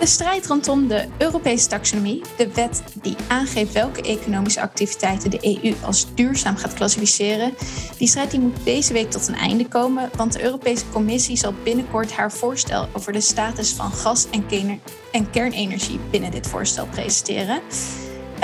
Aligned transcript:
De 0.00 0.06
strijd 0.06 0.46
rondom 0.46 0.88
de 0.88 1.06
Europese 1.18 1.68
taxonomie, 1.68 2.22
de 2.36 2.52
wet 2.52 2.82
die 3.02 3.16
aangeeft 3.28 3.72
welke 3.72 4.02
economische 4.02 4.60
activiteiten 4.60 5.30
de 5.30 5.60
EU 5.64 5.74
als 5.84 6.06
duurzaam 6.14 6.56
gaat 6.56 6.74
klassificeren, 6.74 7.54
die 7.98 8.08
strijd 8.08 8.30
die 8.30 8.40
moet 8.40 8.64
deze 8.64 8.92
week 8.92 9.10
tot 9.10 9.28
een 9.28 9.34
einde 9.34 9.68
komen, 9.68 10.10
want 10.16 10.32
de 10.32 10.42
Europese 10.42 10.84
Commissie 10.92 11.36
zal 11.36 11.54
binnenkort 11.62 12.12
haar 12.12 12.32
voorstel 12.32 12.88
over 12.92 13.12
de 13.12 13.20
status 13.20 13.72
van 13.72 13.92
gas- 13.92 14.26
en 15.12 15.30
kernenergie 15.30 16.00
binnen 16.10 16.30
dit 16.30 16.46
voorstel 16.46 16.86
presenteren. 16.86 17.60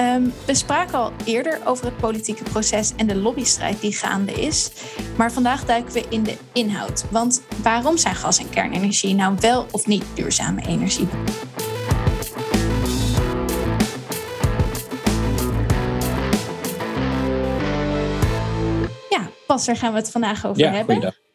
Um, 0.00 0.32
we 0.46 0.54
spraken 0.54 0.98
al 0.98 1.12
eerder 1.24 1.60
over 1.64 1.84
het 1.84 1.96
politieke 1.96 2.42
proces 2.42 2.92
en 2.96 3.06
de 3.06 3.16
lobbystrijd 3.16 3.80
die 3.80 3.92
gaande 3.92 4.32
is. 4.32 4.70
Maar 5.16 5.32
vandaag 5.32 5.64
duiken 5.64 5.92
we 5.92 6.04
in 6.08 6.22
de 6.22 6.36
inhoud. 6.52 7.04
Want 7.10 7.42
waarom 7.62 7.96
zijn 7.96 8.14
gas- 8.14 8.38
en 8.38 8.50
kernenergie 8.50 9.14
nou 9.14 9.36
wel 9.40 9.66
of 9.70 9.86
niet 9.86 10.04
duurzame 10.14 10.62
energie? 10.66 11.08
Ja, 19.10 19.30
Pas, 19.46 19.64
daar 19.64 19.76
gaan 19.76 19.92
we 19.92 19.98
het 19.98 20.10
vandaag 20.10 20.46
over 20.46 20.62
ja, 20.62 20.70
hebben. 20.70 20.94
Goeiedag. 20.94 21.25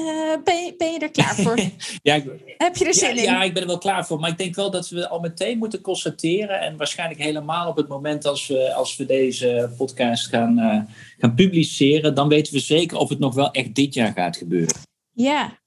Uh, 0.00 0.42
ben, 0.44 0.64
je, 0.64 0.74
ben 0.76 0.92
je 0.92 0.98
er 0.98 1.10
klaar 1.10 1.34
voor? 1.34 1.58
ja, 2.02 2.14
ik, 2.14 2.24
Heb 2.56 2.76
je 2.76 2.84
er 2.84 2.94
zin 2.94 3.14
ja, 3.14 3.22
in? 3.22 3.22
Ja, 3.22 3.42
ik 3.42 3.52
ben 3.52 3.62
er 3.62 3.68
wel 3.68 3.78
klaar 3.78 4.06
voor. 4.06 4.20
Maar 4.20 4.30
ik 4.30 4.38
denk 4.38 4.54
wel 4.54 4.70
dat 4.70 4.88
we 4.88 5.08
al 5.08 5.20
meteen 5.20 5.58
moeten 5.58 5.80
constateren. 5.80 6.60
En 6.60 6.76
waarschijnlijk 6.76 7.20
helemaal 7.20 7.68
op 7.68 7.76
het 7.76 7.88
moment 7.88 8.24
als 8.26 8.46
we, 8.46 8.74
als 8.74 8.96
we 8.96 9.06
deze 9.06 9.70
podcast 9.76 10.28
gaan, 10.28 10.58
uh, 10.58 10.80
gaan 11.18 11.34
publiceren. 11.34 12.14
Dan 12.14 12.28
weten 12.28 12.52
we 12.52 12.60
zeker 12.60 12.98
of 12.98 13.08
het 13.08 13.18
nog 13.18 13.34
wel 13.34 13.50
echt 13.50 13.74
dit 13.74 13.94
jaar 13.94 14.12
gaat 14.12 14.36
gebeuren. 14.36 14.74
Ja, 15.12 15.58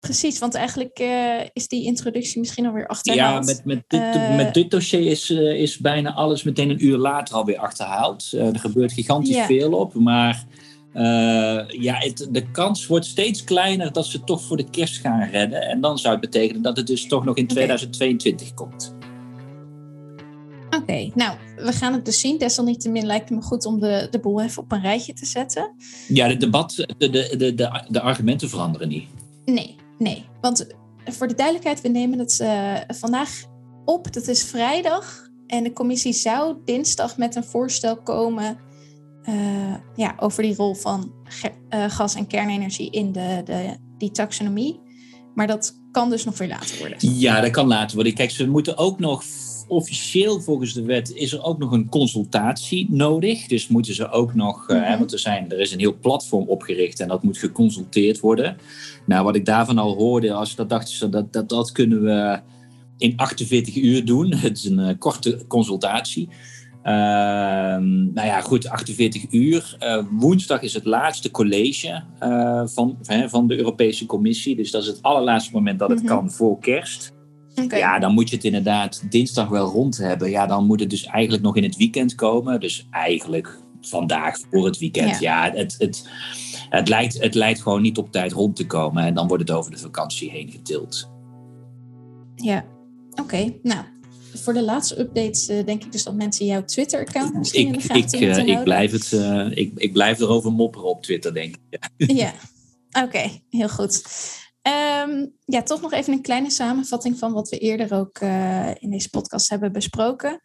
precies. 0.00 0.38
Want 0.38 0.54
eigenlijk 0.54 0.98
uh, 1.00 1.40
is 1.52 1.68
die 1.68 1.84
introductie 1.84 2.40
misschien 2.40 2.66
alweer 2.66 2.86
achterhaald. 2.86 3.46
Ja, 3.46 3.54
met, 3.54 3.64
met, 3.64 3.84
dit, 3.86 4.36
met 4.36 4.54
dit 4.54 4.70
dossier 4.70 5.10
is, 5.10 5.30
is 5.30 5.78
bijna 5.78 6.14
alles 6.14 6.42
meteen 6.42 6.70
een 6.70 6.84
uur 6.84 6.96
later 6.96 7.34
alweer 7.34 7.58
achterhaald. 7.58 8.32
er 8.32 8.58
gebeurt 8.58 8.92
gigantisch 8.92 9.36
ja. 9.36 9.46
veel 9.46 9.72
op. 9.72 9.94
Maar... 9.94 10.44
Uh, 10.94 11.02
ja, 11.68 11.94
het, 11.94 12.28
de 12.30 12.50
kans 12.50 12.86
wordt 12.86 13.06
steeds 13.06 13.44
kleiner 13.44 13.92
dat 13.92 14.06
ze 14.06 14.24
toch 14.24 14.42
voor 14.42 14.56
de 14.56 14.70
kerst 14.70 15.00
gaan 15.00 15.28
redden. 15.28 15.62
En 15.62 15.80
dan 15.80 15.98
zou 15.98 16.12
het 16.12 16.30
betekenen 16.30 16.62
dat 16.62 16.76
het 16.76 16.86
dus 16.86 17.06
toch 17.06 17.24
nog 17.24 17.36
in 17.36 17.46
2022 17.46 18.50
okay. 18.50 18.54
komt. 18.54 18.94
Oké, 20.66 20.76
okay, 20.76 21.12
nou, 21.14 21.38
we 21.56 21.72
gaan 21.72 21.92
het 21.92 22.04
dus 22.04 22.20
zien. 22.20 22.38
Desalniettemin 22.38 23.06
lijkt 23.06 23.28
het 23.28 23.38
me 23.38 23.44
goed 23.44 23.66
om 23.66 23.80
de, 23.80 24.08
de 24.10 24.20
boel 24.20 24.42
even 24.42 24.62
op 24.62 24.72
een 24.72 24.80
rijtje 24.80 25.12
te 25.12 25.26
zetten. 25.26 25.74
Ja, 26.08 26.28
het 26.28 26.40
debat, 26.40 26.74
de, 26.76 27.10
de, 27.10 27.34
de, 27.36 27.54
de, 27.54 27.84
de 27.88 28.00
argumenten 28.00 28.48
veranderen 28.48 28.88
niet. 28.88 29.08
Nee, 29.44 29.76
nee. 29.98 30.24
Want 30.40 30.66
voor 31.04 31.28
de 31.28 31.34
duidelijkheid, 31.34 31.80
we 31.80 31.88
nemen 31.88 32.18
het 32.18 32.38
uh, 32.42 32.76
vandaag 32.88 33.30
op. 33.84 34.12
Dat 34.12 34.28
is 34.28 34.44
vrijdag. 34.44 35.28
En 35.46 35.62
de 35.62 35.72
commissie 35.72 36.12
zou 36.12 36.56
dinsdag 36.64 37.16
met 37.16 37.36
een 37.36 37.44
voorstel 37.44 37.96
komen 37.96 38.58
ja, 39.96 40.14
over 40.16 40.42
die 40.42 40.54
rol 40.54 40.74
van 40.74 41.12
uh, 41.74 41.84
gas- 41.90 42.14
en 42.14 42.26
kernenergie 42.26 42.90
in 42.90 43.12
de, 43.12 43.40
de, 43.44 43.76
die 43.98 44.10
taxonomie. 44.10 44.80
Maar 45.34 45.46
dat 45.46 45.78
kan 45.92 46.10
dus 46.10 46.24
nog 46.24 46.38
weer 46.38 46.48
later 46.48 46.78
worden. 46.78 47.18
Ja, 47.18 47.40
dat 47.40 47.50
kan 47.50 47.66
later 47.66 47.94
worden. 47.94 48.14
Kijk, 48.14 48.30
ze 48.30 48.48
moeten 48.48 48.76
ook 48.76 48.98
nog 48.98 49.22
officieel 49.70 50.40
volgens 50.40 50.72
de 50.72 50.82
wet 50.82 51.12
is 51.12 51.32
er 51.32 51.42
ook 51.42 51.58
nog 51.58 51.72
een 51.72 51.88
consultatie 51.88 52.86
nodig. 52.90 53.46
Dus 53.46 53.68
moeten 53.68 53.94
ze 53.94 54.10
ook 54.10 54.34
nog, 54.34 54.68
mm 54.68 54.76
-hmm. 54.76 54.92
uh, 54.92 54.98
want 54.98 55.12
er, 55.12 55.18
zijn, 55.18 55.50
er 55.50 55.60
is 55.60 55.72
een 55.72 55.78
heel 55.78 55.98
platform 55.98 56.48
opgericht 56.48 57.00
en 57.00 57.08
dat 57.08 57.22
moet 57.22 57.38
geconsulteerd 57.38 58.20
worden. 58.20 58.56
Nou, 59.06 59.24
wat 59.24 59.34
ik 59.36 59.44
daarvan 59.44 59.78
al 59.78 59.94
hoorde, 59.94 60.32
als 60.32 60.54
dat 60.54 60.68
dachten 60.68 60.94
ze 60.94 61.08
dat, 61.08 61.32
dat 61.32 61.48
dat 61.48 61.72
kunnen 61.72 62.02
we 62.02 62.40
in 62.98 63.12
48 63.16 63.76
uur 63.76 64.04
doen. 64.04 64.34
Het 64.36 64.56
is 64.56 64.64
een 64.64 64.98
korte 64.98 65.44
consultatie. 65.46 66.28
Uh, 66.84 66.92
nou 68.14 68.26
ja, 68.26 68.40
goed, 68.40 68.68
48 68.68 69.26
uur. 69.30 69.76
Uh, 69.80 70.04
woensdag 70.10 70.62
is 70.62 70.74
het 70.74 70.84
laatste 70.84 71.30
college 71.30 72.02
uh, 72.22 72.62
van, 72.66 72.98
van 73.26 73.46
de 73.46 73.56
Europese 73.56 74.06
Commissie. 74.06 74.56
Dus 74.56 74.70
dat 74.70 74.82
is 74.82 74.88
het 74.88 75.02
allerlaatste 75.02 75.52
moment 75.52 75.78
dat 75.78 75.88
het 75.88 76.02
mm 76.02 76.06
-hmm. 76.06 76.16
kan 76.16 76.30
voor 76.30 76.58
kerst. 76.58 77.12
Okay. 77.54 77.78
Ja, 77.78 77.98
dan 77.98 78.14
moet 78.14 78.30
je 78.30 78.36
het 78.36 78.44
inderdaad 78.44 79.02
dinsdag 79.10 79.48
wel 79.48 79.66
rond 79.66 79.96
hebben. 79.96 80.30
Ja, 80.30 80.46
dan 80.46 80.66
moet 80.66 80.80
het 80.80 80.90
dus 80.90 81.04
eigenlijk 81.04 81.42
nog 81.42 81.56
in 81.56 81.62
het 81.62 81.76
weekend 81.76 82.14
komen. 82.14 82.60
Dus 82.60 82.86
eigenlijk 82.90 83.58
vandaag 83.80 84.38
voor 84.50 84.64
het 84.64 84.78
weekend. 84.78 85.18
Ja, 85.18 85.46
ja 85.46 85.56
het, 85.56 85.76
het, 85.78 86.08
het, 86.70 86.88
lijkt, 86.88 87.22
het 87.22 87.34
lijkt 87.34 87.62
gewoon 87.62 87.82
niet 87.82 87.98
op 87.98 88.12
tijd 88.12 88.32
rond 88.32 88.56
te 88.56 88.66
komen. 88.66 89.04
En 89.04 89.14
dan 89.14 89.28
wordt 89.28 89.48
het 89.48 89.56
over 89.56 89.70
de 89.70 89.78
vakantie 89.78 90.30
heen 90.30 90.50
getild. 90.50 91.10
Ja, 92.34 92.64
oké. 93.10 93.22
Okay. 93.22 93.58
Nou, 93.62 93.84
voor 94.34 94.52
de 94.52 94.62
laatste 94.62 94.98
updates 94.98 95.48
uh, 95.48 95.64
denk 95.64 95.84
ik 95.84 95.92
dus 95.92 96.04
dat 96.04 96.14
mensen 96.14 96.46
jouw 96.46 96.64
Twitter-account 96.64 97.34
misschien 97.34 97.66
ik, 97.68 97.74
in 97.74 97.80
de 97.80 97.80
gaten 97.80 98.20
ik, 98.20 98.26
moeten 98.26 98.48
uh, 98.48 98.56
ik 98.56 98.64
blijf 98.64 98.92
het, 98.92 99.12
uh, 99.12 99.50
ik, 99.50 99.72
ik 99.74 99.92
blijf 99.92 100.20
erover 100.20 100.52
mopperen 100.52 100.88
op 100.88 101.02
Twitter, 101.02 101.34
denk 101.34 101.56
ik. 101.70 101.78
Ja, 101.96 102.14
ja. 102.14 102.32
oké, 102.88 103.06
okay, 103.06 103.42
heel 103.48 103.68
goed. 103.68 104.02
Um, 105.06 105.36
ja, 105.44 105.62
toch 105.62 105.80
nog 105.80 105.92
even 105.92 106.12
een 106.12 106.22
kleine 106.22 106.50
samenvatting 106.50 107.18
van 107.18 107.32
wat 107.32 107.48
we 107.48 107.58
eerder 107.58 107.94
ook 107.94 108.20
in 108.78 108.90
deze 108.90 109.10
podcast 109.10 109.48
hebben 109.48 109.72
besproken. 109.72 110.40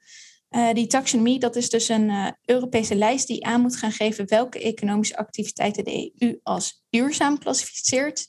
die 0.74 0.88
taxonomie, 0.88 1.40
dat 1.40 1.56
is 1.56 1.70
dus 1.70 1.90
een 1.90 2.36
Europese 2.46 2.96
lijst 2.96 3.28
die 3.28 3.46
aan 3.46 3.62
moet 3.62 3.76
gaan 3.76 3.92
geven 3.92 4.28
welke 4.28 4.60
economische 4.60 5.18
activiteiten 5.18 5.84
de 5.84 6.12
EU 6.18 6.40
als 6.44 6.84
duurzaam 6.90 7.38
klassificeert. 7.38 8.28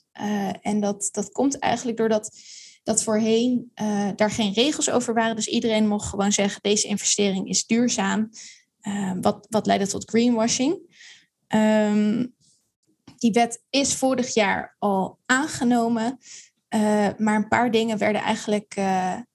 en 0.61 0.79
dat, 0.79 1.09
dat 1.11 1.29
komt 1.31 1.59
eigenlijk 1.59 1.97
doordat 1.97 2.29
dat 2.87 3.03
voorheen 3.03 3.71
uh, 3.81 4.09
daar 4.15 4.31
geen 4.31 4.53
regels 4.53 4.89
over 4.89 5.13
waren. 5.13 5.35
Dus 5.35 5.47
iedereen 5.47 5.87
mocht 5.87 6.07
gewoon 6.07 6.31
zeggen, 6.31 6.61
deze 6.61 6.87
investering 6.87 7.49
is 7.49 7.65
duurzaam. 7.65 8.29
Uh, 8.81 9.11
wat, 9.21 9.47
wat 9.49 9.65
leidde 9.65 9.87
tot 9.87 10.09
greenwashing. 10.09 10.79
Um, 11.47 12.35
die 13.17 13.31
wet 13.31 13.61
is 13.69 13.93
vorig 13.93 14.33
jaar 14.33 14.75
al 14.79 15.19
aangenomen. 15.25 16.17
Uh, 16.69 17.07
maar 17.17 17.35
een 17.35 17.47
paar 17.47 17.71
dingen 17.71 17.97
werden 17.97 18.21
eigenlijk 18.21 18.73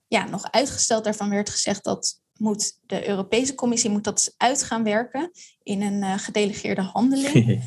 ja, 0.06 0.24
nog 0.30 0.50
uitgesteld. 0.50 1.04
Daarvan 1.04 1.30
werd 1.30 1.50
gezegd 1.50 1.84
dat 1.84 2.20
moet 2.36 2.78
de 2.86 3.08
Europese 3.08 3.54
Commissie 3.54 3.90
moet 3.90 4.04
dat 4.04 4.34
uit 4.36 4.62
gaan 4.62 4.84
werken 4.84 5.30
in 5.62 5.82
een 5.82 6.18
gedelegeerde 6.18 6.82
handeling. 6.82 7.62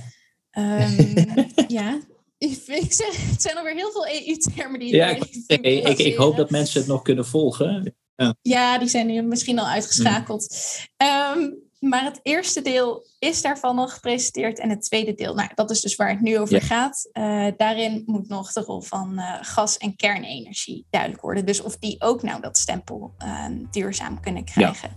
um, 0.52 1.14
ja, 1.78 2.00
ik 2.86 2.94
zeg, 2.94 3.30
het 3.30 3.42
zijn 3.42 3.58
alweer 3.58 3.76
heel 3.76 3.92
veel 3.92 4.08
EU-termen 4.08 4.80
die. 4.80 4.96
Ja, 4.96 5.08
ik, 5.08 5.46
ik, 5.48 5.98
ik, 5.98 6.16
hoop 6.16 6.36
dat 6.36 6.50
mensen 6.50 6.80
het 6.80 6.90
nog 6.90 7.02
kunnen 7.02 7.26
volgen. 7.26 7.96
Ja, 8.16 8.36
ja 8.42 8.78
die 8.78 8.88
zijn 8.88 9.08
nu 9.08 9.22
misschien 9.22 9.60
al 9.60 9.68
uitgeschakeld. 9.68 10.56
Mm. 10.98 11.08
Um, 11.08 11.64
maar 11.80 12.04
het 12.04 12.20
eerste 12.24 12.62
deel 12.62 13.08
is 13.20 13.42
daarvan 13.42 13.80
al 13.80 13.88
gepresenteerd. 13.88 14.60
En 14.60 14.70
het 14.70 14.82
tweede 14.82 15.14
deel, 15.14 15.34
nou, 15.34 15.50
dat 15.56 15.72
is 15.72 15.82
dus 15.82 15.96
waar 15.96 16.10
het 16.10 16.22
nu 16.22 16.40
over 16.40 16.56
ja. 16.56 16.62
gaat. 16.62 17.10
Uh, 17.14 17.48
daarin 17.58 18.04
moet 18.06 18.28
nog 18.28 18.52
de 18.52 18.62
rol 18.62 18.82
van 18.82 19.14
uh, 19.16 19.34
gas- 19.42 19.78
en 19.78 19.96
kernenergie 19.96 20.86
duidelijk 20.90 21.22
worden. 21.22 21.46
Dus 21.46 21.62
of 21.62 21.78
die 21.78 22.02
ook 22.02 22.24
nou 22.24 22.42
dat 22.42 22.58
stempel 22.58 23.14
uh, 23.24 23.46
duurzaam 23.72 24.20
kunnen 24.20 24.46
krijgen. 24.46 24.90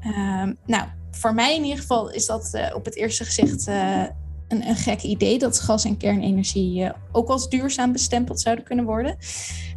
Ja. 0.00 0.42
Um, 0.42 0.58
nou, 0.66 0.88
voor 1.10 1.34
mij 1.34 1.56
in 1.56 1.62
ieder 1.62 1.80
geval 1.80 2.10
is 2.10 2.26
dat 2.26 2.50
uh, 2.54 2.70
op 2.74 2.84
het 2.84 2.96
eerste 2.96 3.24
gezicht 3.24 3.66
een, 4.48 4.68
een 4.68 4.76
gek 4.76 5.02
idee 5.02 5.38
dat 5.38 5.60
gas- 5.60 5.84
en 5.84 5.96
kernenergie 5.96 6.82
uh, 6.82 6.90
ook 7.12 7.28
als 7.28 7.48
duurzaam 7.48 7.92
bestempeld 7.92 8.40
zouden 8.40 8.64
kunnen 8.64 8.84
worden. 8.84 9.16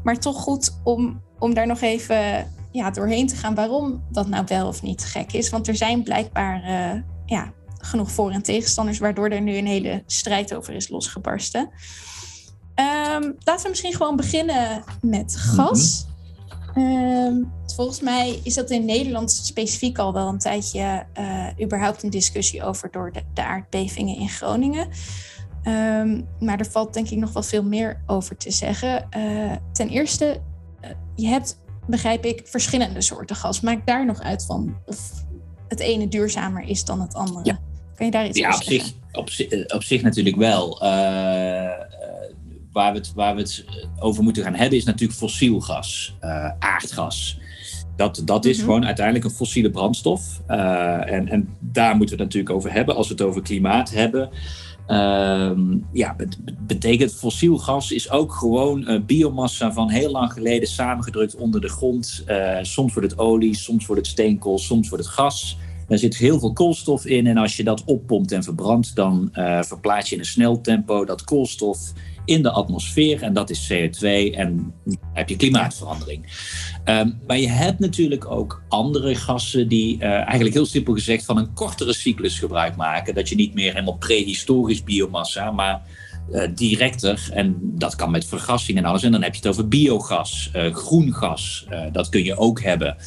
Maar 0.04 0.20
toch 0.20 0.36
goed 0.36 0.80
om, 0.84 1.22
om 1.40 1.54
daar 1.54 1.68
nog 1.68 1.82
even 1.82 2.48
ja, 2.72 2.92
doorheen 2.92 3.28
te 3.28 3.36
gaan 3.36 3.56
waarom 3.56 4.04
dat 4.12 4.28
nou 4.28 4.44
wel 4.48 4.68
of 4.68 4.82
niet 4.82 5.06
gek 5.06 5.34
is. 5.34 5.50
Want 5.50 5.68
er 5.68 5.76
zijn 5.76 6.04
blijkbaar 6.04 6.64
uh, 6.64 7.02
ja, 7.26 7.54
genoeg 7.78 8.12
voor- 8.12 8.32
en 8.32 8.42
tegenstanders, 8.42 9.00
waardoor 9.00 9.30
er 9.30 9.42
nu 9.42 9.58
een 9.58 9.68
hele 9.68 10.04
strijd 10.06 10.56
over 10.56 10.74
is 10.74 10.90
losgebarsten. 10.90 11.70
Um, 13.22 13.36
laten 13.40 13.64
we 13.64 13.70
misschien 13.70 13.94
gewoon 13.94 14.16
beginnen 14.16 14.84
met 15.02 15.36
gas. 15.36 16.08
Um, 16.76 17.52
volgens 17.76 18.02
mij 18.02 18.40
is 18.44 18.54
dat 18.54 18.70
in 18.70 18.86
Nederland 18.86 19.32
specifiek 19.32 19.98
al 19.98 20.14
wel 20.14 20.28
een 20.28 20.38
tijdje 20.38 21.06
uh, 21.20 21.48
überhaupt 21.62 22.04
een 22.04 22.10
discussie 22.10 22.64
over 22.64 22.92
door 22.92 23.12
de, 23.12 23.22
de 23.34 23.44
aardbevingen 23.44 24.16
in 24.16 24.30
Groningen. 24.30 24.88
Um, 25.64 26.28
maar 26.40 26.60
er 26.60 26.66
valt 26.66 26.94
denk 26.94 27.10
ik 27.10 27.18
nog 27.18 27.32
wel 27.32 27.44
veel 27.44 27.64
meer 27.64 28.02
over 28.06 28.38
te 28.38 28.52
zeggen. 28.52 29.08
Uh, 29.18 29.52
ten 29.72 29.90
eerste, 29.90 30.42
uh, 30.82 30.90
je 31.16 31.28
hebt, 31.28 31.60
begrijp 31.88 32.26
ik, 32.26 32.42
verschillende 32.46 33.02
soorten 33.02 33.36
gas. 33.36 33.62
Maak 33.62 33.88
daar 33.88 34.06
nog 34.06 34.22
uit 34.22 34.46
van 34.46 34.78
of 34.86 35.26
het 35.68 35.80
ene 35.80 36.08
duurzamer 36.08 36.64
is 36.64 36.86
dan 36.86 37.02
het 37.02 37.14
andere. 37.14 37.46
Ja. 37.46 37.60
Kan 37.96 38.06
je 38.06 38.12
daar 38.12 38.28
iets 38.28 38.38
ja, 38.38 38.48
over 38.48 38.60
op 38.60 38.66
zeggen? 38.66 38.88
Zich, 38.88 39.70
op, 39.70 39.74
op 39.74 39.84
zich 39.84 40.02
natuurlijk 40.02 40.36
wel. 40.36 40.82
Waar, 42.72 42.92
we 42.92 42.98
het, 42.98 43.14
waar 43.14 43.36
we 43.36 43.42
het 43.42 43.66
over 44.00 44.24
moeten 44.24 44.44
gaan 44.44 44.56
hebben 44.56 44.78
is 44.78 44.86
natuurlijk 44.86 45.20
fossiel 45.20 45.60
gas, 45.60 46.16
aardgas. 46.60 47.40
Dat, 47.96 48.22
dat 48.26 48.46
is 48.46 48.52
mm-hmm. 48.52 48.70
gewoon 48.70 48.86
uiteindelijk 48.86 49.26
een 49.26 49.32
fossiele 49.32 49.72
brandstof. 49.72 50.42
Uh, 50.48 51.12
en, 51.12 51.28
en 51.28 51.50
daar 51.60 51.96
moeten 51.96 52.18
we 52.18 52.24
het 52.24 52.34
natuurlijk 52.34 52.56
over 52.56 52.72
hebben. 52.72 52.96
Als 52.96 53.08
we 53.08 53.14
het 53.14 53.24
over 53.24 53.42
klimaat 53.42 53.92
hebben, 53.92 54.30
Ehm, 54.90 55.78
ja, 55.94 56.16
betekent 56.60 57.14
fossiel 57.14 57.58
gas 57.58 57.92
is 57.92 58.12
ook 58.12 58.34
gewoon 58.34 58.92
uh, 58.92 59.00
biomassa 59.06 59.74
van 59.74 59.90
heel 59.90 60.12
lang 60.12 60.34
geleden 60.34 60.68
samengedrukt 60.68 61.36
onder 61.36 61.62
de 61.62 61.70
grond. 61.70 62.24
Uh, 62.28 62.58
soms 62.62 62.94
wordt 62.94 63.10
het 63.10 63.20
olie, 63.20 63.56
soms 63.56 63.86
wordt 63.86 64.02
het 64.02 64.12
steenkool, 64.12 64.58
soms 64.58 64.90
wordt 64.90 65.04
het 65.04 65.14
gas. 65.14 65.58
Er 65.88 65.98
zit 65.98 66.18
heel 66.18 66.40
veel 66.40 66.54
koolstof 66.54 67.06
in 67.06 67.28
en 67.28 67.38
als 67.38 67.58
je 67.58 67.64
dat 67.64 67.84
oppompt 67.84 68.32
en 68.32 68.44
verbrandt, 68.44 68.96
dan 68.96 69.30
verplaats 69.62 70.10
je 70.10 70.16
in 70.16 70.22
een 70.22 70.28
snel 70.28 70.62
tempo 70.62 71.06
dat 71.06 71.24
koolstof 71.24 71.80
in 72.30 72.42
de 72.42 72.52
atmosfeer 72.52 73.22
en 73.22 73.34
dat 73.34 73.50
is 73.50 73.72
CO2 73.74 74.02
en 74.36 74.74
dan 74.84 74.98
heb 75.14 75.30
je 75.30 75.36
klimaatverandering. 75.36 76.26
Um, 76.86 77.20
maar 77.28 77.38
je 77.38 77.50
hebt 77.50 77.80
natuurlijk 77.80 78.32
ook 78.32 78.64
andere 78.68 79.16
gassen 79.16 79.68
die 79.68 79.98
uh, 79.98 80.10
eigenlijk 80.10 80.54
heel 80.54 80.66
simpel 80.66 80.94
gezegd 80.94 81.26
van 81.26 81.38
een 81.38 81.54
kortere 81.54 81.94
cyclus 81.94 82.40
gebruik 82.40 82.76
maken. 82.76 83.16
Dat 83.16 83.30
je 83.30 83.36
niet 83.36 83.54
meer 83.54 83.72
helemaal 83.72 83.98
prehistorisch 83.98 84.84
biomassa, 84.84 85.52
maar 85.52 85.82
uh, 86.32 86.44
directer. 86.56 87.30
En 87.34 87.58
dat 87.62 87.96
kan 87.96 88.12
met 88.12 88.26
vergassing 88.26 88.78
en 88.78 88.86
alles. 88.86 89.04
En 89.04 89.12
dan 89.12 89.24
heb 89.24 89.32
je 89.32 89.40
het 89.40 89.50
over 89.50 89.68
biogas, 89.68 90.52
uh, 90.56 90.74
groen 90.74 91.14
gas. 91.14 91.68
dat 91.92 92.10
kun 92.10 92.24
je 92.24 92.38
ook 92.38 92.62
hebben. 92.62 92.98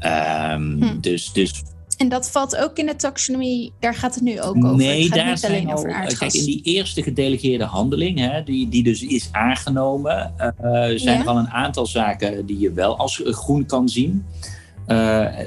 Um, 0.00 0.82
hm. 0.82 1.00
dus, 1.00 1.32
dus 1.32 1.62
en 1.98 2.08
dat 2.08 2.30
valt 2.30 2.56
ook 2.56 2.78
in 2.78 2.86
de 2.86 2.96
taxonomie, 2.96 3.72
daar 3.80 3.94
gaat 3.94 4.14
het 4.14 4.24
nu 4.24 4.40
ook 4.40 4.56
over. 4.56 4.76
Nee, 4.76 5.02
het 5.02 5.12
gaat 5.12 5.16
daar 5.16 5.30
niet 5.30 5.44
alleen 5.44 5.72
over 5.72 5.92
aardgas. 5.92 6.18
Kijk, 6.18 6.32
in 6.32 6.44
die 6.44 6.62
eerste 6.62 7.02
gedelegeerde 7.02 7.64
handeling, 7.64 8.18
hè, 8.18 8.42
die, 8.42 8.68
die 8.68 8.82
dus 8.82 9.02
is 9.02 9.28
aangenomen, 9.32 10.34
uh, 10.38 10.52
zijn 10.94 11.20
er 11.20 11.26
al 11.26 11.38
een 11.38 11.50
aantal 11.50 11.86
zaken 11.86 12.46
die 12.46 12.58
je 12.58 12.72
wel 12.72 12.96
als 12.96 13.22
groen 13.24 13.66
kan 13.66 13.88
zien. 13.88 14.24
Uh, 14.86 14.96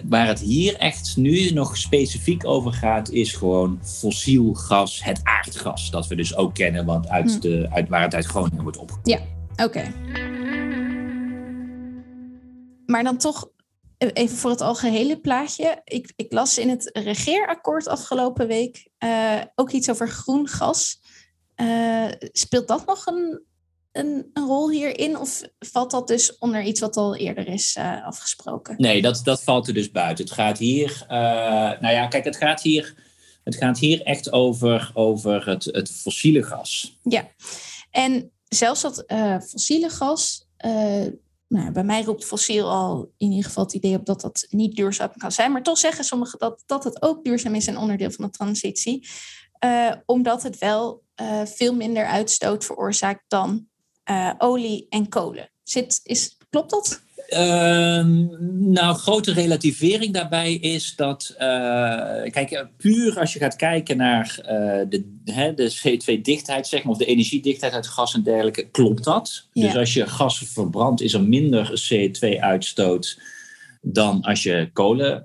waar 0.06 0.28
het 0.28 0.40
hier 0.40 0.76
echt 0.76 1.14
nu 1.18 1.52
nog 1.52 1.78
specifiek 1.78 2.48
over 2.48 2.74
gaat, 2.74 3.10
is 3.10 3.34
gewoon 3.34 3.80
fossiel 3.84 4.54
gas, 4.54 5.04
het 5.04 5.20
aardgas. 5.24 5.92
Dat 5.92 6.08
we 6.08 6.16
dus 6.16 6.36
ook 6.36 6.54
kennen, 6.54 6.86
want 6.86 7.10
uit 7.10 7.34
hm. 7.34 7.40
de, 7.40 7.68
uit, 7.72 7.90
waar 7.90 8.02
het 8.02 8.16
uit 8.16 8.26
Groningen 8.26 8.64
wordt 8.64 8.78
opgenomen. 8.78 9.28
Ja, 9.56 9.66
oké. 9.66 9.94
Maar 12.86 13.04
dan 13.04 13.18
toch 13.18 13.50
even 14.10 14.38
voor 14.38 14.50
het 14.50 14.62
algehele 14.62 15.20
plaatje. 15.20 15.82
Ik, 15.84 16.14
ik, 16.16 16.34
las 16.34 16.58
in 16.58 16.70
het 16.70 16.90
regeerakkoord 16.94 17.88
afgelopen 17.88 18.48
week 18.48 18.88
uh, 19.00 19.42
ook 19.56 19.72
iets 19.72 19.90
over 19.90 20.10
groen 20.10 20.48
gas. 20.48 21.00
Uh, 21.56 22.08
speelt 22.20 22.68
dat 22.68 22.86
nog 22.86 23.06
een, 23.06 23.44
een, 23.92 24.30
een, 24.34 24.46
rol 24.46 24.70
hierin? 24.70 25.18
Of 25.18 25.42
valt 25.60 25.92
dat 25.92 26.08
dus 26.08 26.38
onder 26.38 26.64
iets 26.64 26.80
wat 26.80 26.98
al 26.98 27.16
eerder 27.16 27.48
is 27.48 27.76
uh, 27.80 28.06
afgesproken? 28.06 28.76
Nee, 28.78 29.02
dat, 29.02 29.22
dat 29.24 29.44
valt 29.44 29.68
er 29.68 29.74
dus 29.74 29.92
buiten. 29.92 30.26
Het 30.26 30.34
gaat 30.34 30.58
hier, 30.58 31.06
nou 31.80 31.90
ja, 31.90 32.08
kijk, 32.08 32.24
het 32.24 32.38
gaat 32.38 32.62
hier, 32.62 32.96
het 33.44 33.56
gaat 33.56 33.80
hier 33.80 34.02
echt 34.02 34.32
over, 34.32 34.92
over 34.94 35.50
het, 35.50 35.64
het 35.64 35.92
fossiele 35.92 36.44
gas. 36.44 36.98
Ja, 37.02 37.28
en 37.92 38.32
zelfs 38.48 38.82
dat 38.82 39.04
fossiele 39.50 39.90
gas 39.90 40.48
nou, 41.52 41.72
bij 41.72 41.84
mij 41.84 42.04
roept 42.04 42.26
fossiel 42.26 42.70
al 42.70 43.12
in 43.18 43.30
ieder 43.30 43.46
geval 43.46 43.64
het 43.64 43.74
idee 43.74 43.96
op 43.96 44.06
dat 44.06 44.22
dat 44.22 44.46
niet 44.50 44.76
duurzaam 44.76 45.12
kan 45.18 45.32
zijn. 45.32 45.52
Maar 45.52 45.64
toch 45.64 45.78
zeggen 45.78 46.04
sommigen 46.04 46.40
dat, 46.40 46.64
dat 46.66 46.84
het 46.84 47.02
ook 47.02 47.24
duurzaam 47.24 47.56
is 47.56 47.68
en 47.68 47.78
onderdeel 47.78 48.12
van 48.12 48.26
de 48.26 48.32
transitie. 48.32 49.10
Uh, 49.66 49.92
omdat 50.06 50.44
het 50.44 50.58
wel 50.58 51.04
uh, 51.22 51.46
veel 51.46 51.76
minder 51.76 52.06
uitstoot 52.06 52.66
veroorzaakt 52.66 53.24
dan 53.28 53.68
uh, 54.12 54.34
olie 54.38 54.86
en 54.90 55.10
kolen. 55.10 55.52
Zit, 55.64 56.00
is, 56.04 56.38
klopt 56.50 56.70
dat? 56.70 57.02
Ehm, 57.32 58.28
nou, 58.72 58.96
grote 58.96 59.34
relativering 59.34 60.14
daarbij 60.14 60.54
is 60.54 60.96
dat, 60.96 61.34
uh, 61.34 61.40
kijk, 62.32 62.68
puur 62.78 63.20
als 63.20 63.34
je 63.34 63.40
gaat 63.40 63.56
kijken 63.56 63.98
naar 63.98 64.38
uh, 64.40 64.46
de, 64.90 65.18
hè, 65.26 65.54
de 65.54 65.72
CO2-dichtheid, 65.72 66.68
zeg 66.68 66.84
maar, 66.84 66.92
of 66.92 66.98
de 66.98 67.06
energiedichtheid 67.06 67.74
uit 67.74 67.88
gas 67.88 68.14
en 68.14 68.24
dergelijke, 68.24 68.70
klopt 68.70 69.04
dat. 69.04 69.48
Dus 69.54 69.76
als 69.76 69.94
je 69.94 70.08
gas 70.08 70.38
verbrandt, 70.38 71.02
is 71.02 71.14
er 71.14 71.24
minder 71.24 71.84
CO2-uitstoot 71.94 73.22
dan 73.82 74.22
als 74.22 74.44
je 74.44 74.70
kolen 74.74 75.22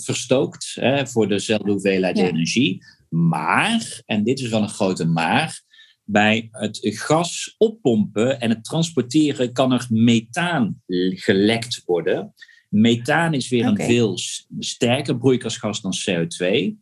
verstookt 0.00 0.76
hè, 0.80 1.06
voor 1.06 1.28
dezelfde 1.28 1.70
hoeveelheid 1.70 2.18
energie. 2.18 2.84
Maar, 3.08 4.02
en 4.06 4.24
dit 4.24 4.40
is 4.40 4.48
wel 4.48 4.62
een 4.62 4.68
grote 4.68 5.06
maar, 5.06 5.62
bij 6.04 6.48
het 6.52 6.78
gas 6.82 7.54
oppompen 7.58 8.40
en 8.40 8.50
het 8.50 8.64
transporteren 8.64 9.52
kan 9.52 9.72
er 9.72 9.86
methaan 9.90 10.82
gelekt 11.08 11.82
worden. 11.84 12.34
Methaan 12.68 13.34
is 13.34 13.48
weer 13.48 13.64
een 13.64 13.76
veel 13.76 14.18
sterker 14.58 15.18
broeikasgas 15.18 15.80
dan 15.80 15.94
CO2. 16.10 16.72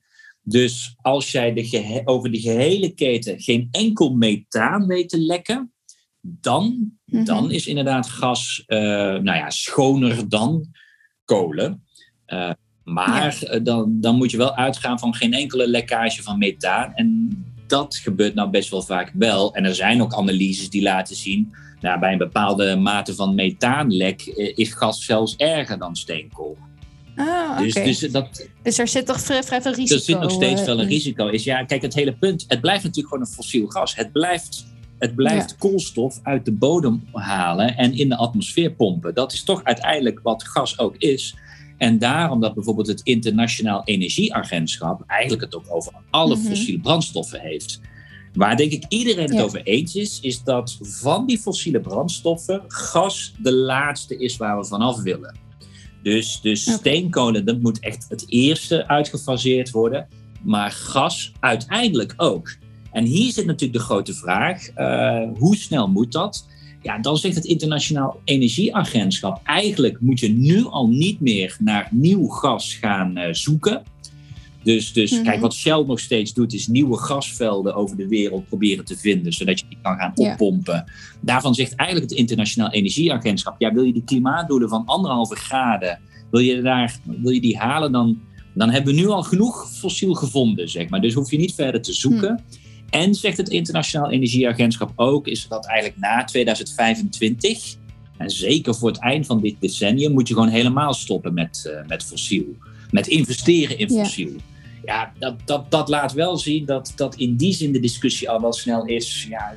Dus 0.43 0.95
als 1.01 1.31
jij 1.31 1.53
de 1.53 2.03
over 2.05 2.31
de 2.31 2.41
gehele 2.41 2.95
keten 2.95 3.41
geen 3.41 3.69
enkel 3.71 4.15
methaan 4.15 4.87
weet 4.87 5.09
te 5.09 5.21
lekken, 5.21 5.73
dan, 6.21 6.93
mhm. 7.05 7.25
dan 7.25 7.51
is 7.51 7.67
inderdaad 7.67 8.09
gas 8.09 8.65
uh, 8.67 8.79
nou 8.79 9.25
ja, 9.25 9.51
schoner 9.51 10.29
dan 10.29 10.67
kolen. 11.25 11.85
Uh, 12.27 12.51
maar 12.85 13.39
uh, 13.43 13.65
dan, 13.65 14.01
dan 14.01 14.17
moet 14.17 14.31
je 14.31 14.37
wel 14.37 14.57
uitgaan 14.57 14.99
van 14.99 15.15
geen 15.15 15.33
enkele 15.33 15.69
lekkage 15.69 16.23
van 16.23 16.39
methaan. 16.39 16.95
En 16.95 17.45
dat 17.73 17.97
gebeurt 17.97 18.35
nou 18.35 18.51
best 18.51 18.71
wel 18.71 18.83
vaak 18.83 19.11
wel. 19.15 19.55
En 19.55 19.65
er 19.65 19.75
zijn 19.75 20.03
ook 20.03 20.15
analyses 20.15 20.71
die 20.71 20.83
laten 20.83 21.17
zien, 21.17 21.55
nou, 21.81 22.01
bij 22.01 22.13
een 22.13 22.19
bepaalde 22.19 22.77
mate 22.77 23.15
van 23.15 23.35
methaanlek 23.35 24.21
eh, 24.21 24.53
is 24.55 24.73
gas 24.73 25.05
zelfs 25.05 25.37
erger 25.37 25.79
dan 25.79 25.97
steenkool. 25.97 26.57
Ah, 27.17 27.59
dus, 27.59 27.75
dus, 27.75 27.99
dat, 27.99 28.47
dus 28.63 28.79
er 28.79 28.89
zit 28.89 29.07
toch 29.07 29.21
vrij, 29.21 29.43
vrij 29.43 29.63
veel 29.63 29.73
risico? 29.73 29.95
Er 29.95 30.01
zit 30.01 30.21
nog 30.21 30.31
steeds 30.31 30.65
wel 30.65 30.81
een 30.81 30.87
risico. 30.87 31.29
Is, 31.29 31.45
ja, 31.45 31.65
kijk, 31.65 31.83
het 31.83 31.95
hele 31.95 32.13
punt, 32.13 32.45
het 32.49 32.61
blijft 32.61 32.83
natuurlijk 32.85 33.15
gewoon 33.15 33.29
een 33.29 33.35
fossiel 33.35 33.67
gas. 33.67 33.97
Het 33.97 34.13
blijft, 34.13 34.67
het 34.99 35.15
blijft 35.15 35.57
koolstof 35.57 36.21
uit 36.23 36.45
de 36.45 36.53
bodem 36.53 37.05
halen 37.13 37.77
en 37.77 37.93
in 37.93 38.09
de 38.09 38.17
atmosfeer 38.17 38.73
pompen. 38.73 39.15
Dat 39.15 39.33
is 39.33 39.45
toch 39.45 39.65
uiteindelijk 39.65 40.21
wat 40.23 40.45
gas 40.45 40.79
ook 40.79 40.97
is. 40.97 41.35
En 41.83 41.99
daarom 41.99 42.41
dat 42.41 42.55
bijvoorbeeld 42.55 42.87
het 42.87 43.01
Internationaal 43.03 43.83
Energieagentschap 43.85 45.03
eigenlijk 45.07 45.43
het 45.43 45.55
ook 45.55 45.65
over 45.69 45.93
alle 46.11 46.37
mhm. 46.37 46.47
fossiele 46.47 46.81
brandstoffen 46.81 47.41
heeft. 47.41 47.81
Waar 48.33 48.57
denk 48.57 48.73
ik 48.73 48.85
iedereen 48.89 49.31
het 49.31 49.43
over 49.43 49.63
eens 49.63 49.95
is, 49.95 50.21
is 50.21 50.43
dat 50.43 50.79
van 50.81 51.27
die 51.27 51.39
fossiele 51.39 51.81
brandstoffen 51.81 52.63
gas 52.67 53.35
de 53.39 53.53
laatste 53.53 54.19
is 54.19 54.37
waar 54.37 54.59
we 54.59 54.65
vanaf 54.65 55.03
willen. 55.03 55.37
Dus, 56.03 56.41
dus 56.41 56.73
steenkolen, 56.73 57.45
dat 57.45 57.61
moet 57.61 57.81
echt 57.81 58.07
het 58.09 58.25
eerste 58.29 58.89
uitgefaseerd 58.89 59.71
worden. 59.71 60.09
Maar 60.43 60.71
gas 60.71 61.33
uiteindelijk 61.41 62.15
ook. 62.17 62.57
En 62.93 63.05
hier 63.05 63.33
zit 63.33 63.47
natuurlijk 63.47 63.79
de 63.79 63.85
grote 63.85 64.15
vraag: 64.15 64.69
uh, 64.77 65.39
hoe 65.39 65.57
snel 65.57 65.89
moet 65.89 66.13
dat? 66.13 66.47
Ja, 66.83 66.99
dan 66.99 67.17
zegt 67.17 67.35
het 67.35 67.45
Internationaal 67.45 68.21
Energieagentschap, 68.25 69.41
eigenlijk 69.45 70.01
moet 70.01 70.21
je 70.21 70.29
nu 70.29 70.65
al 70.65 70.89
niet 70.89 71.21
meer 71.21 71.57
naar 71.61 71.89
nieuw 71.91 72.27
gas 72.27 72.75
gaan 72.75 73.19
uh, 73.19 73.25
zoeken. 73.31 73.83
Dus, 74.63 74.93
dus 74.93 75.11
mhm. 75.11 75.23
kijk, 75.23 75.41
wat 75.41 75.55
Shell 75.55 75.85
nog 75.87 76.01
steeds 76.01 76.35
doet, 76.35 76.53
is 76.53 76.67
nieuwe 76.67 76.99
gasvelden 76.99 77.75
over 77.75 77.97
de 77.97 78.09
wereld 78.09 78.49
proberen 78.49 78.85
te 78.85 78.97
vinden, 78.97 79.33
zodat 79.33 79.61
je 79.61 79.67
die 79.69 79.79
kan 79.83 79.97
gaan 79.97 80.13
oppompen. 80.15 80.85
Daarvan 81.21 81.55
zegt 81.55 81.75
eigenlijk 81.75 82.11
het 82.11 82.19
Internationaal 82.19 82.71
Energieagentschap, 82.71 83.55
ja, 83.59 83.73
wil 83.73 83.83
je 83.83 83.93
die 83.93 84.05
klimaatdoelen 84.05 84.69
van 84.69 84.85
anderhalve 84.85 85.37
graden, 85.37 86.01
wil 86.31 86.41
je, 86.41 86.63
daar, 86.63 86.99
wil 87.05 87.33
je 87.33 87.41
die 87.41 87.59
halen, 87.59 87.93
dan, 87.93 88.21
dan 88.55 88.71
hebben 88.71 88.95
we 88.95 89.01
nu 89.01 89.07
al 89.07 89.23
genoeg 89.23 89.71
fossiel 89.71 90.15
gevonden, 90.15 90.69
zeg 90.69 90.89
maar. 90.89 91.01
Dus 91.01 91.15
hoef 91.15 91.31
je 91.31 91.39
niet 91.39 91.55
verder 91.55 91.83
te 91.83 91.93
zoeken. 91.93 92.33
Mhm. 92.33 92.62
En 92.93 93.15
zegt 93.15 93.37
het 93.37 93.49
Internationaal 93.49 94.11
Energieagentschap 94.11 94.93
ook, 94.97 95.27
is 95.27 95.49
dat 95.49 95.67
eigenlijk 95.67 96.01
na 96.01 96.25
2025, 96.25 97.77
en 98.19 98.31
zeker 98.31 98.75
voor 98.75 98.89
het 98.89 99.01
eind 99.01 99.27
van 99.27 99.41
dit 99.41 99.61
decennium, 99.61 100.13
moet 100.13 100.29
je 100.29 100.35
gewoon 100.35 100.49
helemaal 100.49 100.95
stoppen 100.95 101.35
met, 101.35 101.65
uh, 101.67 101.87
met 101.87 102.03
fossiel. 102.03 102.45
Met 102.91 103.07
investeren 103.07 103.79
in 103.79 103.91
fossiel. 103.91 104.31
Ja, 104.31 104.41
ja 104.85 105.13
dat, 105.19 105.35
dat, 105.45 105.71
dat 105.71 105.89
laat 105.89 106.13
wel 106.13 106.37
zien 106.37 106.65
dat, 106.65 106.93
dat 106.97 107.15
in 107.15 107.37
die 107.37 107.55
zin 107.55 107.73
de 107.73 107.81
discussie 107.81 108.31
al 108.31 108.41
wel 108.41 108.53
snel 108.53 108.85
is. 108.85 109.27
Ja, 109.29 109.55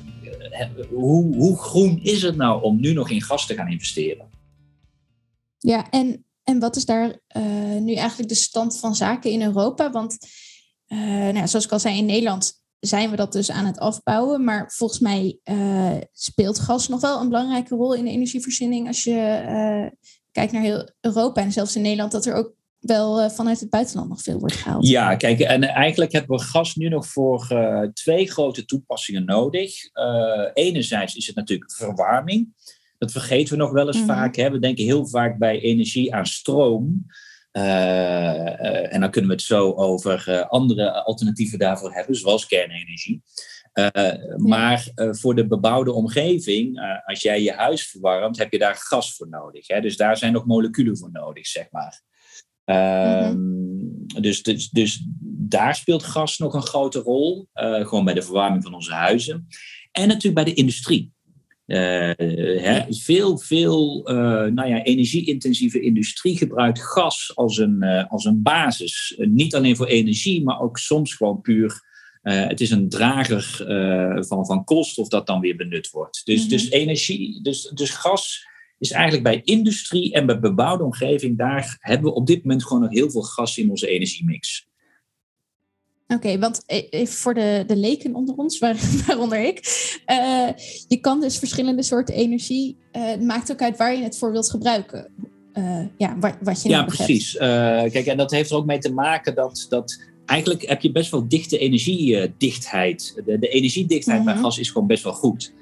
eh, 0.51 0.68
hoe, 0.89 1.36
hoe 1.36 1.58
groen 1.58 2.00
is 2.04 2.22
het 2.22 2.36
nou 2.36 2.63
om 2.63 2.80
nu 2.80 2.94
nog 2.94 3.10
in 3.10 3.22
gas 3.22 3.48
te 3.48 3.54
gaan 3.54 3.72
investeren? 3.72 4.30
Ja, 5.58 5.89
en, 5.89 6.25
en 6.44 6.60
wat 6.60 6.75
is 6.75 6.86
daar 6.86 7.20
uh, 7.38 7.80
nu 7.80 7.94
eigenlijk 7.94 8.30
de 8.30 8.36
stand 8.36 8.80
van 8.80 8.96
zaken 8.96 9.32
in 9.32 9.42
Europa? 9.42 9.92
Want 9.92 10.18
nou, 10.88 11.48
zoals 11.48 11.65
ik 11.65 11.72
al 11.72 11.80
zei, 11.80 11.98
in 11.98 12.06
Nederland 12.06 12.63
zijn 12.86 13.10
we 13.10 13.15
dat 13.15 13.32
dus 13.32 13.51
aan 13.51 13.65
het 13.65 13.80
afbouwen. 13.80 14.44
Maar 14.44 14.72
volgens 14.72 15.00
mij 15.00 15.39
uh, 15.44 15.98
speelt 16.12 16.60
gas 16.60 16.88
nog 16.88 17.01
wel 17.01 17.22
een 17.22 17.30
belangrijke 17.30 17.75
rol 17.75 17.94
in 17.94 18.06
de 18.06 18.12
energievoorziening 18.12 18.88
als 18.88 19.04
je 19.04 19.44
uh, 19.48 20.00
kijkt 20.32 20.51
naar 20.51 20.62
heel 20.62 20.89
Europa 21.01 21.42
en 21.42 21.51
zelfs 21.51 21.75
in 21.75 21.82
Nederland, 21.82 22.12
dat 22.12 22.25
er 22.25 22.34
ook 22.34 22.54
wel 22.80 23.24
uh, 23.24 23.30
vanuit 23.30 23.60
het 23.60 23.70
buitenland 23.70 24.10
nog 24.10 24.22
veel 24.22 24.39
wordt 24.39 24.56
gehaald. 24.56 24.88
Ja, 24.88 25.15
kijk, 25.15 25.39
en 25.39 25.63
eigenlijk 25.63 26.12
hebben 26.12 26.38
we 26.38 26.44
gas 26.44 26.75
nu 26.75 26.89
nog 26.89 27.08
voor 27.08 27.48
twee 27.94 28.32
grote 28.32 28.65
toepassingen 28.65 29.25
nodig. 29.25 29.74
enerzijds 30.54 31.15
is 31.15 31.27
het 31.27 31.36
natuurlijk 31.36 31.72
verwarming. 31.72 32.54
Dat 32.98 33.12
vergeten 33.12 33.58
we 33.58 33.63
nog 33.63 33.72
wel 33.72 33.88
eens 33.88 33.98
mm 33.98 34.08
-hmm. 34.08 34.15
vaak. 34.15 34.36
Hè? 34.36 34.51
We 34.51 34.60
denken 34.60 34.84
heel 34.84 35.08
vaak 35.08 35.38
bij 35.38 35.60
energie 35.60 36.15
aan 36.15 36.25
stroom. 36.25 37.06
En 37.55 39.00
dan 39.00 39.12
kunnen 39.12 39.29
we 39.29 39.35
het 39.35 39.45
zo 39.45 39.71
over 39.71 40.45
andere 40.47 41.03
alternatieven 41.03 41.59
daarvoor 41.59 41.93
hebben, 41.93 42.15
zoals 42.15 42.45
kernenergie. 42.45 43.21
Maar 44.38 44.91
voor 44.95 45.35
de 45.35 45.47
bebouwde 45.47 45.93
omgeving, 45.93 46.79
als 47.05 47.21
jij 47.21 47.41
je 47.41 47.51
huis 47.51 47.88
verwarmt, 47.88 48.38
heb 48.38 48.51
je 48.51 48.59
daar 48.59 48.75
gas 48.75 49.15
voor 49.15 49.29
nodig. 49.29 49.67
Hè? 49.67 49.81
Dus 49.81 49.97
daar 49.97 50.17
zijn 50.17 50.33
nog 50.33 50.45
moleculen 50.45 50.97
voor 50.97 51.12
nodig, 51.12 51.47
zeg 51.47 51.71
maar. 51.71 52.01
Ehm, 52.63 53.38
dus, 54.21 54.43
dus, 54.43 54.69
dus 54.69 55.05
daar 55.47 55.75
speelt 55.75 56.03
gas 56.03 56.38
nog 56.38 56.53
een 56.53 56.62
grote 56.62 57.00
rol. 57.00 57.47
Gewoon 57.53 58.05
bij 58.05 58.13
de 58.13 58.21
verwarming 58.21 58.63
van 58.63 58.74
onze 58.74 58.93
huizen. 58.93 59.47
En 59.91 60.07
natuurlijk 60.07 60.45
bij 60.45 60.53
de 60.53 60.59
industrie. 60.59 61.14
Hè, 61.65 62.84
veel, 62.89 63.38
veel 63.38 64.12
uh, 64.12 64.15
nou 64.51 64.67
ja, 64.69 64.84
energie-intensieve 64.84 65.79
industrie 65.81 66.38
gebruikt 66.38 66.81
gas 66.81 67.31
als 67.36 67.57
een, 67.57 67.84
als 67.84 68.25
een 68.25 68.41
basis. 68.41 69.15
niet 69.17 69.55
alleen 69.55 69.75
voor 69.75 69.88
energie, 69.88 70.43
maar 70.43 70.62
ook 70.62 70.77
soms 70.77 71.13
gewoon 71.13 71.41
puur. 71.41 71.81
het 72.22 72.62
is 72.62 72.72
een 72.72 72.89
drager 72.89 73.63
van, 74.27 74.45
van 74.45 74.63
koolstof 74.63 75.07
dat 75.07 75.27
dan 75.27 75.39
weer 75.39 75.55
benut 75.55 75.89
wordt. 75.89 76.25
Dus, 76.25 76.36
mm 76.36 76.41
-hmm. 76.41 76.50
dus 76.50 76.69
energie, 76.69 77.41
dus, 77.41 77.72
dus 77.74 77.89
gas 77.89 78.45
is 78.77 78.91
eigenlijk 78.91 79.24
bij 79.24 79.41
industrie 79.43 80.13
en 80.13 80.25
bij 80.25 80.39
bebouwde 80.39 80.84
omgeving, 80.84 81.38
daar 81.38 81.77
hebben 81.79 82.12
we 82.12 82.15
op 82.15 82.27
dit 82.27 82.43
moment 82.43 82.65
gewoon 82.65 82.81
nog 82.81 82.91
heel 82.91 83.12
veel 83.12 83.22
gas 83.22 83.57
in 83.57 83.69
onze 83.69 83.88
energiemix. 83.88 84.67
Oké, 86.07 86.39
want 86.39 86.63
even 86.89 87.13
voor 87.13 87.33
de, 87.33 87.63
de 87.67 87.75
leken 87.75 88.15
onder 88.15 88.35
ons, 88.35 88.59
waaronder 89.05 89.45
ik. 89.45 89.59
Uh, 90.12 90.50
je 90.88 90.97
kan 91.01 91.21
dus 91.21 91.38
verschillende 91.38 91.83
soorten 91.83 92.15
energie, 92.15 92.77
uh, 92.91 93.05
het 93.05 93.21
maakt 93.21 93.51
ook 93.51 93.62
uit 93.62 93.77
waar 93.77 93.95
je 93.95 94.03
het 94.03 94.17
voor 94.17 94.31
wilt 94.31 94.50
gebruiken. 94.50 95.07
Uh, 95.53 95.85
ja, 95.97 96.17
wat, 96.19 96.35
wat 96.41 96.62
je 96.62 96.69
Ja, 96.69 96.83
precies. 96.83 97.38
kijk, 97.38 98.05
en 98.05 98.17
dat 98.17 98.31
heeft 98.31 98.50
er 98.50 98.55
ook 98.55 98.65
mee 98.65 98.77
te 98.77 98.93
maken 98.93 99.35
dat, 99.35 99.65
dat 99.69 100.00
eigenlijk 100.25 100.67
heb 100.67 100.81
je 100.81 100.91
best 100.91 101.12
wel 101.12 101.27
dichte 101.27 101.57
energiedichtheid. 101.57 103.21
De, 103.25 103.39
de 103.39 103.47
energiedichtheid 103.47 104.17
-hmm. 104.17 104.25
bij 104.25 104.35
gas 104.35 104.59
is 104.59 104.69
gewoon 104.69 104.88
best 104.88 105.03
wel 105.03 105.13
goed. 105.13 105.53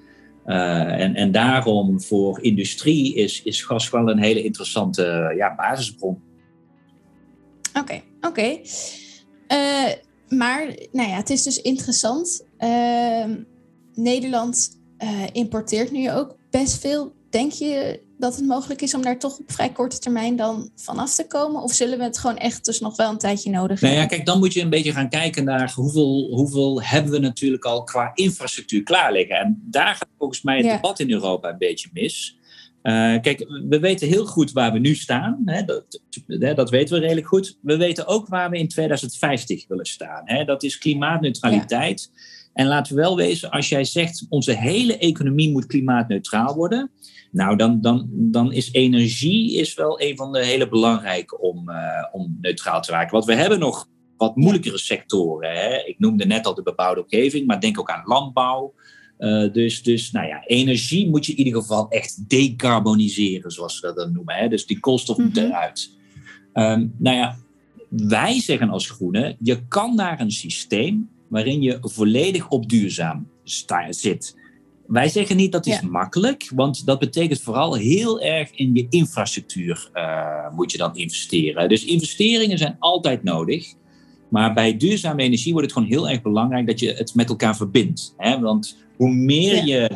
En, 0.45 1.15
en 1.15 1.31
daarom 1.31 2.01
voor 2.01 2.41
industrie 2.41 3.15
is, 3.15 3.43
is 3.43 3.63
gas 3.63 3.89
wel 3.89 4.09
een 4.09 4.23
hele 4.23 4.43
interessante 4.43 5.33
ja, 5.37 5.55
basisbron. 5.55 6.21
Oké, 7.69 7.79
okay, 7.79 8.03
oké. 8.21 8.27
Okay. 8.27 8.61
Maar 10.37 10.65
nou 10.91 11.09
ja, 11.09 11.15
het 11.15 11.29
is 11.29 11.43
dus 11.43 11.61
interessant. 11.61 12.45
Uh, 12.59 13.25
Nederland 13.93 14.81
importeert 15.31 15.91
nu 15.91 16.11
ook 16.11 16.35
best 16.49 16.79
veel. 16.79 17.13
Denk 17.29 17.51
je 17.51 18.01
dat 18.17 18.35
het 18.35 18.45
mogelijk 18.45 18.81
is 18.81 18.93
om 18.93 19.01
daar 19.01 19.19
toch 19.19 19.39
op 19.39 19.51
vrij 19.51 19.69
korte 19.69 19.99
termijn 19.99 20.35
dan 20.35 20.71
vanaf 20.75 21.15
te 21.15 21.27
komen? 21.27 21.61
Of 21.61 21.73
zullen 21.73 21.97
we 21.97 22.03
het 22.03 22.17
gewoon 22.17 22.37
echt 22.37 22.65
dus 22.65 22.79
nog 22.79 22.95
wel 22.95 23.11
een 23.11 23.17
tijdje 23.17 23.49
nodig 23.49 23.79
hebben? 23.79 23.89
Nou 23.89 24.01
ja, 24.01 24.05
kijk, 24.05 24.25
dan 24.25 24.39
moet 24.39 24.53
je 24.53 24.61
een 24.61 24.69
beetje 24.69 24.91
gaan 24.91 25.09
kijken 25.09 25.43
naar 25.43 25.73
hoeveel, 25.75 26.27
hoeveel 26.31 26.81
hebben 26.81 27.11
we 27.11 27.19
natuurlijk 27.19 27.65
al 27.65 27.83
qua 27.83 28.11
infrastructuur 28.13 28.83
klaar 28.83 29.11
liggen. 29.11 29.35
En 29.35 29.61
daar 29.65 29.95
gaat 29.95 30.07
volgens 30.17 30.41
mij 30.41 30.57
het 30.57 30.65
ja. 30.65 30.75
debat 30.75 30.99
in 30.99 31.11
Europa 31.11 31.49
een 31.49 31.57
beetje 31.57 31.89
mis. 31.93 32.37
Uh, 32.83 33.21
kijk, 33.21 33.45
we 33.69 33.79
weten 33.79 34.07
heel 34.07 34.25
goed 34.25 34.51
waar 34.51 34.73
we 34.73 34.79
nu 34.79 34.95
staan. 34.95 35.41
Hè, 35.45 35.63
dat, 35.65 36.01
dat, 36.55 36.69
weten 36.69 36.95
we 36.95 37.01
redelijk 37.01 37.27
goed. 37.27 37.59
We 37.61 37.77
weten 37.77 38.07
ook 38.07 38.27
waar 38.27 38.49
we 38.49 38.57
in 38.57 38.67
2050 38.67 39.67
willen 39.67 39.85
staan. 39.85 40.21
Hè. 40.25 40.45
Dat 40.45 40.63
is 40.63 40.77
klimaatneutraliteit. 40.77 42.11
Ja. 42.13 42.21
En 42.53 42.67
laten 42.67 42.95
we 42.95 43.01
wel 43.01 43.15
wezen, 43.15 43.51
als 43.51 43.69
jij 43.69 43.83
zegt 43.83 44.25
onze 44.29 44.57
hele 44.57 44.97
economie 44.97 45.51
moet 45.51 45.65
klimaatneutraal 45.65 46.55
worden, 46.55 46.91
nou 47.31 47.55
dan, 47.55 47.81
dan, 47.81 48.07
dan 48.11 48.51
is 48.51 48.71
energie 48.71 49.57
is 49.57 49.73
wel 49.73 50.01
een 50.01 50.15
van 50.15 50.31
de 50.31 50.45
hele 50.45 50.69
belangrijke 50.69 51.39
om, 51.39 51.69
uh, 51.69 51.75
om 52.11 52.37
neutraal 52.41 52.81
te 52.81 52.91
raken. 52.91 53.11
Want 53.11 53.25
we 53.25 53.35
hebben 53.35 53.59
nog 53.59 53.87
wat 54.17 54.35
moeilijkere 54.35 54.77
sectoren. 54.77 55.51
Hè? 55.51 55.83
Ik 55.85 55.99
noemde 55.99 56.25
net 56.25 56.45
al 56.45 56.55
de 56.55 56.63
bebouwde 56.63 57.01
omgeving, 57.01 57.47
maar 57.47 57.59
denk 57.59 57.79
ook 57.79 57.89
aan 57.89 58.03
landbouw. 58.05 58.73
Uh, 59.23 59.53
dus, 59.53 59.83
dus 59.83 60.11
nou 60.11 60.27
ja, 60.27 60.43
energie 60.45 61.09
moet 61.09 61.25
je 61.25 61.31
in 61.31 61.45
ieder 61.45 61.61
geval 61.61 61.89
echt 61.89 62.29
decarboniseren, 62.29 63.51
zoals 63.51 63.79
we 63.79 63.87
dat 63.87 63.95
dan 63.95 64.13
noemen. 64.13 64.35
Hè? 64.35 64.47
Dus 64.47 64.65
die 64.65 64.79
koolstof 64.79 65.17
moet 65.17 65.35
mm 65.35 65.41
-hmm. 65.41 65.51
eruit. 65.51 65.97
Um, 66.53 66.93
nou 66.97 67.17
ja, 67.17 67.37
wij 67.89 68.39
zeggen 68.39 68.69
als 68.69 68.89
groenen, 68.89 69.35
je 69.39 69.67
kan 69.67 69.95
naar 69.95 70.19
een 70.19 70.31
systeem 70.31 71.09
waarin 71.27 71.61
je 71.61 71.77
volledig 71.81 72.49
op 72.49 72.69
duurzaam 72.69 73.27
zit. 73.89 74.35
Wij 74.87 75.09
zeggen 75.09 75.35
niet 75.35 75.51
dat 75.51 75.65
is 75.65 75.79
ja. 75.79 75.87
makkelijk, 75.87 76.51
want 76.55 76.85
dat 76.85 76.99
betekent 76.99 77.41
vooral 77.41 77.75
heel 77.75 78.21
erg 78.21 78.51
in 78.51 78.73
je 78.73 78.85
infrastructuur 78.89 79.89
uh, 79.93 80.55
moet 80.55 80.71
je 80.71 80.77
dan 80.77 80.95
investeren. 80.95 81.69
Dus 81.69 81.85
investeringen 81.85 82.57
zijn 82.57 82.75
altijd 82.79 83.23
nodig. 83.23 83.73
Maar 84.33 84.53
bij 84.53 84.77
duurzame 84.77 85.23
energie 85.23 85.51
wordt 85.51 85.67
het 85.67 85.77
gewoon 85.77 85.91
heel 85.91 86.09
erg 86.09 86.21
belangrijk 86.21 86.67
dat 86.67 86.79
je 86.79 86.93
het 86.93 87.15
met 87.15 87.29
elkaar 87.29 87.55
verbindt. 87.55 88.13
Hè? 88.17 88.39
Want 88.39 88.77
hoe 88.97 89.13
meer 89.13 89.55
ja. 89.55 89.63
je. 89.63 89.89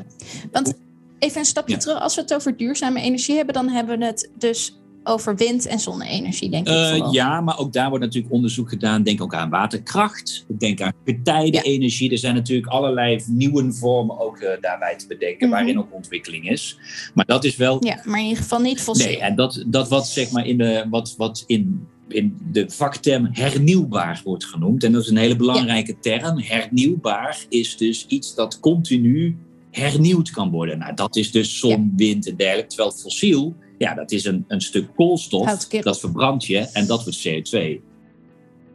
Want 0.52 0.74
even 1.20 1.40
een 1.40 1.46
stapje 1.46 1.74
ja. 1.74 1.80
terug, 1.80 2.00
als 2.00 2.16
we 2.16 2.22
het 2.22 2.34
over 2.34 2.58
duurzame 2.58 3.02
energie 3.02 3.36
hebben, 3.36 3.54
dan 3.54 3.70
hebben 3.70 4.00
we 4.00 4.06
het 4.06 4.32
dus 4.38 4.80
over 5.04 5.36
wind- 5.36 5.66
en 5.66 5.80
zonne-energie, 5.80 6.50
denk 6.50 6.68
ik. 6.68 6.74
Uh, 6.74 7.08
ja, 7.12 7.42
maar 7.42 7.60
ook 7.60 7.74
daar 7.74 7.90
wordt 7.90 8.04
natuurlijk 8.04 8.34
onderzoek 8.34 8.70
gedaan. 8.70 9.04
Denk 9.04 9.22
ook 9.22 9.34
aan 9.34 9.50
waterkracht. 9.50 10.46
Denk 10.58 10.82
aan 10.82 10.94
getijdenenergie. 11.06 12.08
Ja. 12.08 12.12
Er 12.12 12.18
zijn 12.18 12.36
natuurlijk 12.36 12.68
allerlei 12.68 13.24
nieuwe 13.28 13.74
vormen 13.74 14.20
ook 14.20 14.40
uh, 14.40 14.50
daarbij 14.62 14.96
te 14.98 15.08
bedenken, 15.08 15.48
mm 15.48 15.54
-hmm. 15.54 15.64
waarin 15.64 15.80
ook 15.80 15.94
ontwikkeling 15.94 16.50
is. 16.50 16.78
Maar 17.14 17.26
dat 17.26 17.44
is 17.44 17.56
wel. 17.56 17.86
Ja, 17.86 18.02
maar 18.06 18.20
in 18.20 18.26
ieder 18.26 18.42
geval 18.42 18.60
niet 18.60 18.82
fossiel. 18.82 19.08
Nee, 19.08 19.20
en 19.20 19.36
dat, 19.36 19.64
dat 19.68 19.90
wat 19.90 20.08
zeg 20.08 20.32
maar 20.32 20.46
in 20.46 20.58
de. 20.58 20.86
Wat, 20.90 21.16
wat 21.18 21.44
in 21.48 21.88
in 22.08 22.38
de 22.52 22.70
vakterm 22.70 23.28
hernieuwbaar 23.32 24.22
wordt 24.24 24.46
genoemd. 24.46 24.84
En 24.84 24.92
dat 24.92 25.02
is 25.02 25.10
een 25.10 25.18
hele 25.18 25.36
belangrijke 25.36 25.96
ja. 26.02 26.20
term. 26.20 26.40
Hernieuwbaar 26.40 27.46
is 27.50 27.78
dus 27.78 28.06
iets 28.08 28.36
dat 28.36 28.60
continu 28.60 29.38
hernieuwd 29.72 30.30
kan 30.30 30.52
worden. 30.52 30.78
Nou, 30.78 30.94
dat 30.94 31.16
is 31.16 31.32
dus 31.32 31.60
zon, 31.60 31.70
ja. 31.70 31.96
wind 31.96 32.28
en 32.28 32.36
dergelijke. 32.36 32.70
Terwijl 32.70 32.92
fossiel 32.92 33.56
ja, 33.78 33.94
dat 33.94 34.12
is 34.12 34.26
een, 34.26 34.46
een 34.48 34.62
stuk 34.62 34.96
koolstof, 34.96 35.68
dat 35.68 36.00
verbrand 36.00 36.46
je 36.46 36.58
en 36.58 36.88
dat 36.88 37.04
wordt 37.04 37.28
CO2. 37.28 37.60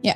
Ja. 0.01 0.15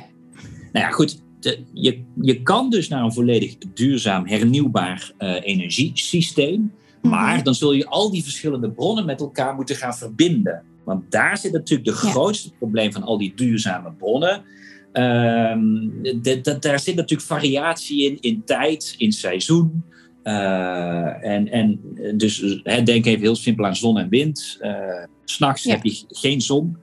Nou 0.72 0.86
ja, 0.86 0.90
goed. 0.90 1.22
De, 1.40 1.58
je, 1.72 2.04
je 2.20 2.42
kan 2.42 2.70
dus 2.70 2.88
naar 2.88 3.04
een 3.04 3.12
volledig 3.12 3.56
duurzaam 3.74 4.26
hernieuwbaar 4.26 5.12
uh, 5.18 5.34
energiesysteem. 5.42 6.60
Mm 6.60 6.70
-hmm. 7.00 7.10
Maar 7.10 7.42
dan 7.42 7.54
zul 7.54 7.72
je 7.72 7.86
al 7.86 8.10
die 8.10 8.22
verschillende 8.22 8.70
bronnen 8.70 9.04
met 9.04 9.20
elkaar 9.20 9.54
moeten 9.54 9.76
gaan 9.76 9.94
verbinden. 9.94 10.62
Want 10.88 11.10
daar 11.10 11.38
zit 11.38 11.52
natuurlijk 11.52 11.88
de 11.88 12.06
ja. 12.06 12.10
grootste 12.10 12.52
probleem 12.58 12.92
van 12.92 13.02
al 13.02 13.18
die 13.18 13.32
duurzame 13.34 13.92
bronnen. 13.92 14.44
Um, 14.92 16.02
de, 16.02 16.40
de, 16.40 16.58
daar 16.58 16.80
zit 16.80 16.94
natuurlijk 16.94 17.28
variatie 17.28 18.04
in, 18.04 18.18
in 18.20 18.42
tijd, 18.44 18.94
in 18.98 19.12
seizoen. 19.12 19.84
Uh, 20.24 21.24
en, 21.24 21.48
en 21.48 21.80
dus 22.16 22.60
hè, 22.62 22.82
denk 22.82 23.06
even 23.06 23.20
heel 23.20 23.36
simpel 23.36 23.66
aan 23.66 23.76
zon 23.76 23.98
en 23.98 24.08
wind. 24.08 24.58
Uh, 24.60 25.04
S'nachts 25.24 25.62
ja. 25.62 25.74
heb 25.74 25.84
je 25.84 26.04
geen 26.08 26.40
zon. 26.40 26.76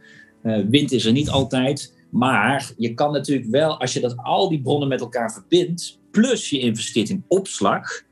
Uh, 0.44 0.66
wind 0.70 0.92
is 0.92 1.06
er 1.06 1.12
niet 1.12 1.30
altijd. 1.30 1.94
Maar 2.10 2.72
je 2.78 2.94
kan 2.94 3.12
natuurlijk 3.12 3.50
wel, 3.50 3.80
als 3.80 3.94
je 3.94 4.00
dat 4.00 4.18
al 4.18 4.50
die 4.50 4.62
bronnen 4.62 4.88
met 4.88 5.02
elkaar 5.02 5.34
verbindt, 5.34 6.00
plus 6.12 6.50
je 6.50 6.60
investeert 6.60 7.10
in 7.10 7.24
opslag. 7.28 8.04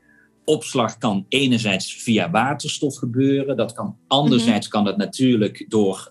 Opslag 0.44 0.98
kan 0.98 1.26
enerzijds 1.28 1.94
via 1.94 2.30
waterstof 2.30 2.96
gebeuren. 2.96 3.56
Dat 3.56 3.72
kan 3.72 3.96
anderzijds 4.06 4.68
-hmm. 4.68 4.74
kan 4.74 4.84
dat 4.84 4.96
natuurlijk 4.96 5.64
door, 5.68 6.08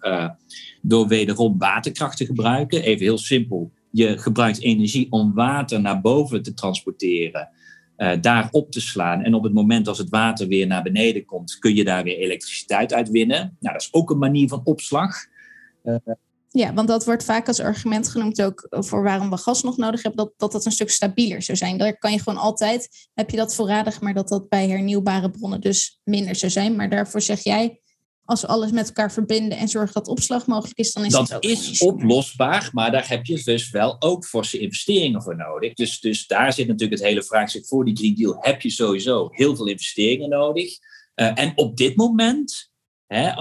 door 0.81 1.07
wederom 1.07 1.57
waterkracht 1.57 2.17
te 2.17 2.25
gebruiken. 2.25 2.83
Even 2.83 3.03
heel 3.03 3.17
simpel. 3.17 3.71
Je 3.91 4.17
gebruikt 4.17 4.61
energie 4.61 5.07
om 5.11 5.33
water 5.33 5.81
naar 5.81 6.01
boven 6.01 6.41
te 6.41 6.53
transporteren 6.53 7.49
uh, 7.97 8.11
daar 8.21 8.47
op 8.51 8.71
te 8.71 8.81
slaan. 8.81 9.21
En 9.21 9.33
op 9.33 9.43
het 9.43 9.53
moment 9.53 9.87
als 9.87 9.97
het 9.97 10.09
water 10.09 10.47
weer 10.47 10.67
naar 10.67 10.83
beneden 10.83 11.25
komt, 11.25 11.59
kun 11.59 11.75
je 11.75 11.83
daar 11.83 12.03
weer 12.03 12.17
elektriciteit 12.17 12.93
uit 12.93 13.09
winnen. 13.09 13.57
Nou, 13.59 13.73
dat 13.73 13.81
is 13.81 13.93
ook 13.93 14.09
een 14.09 14.17
manier 14.17 14.47
van 14.47 14.61
opslag. 14.63 15.15
Uh, 15.83 15.95
ja, 16.55 16.73
want 16.73 16.87
dat 16.87 17.05
wordt 17.05 17.23
vaak 17.23 17.47
als 17.47 17.59
argument 17.59 18.09
genoemd 18.09 18.41
ook 18.41 18.67
voor 18.69 19.03
waarom 19.03 19.29
we 19.29 19.37
gas 19.37 19.63
nog 19.63 19.77
nodig 19.77 20.03
hebben, 20.03 20.25
dat, 20.25 20.33
dat 20.37 20.51
dat 20.51 20.65
een 20.65 20.71
stuk 20.71 20.89
stabieler 20.89 21.41
zou 21.41 21.57
zijn. 21.57 21.77
Daar 21.77 21.97
kan 21.97 22.11
je 22.11 22.19
gewoon 22.19 22.39
altijd, 22.39 23.09
heb 23.13 23.29
je 23.29 23.37
dat 23.37 23.55
voorradig, 23.55 24.01
maar 24.01 24.13
dat 24.13 24.27
dat 24.27 24.49
bij 24.49 24.69
hernieuwbare 24.69 25.31
bronnen 25.31 25.61
dus 25.61 25.99
minder 26.03 26.35
zou 26.35 26.51
zijn. 26.51 26.75
Maar 26.75 26.89
daarvoor 26.89 27.21
zeg 27.21 27.43
jij, 27.43 27.81
als 28.25 28.41
we 28.41 28.47
alles 28.47 28.71
met 28.71 28.87
elkaar 28.87 29.11
verbinden 29.11 29.57
en 29.57 29.67
zorgen 29.67 29.93
dat 29.93 30.07
opslag 30.07 30.47
mogelijk 30.47 30.77
is, 30.77 30.93
dan 30.93 31.05
is 31.05 31.11
dat, 31.11 31.27
dat 31.27 31.35
ook 31.35 31.51
is 31.51 31.81
oplosbaar, 31.81 32.69
maar 32.71 32.91
daar 32.91 33.07
heb 33.07 33.25
je 33.25 33.43
dus 33.43 33.69
wel 33.69 34.01
ook 34.01 34.25
forse 34.25 34.59
investeringen 34.59 35.23
voor 35.23 35.35
nodig. 35.35 35.73
Dus, 35.73 35.99
dus 35.99 36.27
daar 36.27 36.53
zit 36.53 36.67
natuurlijk 36.67 36.99
het 36.99 37.09
hele 37.09 37.23
vraagstuk 37.23 37.67
voor 37.67 37.85
die 37.85 37.95
Green 37.95 38.15
Deal. 38.15 38.37
Heb 38.39 38.61
je 38.61 38.69
sowieso 38.69 39.27
heel 39.31 39.55
veel 39.55 39.67
investeringen 39.67 40.29
nodig? 40.29 40.77
Uh, 41.15 41.39
en 41.39 41.51
op 41.55 41.77
dit 41.77 41.95
moment, 41.95 42.72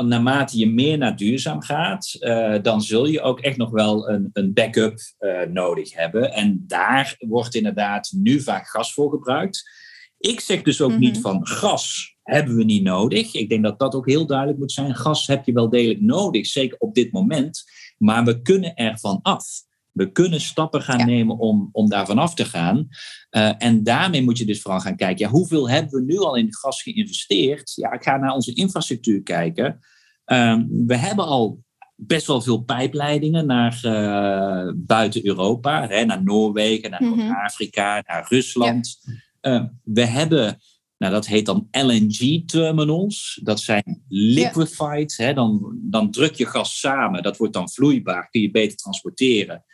naarmate 0.04 0.58
je 0.58 0.70
meer 0.70 0.98
naar 0.98 1.16
duurzaam 1.16 1.62
gaat, 1.62 2.16
uh, 2.20 2.56
dan 2.62 2.82
zul 2.82 3.06
je 3.06 3.20
ook 3.20 3.40
echt 3.40 3.56
nog 3.56 3.70
wel 3.70 4.08
een, 4.08 4.30
een 4.32 4.52
backup 4.52 4.98
uh, 5.20 5.40
nodig 5.40 5.94
hebben. 5.94 6.32
En 6.32 6.64
daar 6.66 7.16
wordt 7.18 7.54
inderdaad 7.54 8.12
nu 8.16 8.40
vaak 8.40 8.68
gas 8.68 8.94
voor 8.94 9.10
gebruikt. 9.10 9.70
Ik 10.18 10.40
zeg 10.40 10.62
dus 10.62 10.80
ook 10.80 10.88
mm 10.88 10.94
-hmm. 10.94 11.04
niet 11.04 11.18
van 11.20 11.46
gas 11.46 12.16
hebben 12.22 12.56
we 12.56 12.64
niet 12.64 12.82
nodig. 12.82 13.34
Ik 13.34 13.48
denk 13.48 13.62
dat 13.62 13.78
dat 13.78 13.94
ook 13.94 14.06
heel 14.06 14.26
duidelijk 14.26 14.58
moet 14.58 14.72
zijn. 14.72 14.94
Gas 14.94 15.26
heb 15.26 15.46
je 15.46 15.52
wel 15.52 15.68
degelijk 15.68 16.00
nodig, 16.00 16.46
zeker 16.46 16.78
op 16.78 16.94
dit 16.94 17.12
moment. 17.12 17.64
Maar 17.98 18.24
we 18.24 18.42
kunnen 18.42 18.74
ervan 18.74 19.18
af. 19.22 19.46
We 19.92 20.12
kunnen 20.12 20.40
stappen 20.40 20.82
gaan 20.82 21.06
nemen 21.06 21.38
om, 21.38 21.68
om 21.72 21.88
daarvan 21.88 22.18
af 22.18 22.34
te 22.34 22.44
gaan. 22.44 22.88
Uh, 23.30 23.52
en 23.58 23.82
daarmee 23.82 24.22
moet 24.22 24.38
je 24.38 24.44
dus 24.44 24.62
vooral 24.62 24.80
gaan 24.80 24.96
kijken, 24.96 25.26
ja, 25.26 25.32
hoeveel 25.32 25.70
hebben 25.70 25.90
we 25.90 26.12
nu 26.12 26.18
al 26.18 26.36
in 26.36 26.54
gas 26.54 26.82
geïnvesteerd? 26.82 27.72
Ja, 27.74 27.92
ik 27.92 28.02
ga 28.02 28.16
naar 28.16 28.34
onze 28.34 28.54
infrastructuur 28.54 29.22
kijken. 29.22 29.80
Uh, 30.26 30.60
we 30.86 30.96
hebben 30.96 31.26
al 31.26 31.64
best 31.96 32.26
wel 32.26 32.40
veel 32.40 32.62
pijpleidingen 32.62 33.46
naar 33.46 33.80
uh, 33.82 34.72
buiten 34.76 35.26
Europa, 35.26 35.86
hè, 35.88 36.04
naar 36.04 36.22
Noorwegen, 36.22 36.90
naar 36.90 37.02
mm 37.02 37.30
Afrika, 37.30 38.02
naar 38.06 38.26
Rusland. 38.28 39.00
Ja. 39.40 39.72
we 39.82 40.04
hebben 40.04 40.58
nou, 41.02 41.14
dat 41.14 41.26
heet 41.26 41.46
dan 41.46 41.68
LNG-terminals. 41.70 43.40
Dat 43.42 43.60
zijn 43.60 44.02
liquefied. 44.08 45.16
Hè, 45.16 45.34
dan, 45.34 45.78
dan 45.80 46.10
druk 46.10 46.34
je 46.34 46.46
gas 46.46 46.80
samen, 46.80 47.22
dat 47.22 47.36
wordt 47.36 47.52
dan 47.52 47.70
vloeibaar, 47.70 48.30
kun 48.30 48.40
je 48.40 48.50
beter 48.50 48.76
transporteren. 48.76 49.64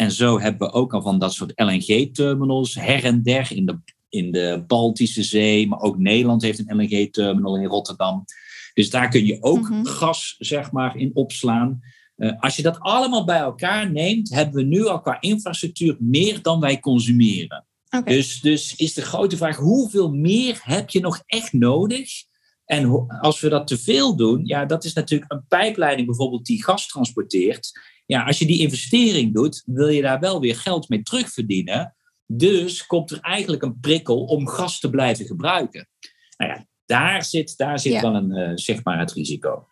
En 0.00 0.12
zo 0.12 0.40
hebben 0.40 0.68
we 0.68 0.74
ook 0.74 0.94
al 0.94 1.02
van 1.02 1.18
dat 1.18 1.32
soort 1.32 1.52
LNG-terminals 1.54 2.74
her 2.74 3.04
en 3.04 3.22
der 3.22 3.52
in 3.54 3.66
de, 3.66 3.78
in 4.08 4.32
de 4.32 4.64
Baltische 4.66 5.22
Zee. 5.22 5.68
Maar 5.68 5.80
ook 5.80 5.98
Nederland 5.98 6.42
heeft 6.42 6.58
een 6.58 6.76
LNG-terminal 6.76 7.56
in 7.56 7.64
Rotterdam. 7.64 8.24
Dus 8.74 8.90
daar 8.90 9.08
kun 9.08 9.26
je 9.26 9.42
ook 9.42 9.68
mhm. 9.68 9.84
gas 9.84 10.36
zeg 10.38 10.72
maar, 10.72 10.96
in 10.96 11.10
opslaan. 11.14 11.80
Uh, 12.16 12.32
als 12.38 12.56
je 12.56 12.62
dat 12.62 12.80
allemaal 12.80 13.24
bij 13.24 13.38
elkaar 13.38 13.90
neemt, 13.90 14.34
hebben 14.34 14.54
we 14.54 14.62
nu 14.62 14.86
al 14.86 15.00
qua 15.00 15.20
infrastructuur 15.20 15.96
meer 15.98 16.42
dan 16.42 16.60
wij 16.60 16.80
consumeren. 16.80 17.66
Dus, 18.04 18.40
dus 18.40 18.76
is 18.76 18.94
de 18.94 19.02
grote 19.02 19.36
vraag, 19.36 19.56
hoeveel 19.56 20.12
meer 20.12 20.60
heb 20.62 20.90
je 20.90 21.00
nog 21.00 21.22
echt 21.26 21.52
nodig? 21.52 22.10
En 22.64 23.08
als 23.20 23.40
we 23.40 23.48
dat 23.48 23.66
te 23.66 23.78
veel 23.78 24.16
doen, 24.16 24.46
ja, 24.46 24.64
dat 24.64 24.84
is 24.84 24.92
natuurlijk 24.92 25.32
een 25.32 25.44
pijpleiding 25.48 26.06
bijvoorbeeld 26.06 26.46
die 26.46 26.64
gas 26.64 26.86
transporteert. 26.86 27.72
Ja, 28.10 28.22
als 28.22 28.38
je 28.38 28.46
die 28.46 28.60
investering 28.60 29.34
doet, 29.34 29.62
wil 29.66 29.88
je 29.88 30.02
daar 30.02 30.20
wel 30.20 30.40
weer 30.40 30.56
geld 30.56 30.88
mee 30.88 31.02
terugverdienen. 31.02 31.94
Dus 32.26 32.86
komt 32.86 33.10
er 33.10 33.20
eigenlijk 33.20 33.62
een 33.62 33.80
prikkel 33.80 34.24
om 34.24 34.48
gas 34.48 34.80
te 34.80 34.90
blijven 34.90 35.26
gebruiken. 35.26 35.88
Nou 36.36 36.50
ja, 36.50 36.66
daar 36.86 37.24
zit, 37.24 37.56
daar 37.56 37.78
zit 37.78 37.92
ja. 37.92 38.00
wel 38.00 38.14
een, 38.14 38.30
uh, 38.30 38.50
zeg 38.54 38.84
maar 38.84 38.98
het 38.98 39.12
risico. 39.12 39.66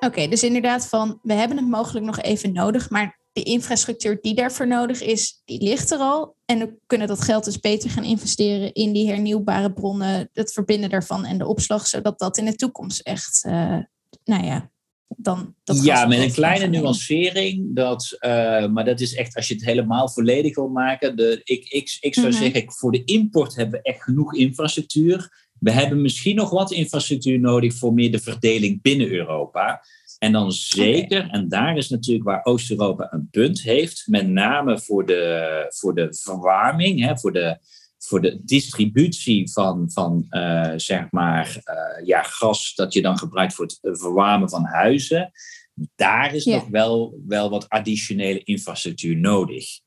Oké, 0.00 0.28
dus 0.28 0.42
inderdaad 0.42 0.88
van, 0.88 1.18
we 1.22 1.32
hebben 1.32 1.56
het 1.56 1.68
mogelijk 1.68 2.06
nog 2.06 2.20
even 2.20 2.52
nodig, 2.52 2.90
maar 2.90 3.18
de 3.32 3.42
infrastructuur 3.42 4.18
die 4.20 4.34
daarvoor 4.34 4.66
nodig 4.66 5.02
is, 5.02 5.42
die 5.44 5.62
ligt 5.62 5.90
er 5.90 5.98
al. 5.98 6.36
En 6.44 6.58
we 6.58 6.74
kunnen 6.86 7.08
dat 7.08 7.20
geld 7.20 7.44
dus 7.44 7.60
beter 7.60 7.90
gaan 7.90 8.04
investeren 8.04 8.72
in 8.72 8.92
die 8.92 9.08
hernieuwbare 9.08 9.72
bronnen, 9.72 10.28
het 10.32 10.52
verbinden 10.52 10.90
daarvan 10.90 11.24
en 11.24 11.38
de 11.38 11.46
opslag, 11.46 11.86
zodat 11.86 12.18
dat 12.18 12.38
in 12.38 12.44
de 12.44 12.54
toekomst 12.54 13.00
echt, 13.00 13.44
uh, 13.46 13.78
nou 14.24 14.44
ja, 14.44 14.72
dan. 15.08 15.54
Dat 15.64 15.84
ja, 15.84 16.06
met 16.06 16.18
een 16.18 16.32
kleine 16.32 16.66
nuancering, 16.66 17.74
dat, 17.74 18.16
uh, 18.20 18.66
maar 18.66 18.84
dat 18.84 19.00
is 19.00 19.14
echt 19.14 19.36
als 19.36 19.48
je 19.48 19.54
het 19.54 19.64
helemaal 19.64 20.08
volledig 20.08 20.54
wil 20.54 20.68
maken. 20.68 21.16
De, 21.16 21.40
ik, 21.44 21.68
ik, 21.68 21.96
ik 22.00 22.14
zou 22.14 22.26
mm 22.26 22.32
-hmm. 22.32 22.42
zeggen, 22.42 22.72
voor 22.72 22.92
de 22.92 23.04
import 23.04 23.56
hebben 23.56 23.80
we 23.80 23.90
echt 23.90 24.02
genoeg 24.02 24.34
infrastructuur. 24.34 25.42
We 25.58 25.70
hebben 25.70 26.02
misschien 26.02 26.36
nog 26.36 26.50
wat 26.50 26.72
infrastructuur 26.72 27.40
nodig 27.40 27.74
voor 27.74 27.94
meer 27.94 28.12
de 28.12 28.18
verdeling 28.18 28.82
binnen 28.82 29.10
Europa. 29.10 29.84
En 30.18 30.32
dan 30.32 30.52
zeker, 30.52 31.28
en 31.30 31.48
daar 31.48 31.76
is 31.76 31.88
natuurlijk 31.88 32.24
waar 32.24 32.44
Oost-Europa 32.44 33.12
een 33.12 33.28
punt 33.30 33.62
heeft, 33.62 34.02
met 34.06 34.28
name 34.28 34.80
voor 34.80 35.06
de, 35.06 35.66
voor 35.68 35.94
de 35.94 36.08
verwarming, 36.10 37.04
hè, 37.04 37.18
voor, 37.18 37.32
de, 37.32 37.58
voor 38.06 38.20
de 38.20 38.44
distributie 38.44 39.52
van, 39.52 39.90
van 39.90 40.26
uh, 40.30 40.72
zeg 40.76 41.10
maar, 41.10 41.56
uh, 41.64 42.06
ja, 42.06 42.22
gas 42.22 42.74
dat 42.74 42.92
je 42.92 43.02
dan 43.02 43.18
gebruikt 43.18 43.54
voor 43.54 43.64
het 43.64 43.78
verwarmen 43.82 44.50
van 44.50 44.64
huizen. 44.64 45.32
Daar 45.94 46.34
is 46.34 46.44
nog 46.44 46.68
wel, 46.68 47.20
wel 47.26 47.50
wat 47.50 47.68
additionele 47.68 48.42
infrastructuur 48.42 49.16
nodig. 49.16 49.80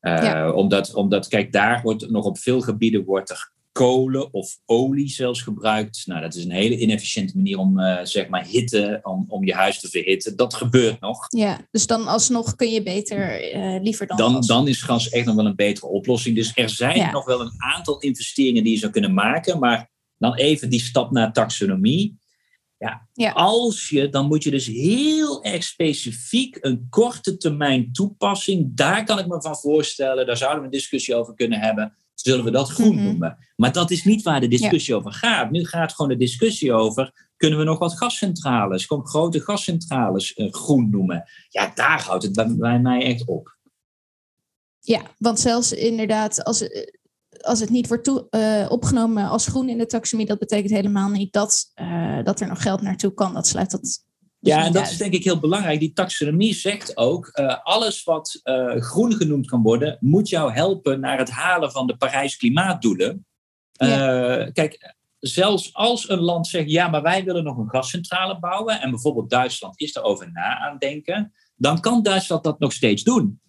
Uh, 0.00 0.22
ja. 0.22 0.52
omdat, 0.52 0.94
omdat, 0.94 1.28
kijk, 1.28 1.52
daar 1.52 1.82
wordt 1.82 2.10
nog 2.10 2.24
op 2.24 2.38
veel 2.38 2.60
gebieden 2.60 3.04
wordt 3.04 3.30
er 3.30 3.52
kolen 3.74 4.32
of 4.32 4.58
olie 4.66 5.08
zelfs 5.08 5.42
gebruikt. 5.42 6.02
Nou, 6.06 6.20
dat 6.20 6.34
is 6.34 6.44
een 6.44 6.50
hele 6.50 6.78
inefficiënte 6.78 7.36
manier 7.36 7.58
om 7.58 7.78
uh, 7.78 7.98
zeg 8.02 8.28
maar 8.28 8.44
hitte, 8.44 9.00
om, 9.02 9.24
om 9.28 9.44
je 9.44 9.54
huis 9.54 9.80
te 9.80 9.88
verhitten. 9.88 10.36
Dat 10.36 10.54
gebeurt 10.54 11.00
nog. 11.00 11.26
Ja, 11.28 11.60
dus 11.70 11.86
dan 11.86 12.06
alsnog 12.06 12.54
kun 12.54 12.70
je 12.70 12.82
beter 12.82 13.54
uh, 13.54 13.82
liever 13.82 14.06
dan, 14.06 14.16
dan 14.16 14.32
gas. 14.32 14.46
Dan 14.46 14.68
is 14.68 14.82
gas 14.82 15.08
echt 15.08 15.26
nog 15.26 15.34
wel 15.34 15.46
een 15.46 15.56
betere 15.56 15.86
oplossing. 15.86 16.36
Dus 16.36 16.52
er 16.54 16.70
zijn 16.70 16.96
ja. 16.96 17.10
nog 17.10 17.24
wel 17.24 17.40
een 17.40 17.52
aantal 17.56 17.98
investeringen 17.98 18.64
die 18.64 18.72
je 18.72 18.78
zou 18.78 18.92
kunnen 18.92 19.14
maken. 19.14 19.58
Maar 19.58 19.90
dan 20.18 20.34
even 20.34 20.70
die 20.70 20.80
stap 20.80 21.10
naar 21.10 21.32
taxonomie. 21.32 22.18
Ja, 22.78 23.08
ja, 23.12 23.30
als 23.30 23.88
je, 23.88 24.08
dan 24.08 24.26
moet 24.26 24.42
je 24.42 24.50
dus 24.50 24.66
heel 24.66 25.44
erg 25.44 25.62
specifiek 25.62 26.58
een 26.60 26.86
korte 26.90 27.36
termijn 27.36 27.92
toepassing. 27.92 28.76
Daar 28.76 29.04
kan 29.04 29.18
ik 29.18 29.26
me 29.26 29.42
van 29.42 29.56
voorstellen, 29.56 30.26
daar 30.26 30.36
zouden 30.36 30.60
we 30.60 30.64
een 30.64 30.72
discussie 30.72 31.14
over 31.14 31.34
kunnen 31.34 31.60
hebben 31.60 31.96
zullen 32.24 32.44
we 32.44 32.50
dat 32.50 32.70
groen 32.70 32.92
mm-hmm. 32.92 33.04
noemen. 33.04 33.38
Maar 33.56 33.72
dat 33.72 33.90
is 33.90 34.04
niet 34.04 34.22
waar 34.22 34.40
de 34.40 34.48
discussie 34.48 34.94
over 34.94 35.12
gaat. 35.12 35.50
Nu 35.50 35.64
gaat 35.64 35.92
gewoon 35.92 36.10
de 36.10 36.16
discussie 36.16 36.72
over, 36.72 37.28
kunnen 37.36 37.58
we 37.58 37.64
nog 37.64 37.78
wat 37.78 37.96
gascentrales, 37.96 38.86
gewoon 38.86 39.06
grote 39.06 39.40
gascentrales 39.40 40.36
uh, 40.36 40.52
groen 40.52 40.90
noemen? 40.90 41.24
Ja, 41.48 41.72
daar 41.74 42.02
houdt 42.02 42.22
het 42.22 42.32
bij, 42.32 42.56
bij, 42.56 42.80
mij 42.80 43.02
echt 43.02 43.24
op. 43.26 43.56
Ja, 44.78 45.02
want 45.18 45.40
zelfs 45.40 45.72
inderdaad, 45.72 46.44
als, 46.44 46.68
eh, 46.68 46.86
als 47.40 47.60
het 47.60 47.70
niet 47.70 47.88
wordt 47.88 48.04
toe, 48.04 48.26
uh, 48.30 48.70
opgenomen 48.70 49.28
als 49.28 49.46
groen 49.46 49.68
in 49.68 49.78
de 49.78 49.86
taxonomie, 49.86 50.30
dat 50.30 50.38
betekent 50.38 50.72
helemaal 50.72 51.08
niet 51.08 51.32
dat, 51.32 51.72
uh, 51.80 52.24
dat 52.24 52.40
er 52.40 52.48
nog 52.48 52.62
geld 52.62 52.80
naartoe 52.80 53.14
kan. 53.14 53.34
Dat 53.34 53.46
sluit 53.46 53.70
dat 53.70 54.04
ja, 54.46 54.64
en 54.64 54.72
dat 54.72 54.90
is 54.90 54.96
denk 54.96 55.12
ik 55.12 55.24
heel 55.24 55.40
belangrijk. 55.40 55.80
Die 55.80 55.92
taxonomie 55.92 56.54
zegt 56.54 56.96
ook, 56.96 57.30
uh, 57.34 57.56
alles 57.62 58.04
wat 58.04 58.40
uh, 58.44 58.76
groen 58.76 59.14
genoemd 59.14 59.46
kan 59.46 59.62
worden, 59.62 59.96
moet 60.00 60.28
jou 60.28 60.52
helpen 60.52 61.00
naar 61.00 61.18
het 61.18 61.30
halen 61.30 61.70
van 61.70 61.86
de 61.86 61.96
Parijs 61.96 62.36
klimaatdoelen. 62.36 63.26
Uh, 63.82 63.88
ja. 63.88 64.50
Kijk, 64.50 64.94
zelfs 65.18 65.74
als 65.74 66.08
een 66.08 66.20
land 66.20 66.46
zegt, 66.46 66.70
ja, 66.70 66.88
maar 66.88 67.02
wij 67.02 67.24
willen 67.24 67.44
nog 67.44 67.58
een 67.58 67.70
gascentrale 67.70 68.38
bouwen, 68.38 68.80
en 68.80 68.90
bijvoorbeeld 68.90 69.30
Duitsland 69.30 69.80
is 69.80 69.94
erover 69.94 70.30
na 70.32 70.58
aan 70.58 70.78
denken, 70.78 71.32
dan 71.56 71.80
kan 71.80 72.02
Duitsland 72.02 72.44
dat 72.44 72.58
nog 72.58 72.72
steeds 72.72 73.02
doen. 73.02 73.40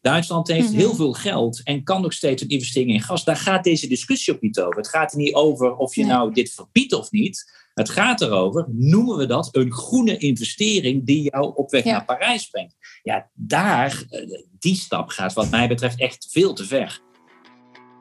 Duitsland 0.00 0.48
heeft 0.48 0.62
mm 0.62 0.68
-hmm. 0.68 0.78
heel 0.78 0.94
veel 0.94 1.12
geld 1.12 1.60
en 1.62 1.84
kan 1.84 2.02
nog 2.02 2.12
steeds 2.12 2.42
een 2.42 2.48
investering 2.48 2.90
in 2.90 3.00
gas. 3.00 3.24
Daar 3.24 3.36
gaat 3.36 3.64
deze 3.64 3.86
discussie 3.86 4.34
ook 4.34 4.40
niet 4.40 4.60
over. 4.60 4.76
Het 4.76 4.88
gaat 4.88 5.12
er 5.12 5.18
niet 5.18 5.34
over 5.34 5.76
of 5.76 5.94
je 5.94 6.00
nee. 6.00 6.10
nou 6.10 6.32
dit 6.32 6.52
verbiedt 6.52 6.92
of 6.92 7.10
niet. 7.10 7.63
Het 7.74 7.90
gaat 7.90 8.20
erover, 8.20 8.66
noemen 8.68 9.16
we 9.16 9.26
dat 9.26 9.48
een 9.52 9.72
groene 9.72 10.16
investering 10.16 11.06
die 11.06 11.30
jou 11.30 11.52
op 11.54 11.70
weg 11.70 11.84
ja. 11.84 11.92
naar 11.92 12.04
Parijs 12.04 12.46
brengt? 12.46 12.74
Ja, 13.02 13.30
daar, 13.32 14.04
eh, 14.10 14.20
die 14.58 14.74
stap 14.74 15.08
gaat 15.08 15.32
wat 15.32 15.50
mij 15.50 15.68
betreft 15.68 16.00
echt 16.00 16.28
veel 16.30 16.54
te 16.54 16.64
ver. 16.64 17.00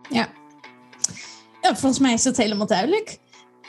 Ja, 0.09 0.29
ja 1.61 1.75
volgens 1.75 1.99
mij 1.99 2.13
is 2.13 2.23
dat 2.23 2.37
helemaal 2.37 2.67
duidelijk. 2.67 3.17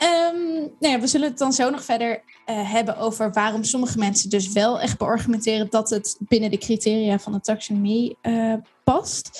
Um, 0.03 0.73
nou 0.79 0.93
ja, 0.93 0.99
we 0.99 1.07
zullen 1.07 1.29
het 1.29 1.37
dan 1.37 1.53
zo 1.53 1.69
nog 1.69 1.83
verder 1.83 2.23
uh, 2.45 2.71
hebben 2.71 2.97
over 2.97 3.31
waarom 3.31 3.63
sommige 3.63 3.97
mensen 3.97 4.29
dus 4.29 4.51
wel 4.51 4.79
echt 4.79 4.97
beargumenteren 4.97 5.69
dat 5.69 5.89
het 5.89 6.17
binnen 6.19 6.51
de 6.51 6.57
criteria 6.57 7.19
van 7.19 7.31
de 7.31 7.39
taxonomie 7.39 8.17
uh, 8.21 8.53
past. 8.83 9.39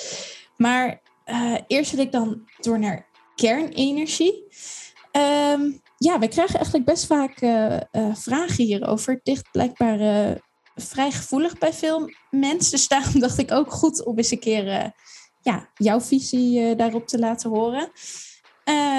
Maar 0.57 1.01
uh, 1.25 1.57
eerst 1.67 1.91
wil 1.91 2.05
ik 2.05 2.11
dan 2.11 2.49
door 2.59 2.79
naar 2.79 3.07
kernenergie. 3.35 4.43
Um, 5.11 5.83
ja, 5.97 6.19
we 6.19 6.27
krijgen 6.27 6.55
eigenlijk 6.55 6.85
best 6.85 7.05
vaak 7.05 7.41
uh, 7.41 7.79
uh, 7.91 8.15
vragen 8.15 8.63
hierover. 8.63 9.13
Het 9.13 9.27
ligt 9.27 9.51
blijkbaar 9.51 9.99
uh, 9.99 10.35
vrij 10.75 11.11
gevoelig 11.11 11.57
bij 11.57 11.73
veel 11.73 12.09
mensen. 12.29 12.71
Dus 12.71 12.87
daarom 12.97 13.19
dacht 13.19 13.37
ik 13.37 13.51
ook 13.51 13.71
goed 13.71 14.05
om 14.05 14.17
eens 14.17 14.31
een 14.31 14.39
keer 14.39 14.93
ja, 15.41 15.69
jouw 15.73 16.01
visie 16.01 16.75
daarop 16.75 17.07
te 17.07 17.19
laten 17.19 17.49
horen. 17.49 17.91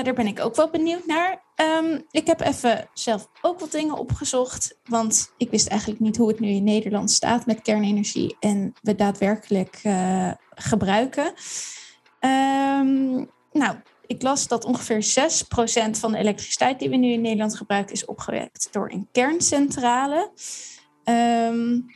daar 0.03 0.15
ben 0.15 0.27
ik 0.27 0.41
ook 0.41 0.57
wel 0.57 0.71
benieuwd 0.71 1.07
naar. 1.07 1.45
Um, 1.81 2.07
ik 2.11 2.27
heb 2.27 2.41
even 2.41 2.89
zelf 2.95 3.29
ook 3.41 3.61
wat 3.61 3.73
dingen 3.73 3.99
opgezocht. 3.99 4.79
Want 4.85 5.33
ik 5.37 5.51
wist 5.51 5.69
eigenlijk 5.69 6.01
niet 6.01 6.17
hoe 6.17 6.29
het 6.29 6.41
nu 6.41 6.49
in 6.49 6.65
Nederland 6.65 7.11
staat 7.11 7.47
met 7.47 7.63
kernenergie 7.63 8.37
en 8.41 8.73
we 8.83 8.95
daadwerkelijk 8.95 9.83
gebruiken. 10.55 11.33
Um, 12.21 13.31
nou, 13.53 13.77
ik 14.07 14.23
las 14.23 14.49
dat 14.49 14.64
ongeveer 14.64 15.05
6% 15.05 15.90
van 15.90 16.12
de 16.12 16.19
elektriciteit 16.19 16.79
die 16.79 16.90
we 16.90 16.97
nu 16.97 17.12
in 17.12 17.21
Nederland 17.21 17.57
gebruiken 17.57 17.95
is 17.95 18.05
opgewekt 18.05 18.69
door 18.71 18.90
een 18.90 19.09
kerncentrale. 19.12 20.31
Um, 21.05 21.87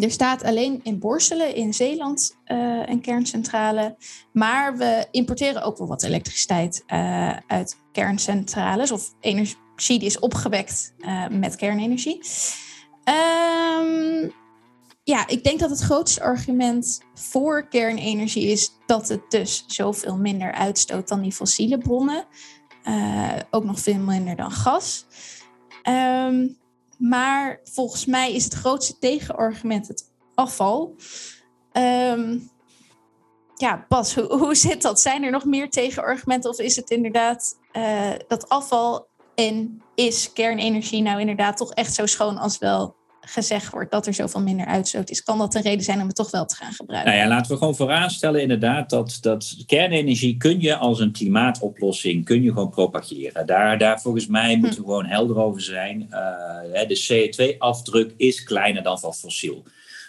er 0.00 0.10
staat 0.10 0.44
alleen 0.44 0.80
in 0.82 0.98
Borselen 0.98 1.54
in 1.54 1.74
Zeeland 1.74 2.36
uh, 2.46 2.82
een 2.86 3.00
kerncentrale. 3.00 3.96
Maar 4.32 4.76
we 4.76 5.06
importeren 5.10 5.62
ook 5.62 5.78
wel 5.78 5.86
wat 5.86 6.02
elektriciteit 6.02 6.84
uh, 6.86 7.36
uit 7.46 7.76
kerncentrales 7.92 8.90
of 8.90 9.14
energie 9.20 9.58
die 9.98 10.04
is 10.04 10.18
opgewekt 10.18 10.94
uh, 10.98 11.28
met 11.28 11.56
kernenergie. 11.56 12.20
Um, 13.04 14.32
ja, 15.10 15.26
ik 15.26 15.44
denk 15.44 15.60
dat 15.60 15.70
het 15.70 15.80
grootste 15.80 16.22
argument 16.22 17.00
voor 17.14 17.68
kernenergie 17.68 18.46
is 18.46 18.70
dat 18.86 19.08
het 19.08 19.30
dus 19.30 19.64
zoveel 19.66 20.16
minder 20.16 20.52
uitstoot 20.52 21.08
dan 21.08 21.20
die 21.20 21.32
fossiele 21.32 21.78
bronnen. 21.78 22.24
Uh, 22.84 23.32
ook 23.50 23.64
nog 23.64 23.80
veel 23.80 23.98
minder 23.98 24.36
dan 24.36 24.50
gas. 24.50 25.06
Um, 25.88 26.58
maar 26.98 27.60
volgens 27.64 28.06
mij 28.06 28.34
is 28.34 28.44
het 28.44 28.54
grootste 28.54 28.98
tegenargument 28.98 29.88
het 29.88 30.12
afval. 30.34 30.96
Ehm, 31.72 32.38
ja, 33.54 33.86
Bas, 33.88 34.14
hoe, 34.14 34.54
zit 34.66 34.82
dat? 34.82 35.00
Zijn 35.00 35.22
er 35.22 35.30
nog 35.30 35.44
meer 35.44 35.70
tegenargumenten 35.70 36.50
of 36.50 36.58
is 36.58 36.76
het 36.76 36.90
inderdaad 36.90 37.58
uh, 37.72 38.10
dat 38.28 38.48
afval 38.48 39.08
en 39.34 39.82
is 39.94 40.32
kernenergie 40.32 41.02
nou 41.02 41.20
inderdaad 41.20 41.56
toch 41.56 41.72
echt 41.72 41.94
zo 41.94 42.06
schoon 42.06 42.38
als 42.38 42.58
wel 42.58 42.98
gezegd 43.30 43.70
wordt 43.70 43.90
dat 43.90 44.06
er 44.06 44.14
zoveel 44.14 44.40
minder 44.40 44.66
uitstoot 44.66 45.10
is, 45.10 45.22
kan 45.22 45.38
dat 45.38 45.54
een 45.54 45.62
reden 45.62 45.84
zijn 45.84 46.00
om 46.00 46.06
het 46.06 46.16
toch 46.16 46.30
wel 46.30 46.46
te 46.46 46.56
gaan 46.56 46.72
gebruiken? 46.72 47.12
Nou 47.12 47.22
ja, 47.22 47.28
laten 47.28 47.52
we 47.52 47.58
gewoon 47.58 47.76
vooraanstellen 47.76 48.42
inderdaad 48.42 48.90
dat, 48.90 49.18
dat 49.20 49.56
kernenergie 49.66 50.36
kun 50.36 50.60
je 50.60 50.76
als 50.76 51.00
een 51.00 51.12
klimaatoplossing 51.12 52.24
kun 52.24 52.42
je 52.42 52.48
gewoon 52.48 52.70
propageren. 52.70 53.46
Daar, 53.46 53.78
daar 53.78 54.00
volgens 54.00 54.26
mij 54.26 54.54
hm. 54.54 54.60
moeten 54.60 54.78
we 54.78 54.84
gewoon 54.84 55.06
helder 55.06 55.36
over 55.36 55.60
zijn. 55.60 56.08
Uh, 56.10 56.86
de 56.88 57.28
CO2-afdruk 57.56 58.14
is 58.16 58.42
kleiner 58.42 58.82
dan 58.82 59.00
van 59.00 59.14
fossiel. 59.14 59.62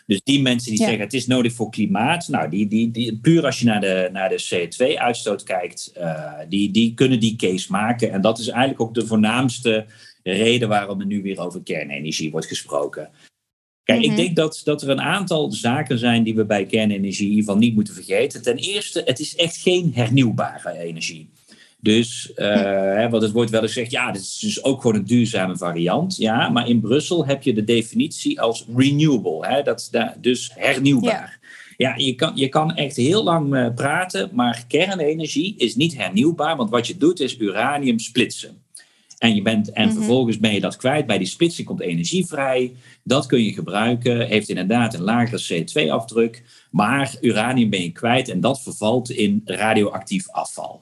Dus 0.05 0.21
die 0.23 0.41
mensen 0.41 0.69
die 0.69 0.79
zeggen 0.79 0.99
het 0.99 1.13
is 1.13 1.27
nodig 1.27 1.53
voor 1.53 1.69
klimaat, 1.69 2.27
nou, 2.27 2.49
die, 2.49 2.67
die, 2.67 2.91
die, 2.91 3.19
puur 3.21 3.45
als 3.45 3.59
je 3.59 3.65
naar 3.65 3.81
de, 3.81 4.09
naar 4.11 4.29
de 4.29 4.43
CO2-uitstoot 4.49 5.43
kijkt, 5.43 5.93
uh, 5.97 6.33
die, 6.49 6.71
die 6.71 6.93
kunnen 6.93 7.19
die 7.19 7.35
case 7.35 7.71
maken. 7.71 8.11
En 8.11 8.21
dat 8.21 8.39
is 8.39 8.47
eigenlijk 8.47 8.81
ook 8.81 8.93
de 8.93 9.05
voornaamste 9.05 9.85
reden 10.23 10.69
waarom 10.69 10.99
er 10.99 11.05
nu 11.05 11.21
weer 11.21 11.39
over 11.39 11.63
kernenergie 11.63 12.31
wordt 12.31 12.47
gesproken. 12.47 13.09
Kijk, 13.83 14.01
ik 14.01 14.07
mhm. 14.07 14.15
denk 14.15 14.35
dat, 14.35 14.61
dat 14.63 14.81
er 14.81 14.89
een 14.89 15.01
aantal 15.01 15.51
zaken 15.51 15.99
zijn 15.99 16.23
die 16.23 16.35
we 16.35 16.45
bij 16.45 16.65
kernenergie 16.65 17.25
in 17.25 17.29
ieder 17.29 17.43
geval 17.43 17.59
niet 17.59 17.75
moeten 17.75 17.93
vergeten. 17.93 18.41
Ten 18.41 18.57
eerste, 18.57 19.01
het 19.05 19.19
is 19.19 19.35
echt 19.35 19.57
geen 19.57 19.91
hernieuwbare 19.93 20.77
energie. 20.77 21.29
Dus, 21.81 22.31
uh, 22.35 23.09
want 23.09 23.23
het 23.23 23.31
wordt 23.31 23.49
wel 23.51 23.61
eens 23.61 23.73
gezegd, 23.73 23.91
ja, 23.91 24.11
dit 24.11 24.21
is 24.21 24.39
dus 24.39 24.63
ook 24.63 24.81
gewoon 24.81 24.95
een 24.95 25.05
duurzame 25.05 25.57
variant. 25.57 26.15
Ja, 26.15 26.49
maar 26.49 26.67
in 26.67 26.81
Brussel 26.81 27.25
heb 27.25 27.43
je 27.43 27.53
de 27.53 27.63
definitie 27.63 28.41
als 28.41 28.65
renewable, 28.75 29.47
hè, 29.47 29.61
dat, 29.61 29.89
dus 30.19 30.51
hernieuwbaar. 30.55 31.39
Ja, 31.77 31.95
je, 31.95 32.15
kan, 32.15 32.31
je 32.35 32.49
kan 32.49 32.75
echt 32.75 32.95
heel 32.95 33.23
lang 33.23 33.55
uh, 33.55 33.73
praten, 33.75 34.29
maar 34.33 34.63
kernenergie 34.67 35.57
is 35.57 35.75
niet 35.75 35.97
hernieuwbaar, 35.97 36.57
want 36.57 36.69
wat 36.69 36.87
je 36.87 36.97
doet 36.97 37.19
is 37.19 37.37
uranium 37.37 37.99
splitsen. 37.99 38.60
En, 39.21 39.35
je 39.35 39.41
bent, 39.41 39.71
en 39.71 39.87
mhm. 39.87 39.95
vervolgens 39.95 40.39
ben 40.39 40.53
je 40.53 40.59
dat 40.59 40.75
kwijt. 40.75 41.05
Bij 41.05 41.17
die 41.17 41.27
splitsing 41.27 41.67
komt 41.67 41.81
energie 41.81 42.25
vrij. 42.25 42.75
Dat 43.03 43.25
kun 43.25 43.43
je 43.43 43.53
gebruiken. 43.53 44.27
Heeft 44.27 44.49
inderdaad 44.49 44.93
een 44.93 45.01
lagere 45.01 45.63
CO2-afdruk. 45.63 46.43
Maar 46.71 47.15
uranium 47.21 47.69
ben 47.69 47.81
je 47.81 47.91
kwijt 47.91 48.29
en 48.29 48.39
dat 48.39 48.61
vervalt 48.61 49.09
in 49.09 49.41
radioactief 49.45 50.29
afval. 50.29 50.81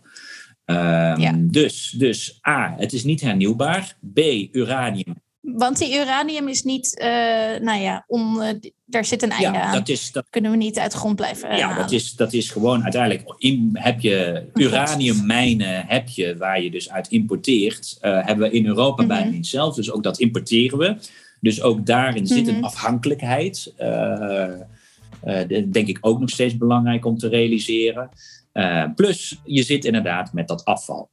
Um, 0.66 1.52
dus, 1.52 1.96
dus 1.98 2.40
A, 2.48 2.76
het 2.78 2.94
is 2.94 3.04
niet 3.04 3.22
hernieuwbaar. 3.22 3.98
B, 4.14 4.20
uranium 4.52 5.16
want 5.42 5.78
die 5.78 6.00
uranium 6.00 6.48
is 6.48 6.64
niet, 6.64 7.00
uh, 7.02 7.08
nou 7.66 7.82
ja, 7.82 8.04
om, 8.08 8.42
uh, 8.42 8.48
daar 8.86 9.06
zit 9.06 9.24
een 9.24 9.32
einde 9.32 9.58
ja, 9.58 9.62
aan. 9.62 9.74
Dat 9.74 9.90
is, 9.90 10.12
dat, 10.12 10.26
Kunnen 10.30 10.52
we 10.52 10.58
niet 10.58 10.80
uit 10.80 10.92
de 10.92 10.98
grond 10.98 11.16
blijven 11.16 11.58
Ja, 11.58 11.76
dat 11.76 11.92
is, 11.92 12.14
dat 12.16 12.34
is 12.34 12.50
gewoon 12.50 12.84
uiteindelijk, 12.84 13.36
in, 13.38 13.70
heb 13.74 14.00
je 14.00 14.46
uraniummijnen 14.54 15.86
heb 15.88 16.10
je, 16.10 16.38
waar 16.38 16.62
je 16.62 16.72
dus 16.72 16.90
uit 16.90 17.08
importeert. 17.08 17.98
Uh, 18.02 18.26
hebben 18.26 18.50
we 18.50 18.56
in 18.56 18.66
Europa 18.66 19.04
mm 19.04 19.10
-hmm. 19.10 19.18
bijna 19.18 19.32
niet 19.32 19.48
zelf, 19.48 19.76
dus 19.76 19.92
ook 19.92 20.04
dat 20.04 20.20
importeren 20.20 20.78
we. 20.78 20.96
Dus 21.42 21.62
ook 21.62 21.86
daarin 21.86 22.28
zit 22.28 22.48
een 22.48 22.56
mhm. 22.56 22.64
afhankelijkheid. 22.64 23.74
denk 25.72 25.88
ik 25.88 25.98
ook 26.02 26.20
nog 26.20 26.30
steeds 26.30 26.58
belangrijk 26.58 27.06
om 27.06 27.18
te 27.18 27.28
realiseren. 27.28 28.10
plus, 28.96 29.40
je 29.44 29.64
zit 29.64 29.86
inderdaad 29.86 30.34
met 30.34 30.48
dat 30.48 30.66
afval. 30.66 31.10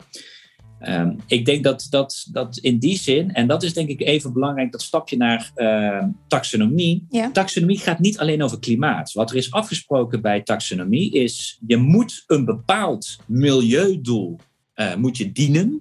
Ehm, 0.79 1.15
ik 1.27 1.45
denk 1.45 1.65
dat, 1.65 1.87
dat, 1.91 2.29
dat 2.33 2.57
in 2.57 2.79
die 2.79 2.99
zin, 2.99 3.33
en 3.33 3.47
dat 3.47 3.63
is 3.63 3.75
denk 3.75 3.89
ik 3.89 4.01
even 4.01 4.33
belangrijk, 4.33 4.73
dat 4.73 4.83
stapje 4.83 5.17
naar 5.17 5.51
uh, 5.57 6.05
taxonomie. 6.27 7.07
Taxonomie 7.33 7.79
gaat 7.79 7.99
niet 7.99 8.19
alleen 8.19 8.43
over 8.43 8.59
klimaat. 8.59 9.13
Wat 9.13 9.31
er 9.31 9.37
is 9.37 9.53
afgesproken 9.53 10.21
bij 10.21 10.43
taxonomie 10.43 11.13
is, 11.13 11.61
je 11.67 11.77
moet 11.77 12.25
een 12.27 12.45
bepaald 12.45 13.17
milieudoel 13.27 14.39
uh, 14.77 14.95
moet 14.95 15.17
je 15.17 15.33
dienen. 15.33 15.81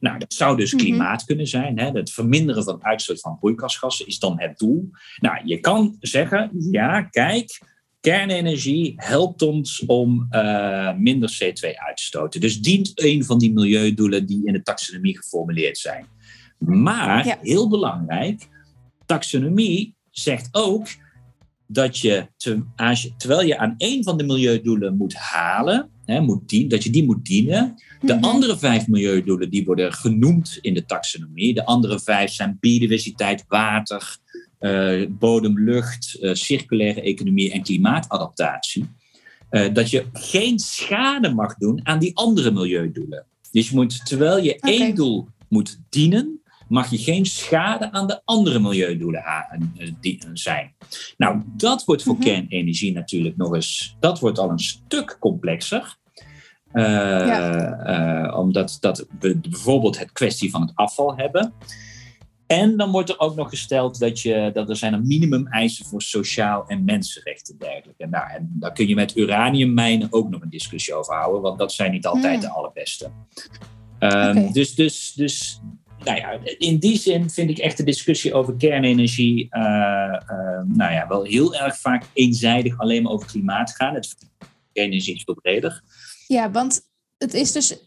Nou, 0.00 0.18
dat 0.18 0.32
zou 0.32 0.56
dus 0.56 0.72
mhm. 0.72 0.82
klimaat 0.82 1.24
kunnen 1.24 1.46
zijn. 1.46 1.78
Hè? 1.78 1.90
Het 1.90 2.10
verminderen 2.10 2.64
van 2.64 2.84
uitstoot 2.84 3.20
van 3.20 3.38
broeikasgassen 3.38 4.06
is 4.06 4.18
dan 4.18 4.40
het 4.40 4.58
doel. 4.58 4.90
Nou, 5.20 5.40
je 5.44 5.60
kan 5.60 5.96
zeggen, 6.00 6.50
ja, 6.70 7.02
kijk, 7.02 7.60
kernenergie 8.00 8.92
helpt 8.96 9.42
ons 9.42 9.86
om 9.86 10.26
uh, 10.30 10.96
minder 10.96 11.38
CO2 11.42 11.74
uit 11.74 11.96
te 11.96 12.02
stoten. 12.02 12.40
Dus 12.40 12.60
dient 12.60 12.92
een 12.94 13.24
van 13.24 13.38
die 13.38 13.52
milieudoelen 13.52 14.26
die 14.26 14.46
in 14.46 14.52
de 14.52 14.62
taxonomie 14.62 15.16
geformuleerd 15.16 15.78
zijn. 15.78 16.06
Maar, 16.58 17.38
heel 17.42 17.68
belangrijk, 17.68 18.48
taxonomie 19.06 19.94
zegt 20.10 20.48
ook 20.50 20.88
dat 21.66 21.98
je, 21.98 22.26
te, 22.36 22.62
als 22.76 23.02
je, 23.02 23.16
terwijl 23.16 23.46
je 23.46 23.58
aan 23.58 23.74
één 23.76 24.04
van 24.04 24.18
de 24.18 24.24
milieudoelen 24.24 24.96
moet 24.96 25.14
halen, 25.14 25.90
hè, 26.04 26.20
moet 26.20 26.48
dien, 26.48 26.68
dat 26.68 26.84
je 26.84 26.90
die 26.90 27.04
moet 27.04 27.24
dienen. 27.24 27.74
De 28.00 28.14
mhm. 28.14 28.24
andere 28.24 28.58
vijf 28.58 28.86
milieudoelen 28.86 29.50
die 29.50 29.64
worden 29.64 29.92
genoemd 29.92 30.58
in 30.60 30.74
de 30.74 30.84
taxonomie. 30.84 31.54
De 31.54 31.64
andere 31.64 32.00
vijf 32.00 32.30
zijn 32.30 32.56
biodiversiteit, 32.60 33.44
water, 33.48 34.18
uh, 34.60 35.06
bodem, 35.08 35.58
lucht, 35.58 36.16
uh, 36.20 36.34
circulaire 36.34 37.00
economie 37.00 37.52
en 37.52 37.62
klimaatadaptatie. 37.62 38.88
Uh, 39.50 39.74
dat 39.74 39.90
je 39.90 40.06
geen 40.12 40.58
schade 40.58 41.34
mag 41.34 41.54
doen 41.54 41.80
aan 41.82 41.98
die 41.98 42.16
andere 42.16 42.50
milieudoelen. 42.50 43.26
Dus 43.52 43.68
je 43.68 43.74
moet, 43.74 44.06
terwijl 44.06 44.38
je 44.42 44.58
één 44.60 44.94
doel 44.94 45.28
moet 45.48 45.80
dienen, 45.88 46.40
mag 46.68 46.90
je 46.90 46.98
geen 46.98 47.26
schade 47.26 47.92
aan 47.92 48.06
de 48.06 48.20
andere 48.24 48.58
milieudoelen 48.58 49.22
zijn. 50.32 50.74
Nou, 51.16 51.42
dat 51.56 51.84
wordt 51.84 52.02
voor 52.02 52.14
mhm. 52.14 52.22
kernenergie 52.22 52.92
natuurlijk 52.92 53.36
nog 53.36 53.54
eens, 53.54 53.96
dat 54.00 54.18
wordt 54.18 54.38
al 54.38 54.50
een 54.50 54.58
stuk 54.58 55.16
complexer. 55.20 55.96
Ja. 56.72 58.32
omdat 58.36 58.76
dat 58.80 59.06
we 59.20 59.36
bijvoorbeeld 59.36 59.98
het 59.98 60.12
kwestie 60.12 60.50
van 60.50 60.60
het 60.60 60.70
afval 60.74 61.16
hebben. 61.16 61.52
En 62.48 62.76
dan 62.76 62.90
wordt 62.90 63.08
er 63.08 63.18
ook 63.18 63.36
nog 63.36 63.48
gesteld 63.48 63.98
dat, 63.98 64.20
je, 64.20 64.50
dat 64.54 64.68
er 64.68 64.76
zijn 64.76 64.92
een 64.92 65.06
minimum 65.06 65.46
eisen 65.46 65.86
voor 65.86 66.02
sociaal 66.02 66.66
en 66.66 66.84
mensenrechten 66.84 67.54
en 67.58 67.68
dergelijke. 67.68 68.06
Nou, 68.06 68.30
en 68.30 68.56
daar 68.60 68.72
kun 68.72 68.88
je 68.88 68.94
met 68.94 69.16
uraniummijnen 69.16 70.08
ook 70.10 70.30
nog 70.30 70.42
een 70.42 70.50
discussie 70.50 70.94
over 70.94 71.14
houden, 71.14 71.42
want 71.42 71.58
dat 71.58 71.72
zijn 71.72 71.92
niet 71.92 72.06
altijd 72.06 72.32
hmm. 72.32 72.40
de 72.40 72.50
allerbeste. 72.50 73.10
Um, 73.98 74.52
Dus, 74.52 74.74
dus, 74.74 75.12
dus 75.12 75.60
nou 76.04 76.18
ja, 76.18 76.38
in 76.58 76.78
die 76.78 76.98
zin 76.98 77.30
vind 77.30 77.50
ik 77.50 77.58
echt 77.58 77.76
de 77.76 77.84
discussie 77.84 78.34
over 78.34 78.56
kernenergie 78.56 79.46
uh, 79.50 79.62
uh, 79.62 80.62
nou 80.64 80.92
ja, 80.92 81.08
wel 81.08 81.24
heel 81.24 81.54
erg 81.54 81.78
vaak 81.78 82.04
eenzijdig 82.12 82.78
alleen 82.78 83.02
maar 83.02 83.12
over 83.12 83.28
klimaat 83.28 83.70
gaan. 83.70 83.94
Het 83.94 84.16
kernenergie 84.72 85.14
is 85.14 85.22
veel 85.22 85.34
breder. 85.42 85.82
Ja, 86.26 86.50
want 86.50 86.80
het 87.18 87.34
is 87.34 87.52
dus 87.52 87.82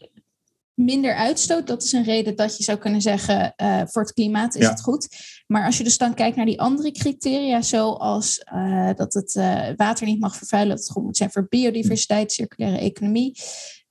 minder 0.74 1.14
uitstoot. 1.14 1.66
Dat 1.66 1.82
is 1.82 1.92
een 1.92 2.04
reden 2.04 2.36
dat 2.36 2.56
je 2.56 2.62
zou 2.62 2.78
kunnen 2.78 3.00
zeggen, 3.00 3.54
uh, 3.62 3.82
voor 3.84 4.02
het 4.02 4.12
klimaat 4.12 4.54
is 4.54 4.66
het 4.66 4.82
goed. 4.82 5.08
Maar 5.46 5.64
als 5.64 5.78
je 5.78 5.84
dus 5.84 5.98
dan 5.98 6.14
kijkt 6.14 6.36
naar 6.36 6.46
die 6.46 6.60
andere 6.60 6.92
criteria, 6.92 7.62
zoals 7.62 8.44
uh, 8.54 8.90
dat 8.94 9.14
het 9.14 9.34
uh, 9.34 9.68
water 9.76 10.06
niet 10.06 10.20
mag 10.20 10.36
vervuilen, 10.36 10.76
dat 10.76 10.84
het 10.84 10.92
goed 10.92 11.04
moet 11.04 11.16
zijn 11.16 11.30
voor 11.30 11.46
biodiversiteit, 11.48 12.32
circulaire 12.32 12.78
economie. 12.78 13.40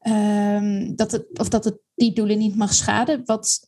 Um, 0.08 0.96
dat 0.96 1.12
het, 1.12 1.26
of 1.40 1.50
dat 1.50 1.64
het 1.64 1.78
die 1.96 2.14
doelen 2.14 2.38
niet 2.38 2.56
mag 2.56 2.74
schaden. 2.74 3.22
Wat, 3.26 3.64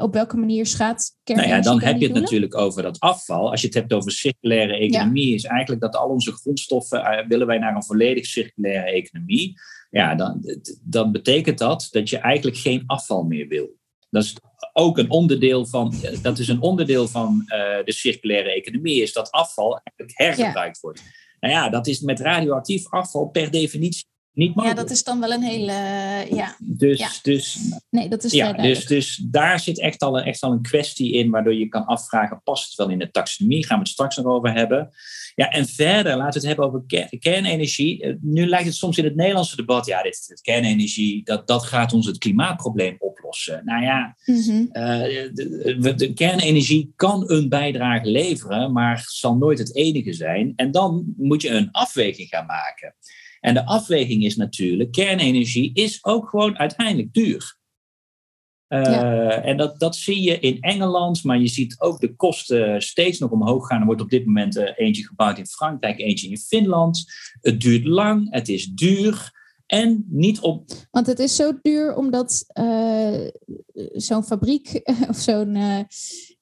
op 0.00 0.12
welke 0.12 0.36
manier 0.36 0.66
schaadt 0.66 1.16
Nou 1.24 1.48
ja, 1.48 1.60
dan 1.60 1.82
heb 1.82 2.00
je 2.00 2.06
het 2.06 2.20
natuurlijk 2.20 2.56
over 2.56 2.82
dat 2.82 3.00
afval. 3.00 3.50
Als 3.50 3.60
je 3.60 3.66
het 3.66 3.76
hebt 3.76 3.92
over 3.92 4.12
circulaire 4.12 4.76
economie, 4.76 5.34
is 5.34 5.44
eigenlijk 5.44 5.80
dat 5.80 5.96
al 5.96 6.08
onze 6.08 6.32
grondstoffen 6.32 7.24
willen 7.28 7.46
wij 7.46 7.58
naar 7.58 7.74
een 7.74 7.84
volledig 7.84 8.26
circulaire 8.26 8.90
economie 8.90 9.54
ja, 9.90 10.14
dan, 10.14 10.42
dan 10.82 11.12
betekent 11.12 11.58
dat 11.58 11.88
dat 11.90 12.08
je 12.08 12.18
eigenlijk 12.18 12.56
geen 12.56 12.82
afval 12.86 13.22
meer 13.22 13.48
wil. 13.48 13.74
Dat 14.10 14.22
is 14.22 14.36
ook 14.72 14.98
een 14.98 15.10
onderdeel 15.10 15.66
van, 15.66 15.94
dat 16.22 16.38
is 16.38 16.48
een 16.48 16.60
onderdeel 16.60 17.08
van 17.08 17.42
uh, 17.46 17.84
de 17.84 17.92
circulaire 17.92 18.52
economie, 18.52 19.02
is 19.02 19.12
dat 19.12 19.30
afval 19.30 19.80
eigenlijk 19.82 20.18
hergebruikt 20.18 20.80
wordt. 20.80 21.02
Nou 21.40 21.54
ja, 21.54 21.68
dat 21.68 21.86
is 21.86 22.00
met 22.00 22.20
radioactief 22.20 22.90
afval 22.90 23.26
per 23.28 23.50
definitie 23.50 24.06
niet 24.36 24.54
mogelijk. 24.54 24.78
Ja, 24.78 24.84
dat 24.84 24.92
is 24.92 25.04
dan 25.04 25.20
wel 25.20 25.32
een 25.32 25.42
hele. 25.42 25.72
Ja. 26.30 26.56
Dus, 26.58 26.98
ja. 26.98 27.08
dus, 27.22 27.58
nee, 27.90 28.08
dat 28.08 28.24
is 28.24 28.32
ja, 28.32 28.52
dus, 28.52 28.86
dus 28.86 29.16
daar 29.30 29.60
zit 29.60 29.80
echt 29.80 30.02
al, 30.02 30.18
een, 30.18 30.24
echt 30.24 30.42
al 30.42 30.52
een 30.52 30.62
kwestie 30.62 31.12
in 31.12 31.30
waardoor 31.30 31.54
je 31.54 31.68
kan 31.68 31.86
afvragen: 31.86 32.40
past 32.44 32.66
het 32.66 32.74
wel 32.74 32.90
in 32.90 32.98
de 32.98 33.10
taxonomie? 33.10 33.66
Gaan 33.66 33.76
we 33.76 33.82
het 33.82 33.92
straks 33.92 34.16
nog 34.16 34.26
over 34.26 34.52
hebben. 34.52 34.90
Ja, 35.34 35.50
en 35.50 35.66
verder 35.66 36.16
laten 36.16 36.40
we 36.40 36.48
het 36.48 36.56
hebben 36.56 36.64
over 36.64 37.08
kernenergie. 37.18 38.02
Eh, 38.02 38.14
nu 38.20 38.46
lijkt 38.46 38.66
het 38.66 38.74
soms 38.74 38.98
in 38.98 39.04
het 39.04 39.16
Nederlandse 39.16 39.56
debat: 39.56 39.86
ja, 39.86 40.02
dit, 40.02 40.24
dit 40.26 40.40
kernenergie, 40.40 41.24
dat, 41.24 41.46
dat 41.46 41.64
gaat 41.64 41.92
ons 41.92 42.06
het 42.06 42.18
klimaatprobleem 42.18 42.96
oplossen. 42.98 43.62
Nou 43.64 43.82
ja, 43.82 44.16
mhm. 44.24 44.66
eh, 44.70 45.30
de, 45.34 45.94
de, 45.96 46.12
kernenergie 46.12 46.92
kan 46.96 47.30
een 47.30 47.48
bijdrage 47.48 48.10
leveren, 48.10 48.72
maar 48.72 49.04
zal 49.06 49.36
nooit 49.36 49.58
het 49.58 49.76
enige 49.76 50.12
zijn. 50.12 50.52
En 50.56 50.70
dan 50.70 51.14
moet 51.16 51.42
je 51.42 51.50
een 51.50 51.70
afweging 51.70 52.28
gaan 52.28 52.46
maken. 52.46 52.94
En 53.46 53.54
de 53.54 53.66
afweging 53.66 54.24
is 54.24 54.36
natuurlijk, 54.36 54.92
kernenergie 54.92 55.70
is 55.74 56.04
ook 56.04 56.28
gewoon 56.28 56.58
uiteindelijk 56.58 57.12
duur. 57.12 57.58
En 58.68 59.56
dat, 59.56 59.80
dat 59.80 59.96
zie 59.96 60.22
je 60.22 60.38
in 60.38 60.60
Engeland, 60.60 61.24
maar 61.24 61.40
je 61.40 61.48
ziet 61.48 61.80
ook 61.80 62.00
de 62.00 62.14
kosten 62.16 62.82
steeds 62.82 63.18
nog 63.18 63.30
omhoog 63.30 63.66
gaan. 63.66 63.80
Er 63.80 63.86
wordt 63.86 64.00
op 64.00 64.10
dit 64.10 64.26
moment 64.26 64.56
eentje 64.76 65.06
gebouwd 65.06 65.38
in 65.38 65.46
Frankrijk, 65.46 65.98
eentje 65.98 66.28
in 66.28 66.38
Finland. 66.38 67.04
Het 67.40 67.60
duurt 67.60 67.84
lang, 67.84 68.26
het 68.30 68.48
is 68.48 68.66
duur. 68.66 69.32
En 69.66 70.04
niet 70.08 70.40
op. 70.40 70.70
Want 70.90 71.06
het 71.06 71.18
is 71.18 71.36
zo 71.36 71.58
duur 71.62 71.96
omdat 71.96 72.46
zo'n 73.92 74.24
fabriek 74.24 74.80
of 75.10 75.16
zo'n 75.16 75.56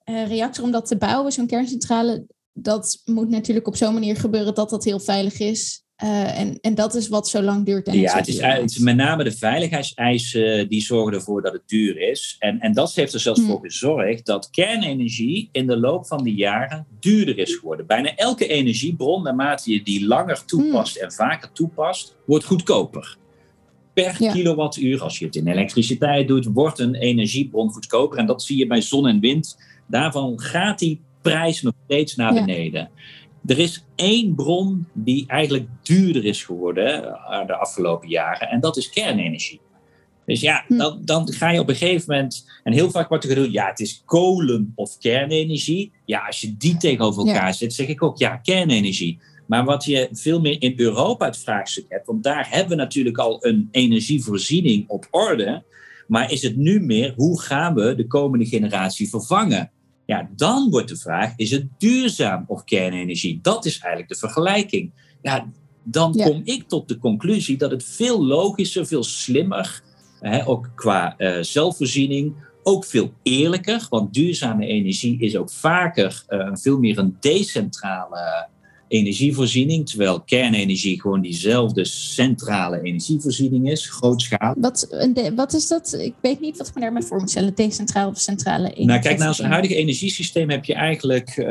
reactor, 0.04 0.64
om 0.64 0.70
dat 0.70 0.86
te 0.86 0.96
bouwen, 0.96 1.32
zo'n 1.32 1.46
kerncentrale, 1.46 2.26
dat 2.52 3.02
moet 3.04 3.28
natuurlijk 3.28 3.66
op 3.66 3.76
zo'n 3.76 3.94
manier 3.94 4.16
gebeuren 4.16 4.54
dat 4.54 4.70
dat 4.70 4.84
heel 4.84 5.00
veilig 5.00 5.38
is. 5.38 5.83
Uh, 6.04 6.38
en, 6.38 6.58
en 6.60 6.74
dat 6.74 6.94
is 6.94 7.08
wat 7.08 7.28
zo 7.28 7.42
lang 7.42 7.66
duurt. 7.66 7.86
En 7.86 7.98
ja, 7.98 8.16
het 8.16 8.28
is, 8.28 8.40
het 8.40 8.70
is, 8.70 8.78
met 8.78 8.96
name 8.96 9.24
de 9.24 9.32
veiligheidseisen 9.32 10.68
die 10.68 10.82
zorgen 10.82 11.12
ervoor 11.12 11.42
dat 11.42 11.52
het 11.52 11.62
duur 11.66 11.98
is. 11.98 12.36
En, 12.38 12.60
en 12.60 12.72
dat 12.72 12.94
heeft 12.94 13.14
er 13.14 13.20
zelfs 13.20 13.40
hmm. 13.40 13.48
voor 13.48 13.60
gezorgd 13.60 14.26
dat 14.26 14.50
kernenergie 14.50 15.48
in 15.52 15.66
de 15.66 15.76
loop 15.76 16.06
van 16.06 16.24
de 16.24 16.34
jaren 16.34 16.86
duurder 17.00 17.38
is 17.38 17.54
geworden. 17.54 17.86
Bijna 17.86 18.14
elke 18.14 18.46
energiebron, 18.46 19.22
naarmate 19.22 19.72
je 19.72 19.82
die 19.82 20.06
langer 20.06 20.44
toepast 20.44 20.94
hmm. 20.94 21.04
en 21.04 21.12
vaker 21.12 21.52
toepast, 21.52 22.16
wordt 22.26 22.44
goedkoper. 22.44 23.16
Per 23.92 24.16
kilowattuur, 24.16 25.02
als 25.02 25.18
je 25.18 25.24
het 25.24 25.36
in 25.36 25.48
elektriciteit 25.48 26.28
doet, 26.28 26.48
wordt 26.52 26.78
een 26.78 26.94
energiebron 26.94 27.70
goedkoper. 27.70 28.18
En 28.18 28.26
dat 28.26 28.42
zie 28.42 28.58
je 28.58 28.66
bij 28.66 28.80
zon 28.80 29.06
en 29.06 29.20
wind. 29.20 29.58
Daarvan 29.86 30.40
gaat 30.40 30.78
die 30.78 31.00
prijs 31.22 31.62
nog 31.62 31.74
steeds 31.84 32.16
naar 32.16 32.34
beneden. 32.34 32.90
Er 33.46 33.58
is 33.58 33.84
één 33.94 34.34
bron 34.34 34.86
die 34.92 35.24
eigenlijk 35.26 35.68
duurder 35.82 36.24
is 36.24 36.44
geworden 36.44 37.04
uh, 37.04 37.46
de 37.46 37.56
afgelopen 37.56 38.08
jaren, 38.08 38.48
en 38.48 38.60
dat 38.60 38.76
is 38.76 38.90
kernenergie. 38.90 39.60
Dus 40.26 40.40
ja, 40.40 40.64
hm. 40.66 40.76
dan, 40.76 41.00
dan 41.04 41.32
ga 41.32 41.50
je 41.50 41.60
op 41.60 41.68
een 41.68 41.74
gegeven 41.74 42.14
moment, 42.14 42.50
en 42.62 42.72
heel 42.72 42.90
vaak 42.90 43.08
wordt 43.08 43.24
er 43.24 43.30
gedoe, 43.30 43.52
ja, 43.52 43.66
het 43.66 43.80
is 43.80 44.02
kolen 44.04 44.72
of 44.74 44.98
kernenergie. 44.98 45.92
Ja, 46.04 46.26
als 46.26 46.40
je 46.40 46.56
die 46.56 46.76
tegenover 46.76 47.26
elkaar 47.26 47.54
zet, 47.54 47.74
zeg 47.74 47.86
ik 47.86 48.02
ook, 48.02 48.18
ja, 48.18 48.36
kernenergie. 48.36 49.18
Maar 49.46 49.64
wat 49.64 49.84
je 49.84 50.08
veel 50.12 50.40
meer 50.40 50.62
in 50.62 50.72
Europa 50.76 51.26
het 51.26 51.38
vraagstuk 51.38 51.84
hebt, 51.88 52.06
want 52.06 52.22
daar 52.22 52.46
hebben 52.50 52.76
we 52.76 52.82
natuurlijk 52.82 53.18
al 53.18 53.46
een 53.46 53.68
energievoorziening 53.70 54.88
op 54.88 55.06
orde. 55.10 55.62
Maar 56.06 56.32
is 56.32 56.42
het 56.42 56.56
nu 56.56 56.80
meer, 56.80 57.12
hoe 57.16 57.40
gaan 57.40 57.74
we 57.74 57.94
de 57.94 58.06
komende 58.06 58.46
generatie 58.46 59.08
vervangen? 59.08 59.70
Ja, 60.06 60.28
dan 60.36 60.70
wordt 60.70 60.88
de 60.88 60.96
vraag, 60.96 61.32
is 61.36 61.50
het 61.50 61.66
duurzaam 61.78 62.44
of 62.46 62.64
kernenergie? 62.64 63.38
Dat 63.42 63.64
is 63.64 63.78
eigenlijk 63.78 64.12
de 64.12 64.18
vergelijking. 64.18 64.92
Ja, 65.22 65.46
dan 65.82 66.12
kom 66.12 66.40
ik 66.44 66.68
tot 66.68 66.88
de 66.88 66.98
conclusie 66.98 67.56
dat 67.56 67.70
het 67.70 67.84
veel 67.84 68.24
logischer, 68.24 68.86
veel 68.86 69.04
slimmer, 69.04 69.82
hè, 70.20 70.46
ook 70.46 70.70
qua 70.74 71.14
uh, 71.18 71.38
zelfvoorziening, 71.40 72.34
ook 72.62 72.84
veel 72.84 73.12
eerlijker, 73.22 73.86
want 73.90 74.14
duurzame 74.14 74.66
energie 74.66 75.20
is 75.20 75.36
ook 75.36 75.50
vaker 75.50 76.24
uh, 76.28 76.50
veel 76.52 76.78
meer 76.78 76.98
een 76.98 77.16
decentrale 77.20 78.48
energievoorziening, 78.88 79.88
terwijl 79.88 80.20
kernenergie 80.20 81.00
gewoon 81.00 81.20
diezelfde 81.20 81.84
centrale 81.84 82.80
energievoorziening 82.82 83.70
is, 83.70 83.88
grootschalig. 83.88 84.54
Wat, 84.58 85.08
wat 85.34 85.52
is 85.52 85.68
dat? 85.68 85.96
Ik 86.00 86.14
weet 86.20 86.40
niet 86.40 86.56
wat 86.56 86.68
ik 86.68 86.74
me 86.74 86.80
daarmee 86.80 87.02
voor 87.02 87.18
moet 87.18 87.30
stellen, 87.30 87.54
decentrale 87.54 88.10
of 88.10 88.18
centrale 88.18 88.64
energie. 88.64 88.86
Nou, 88.86 89.00
kijk, 89.00 89.18
naar 89.18 89.28
ons 89.28 89.42
huidige 89.42 89.74
energiesysteem 89.74 90.50
heb 90.50 90.64
je 90.64 90.74
eigenlijk 90.74 91.36
uh, 91.36 91.46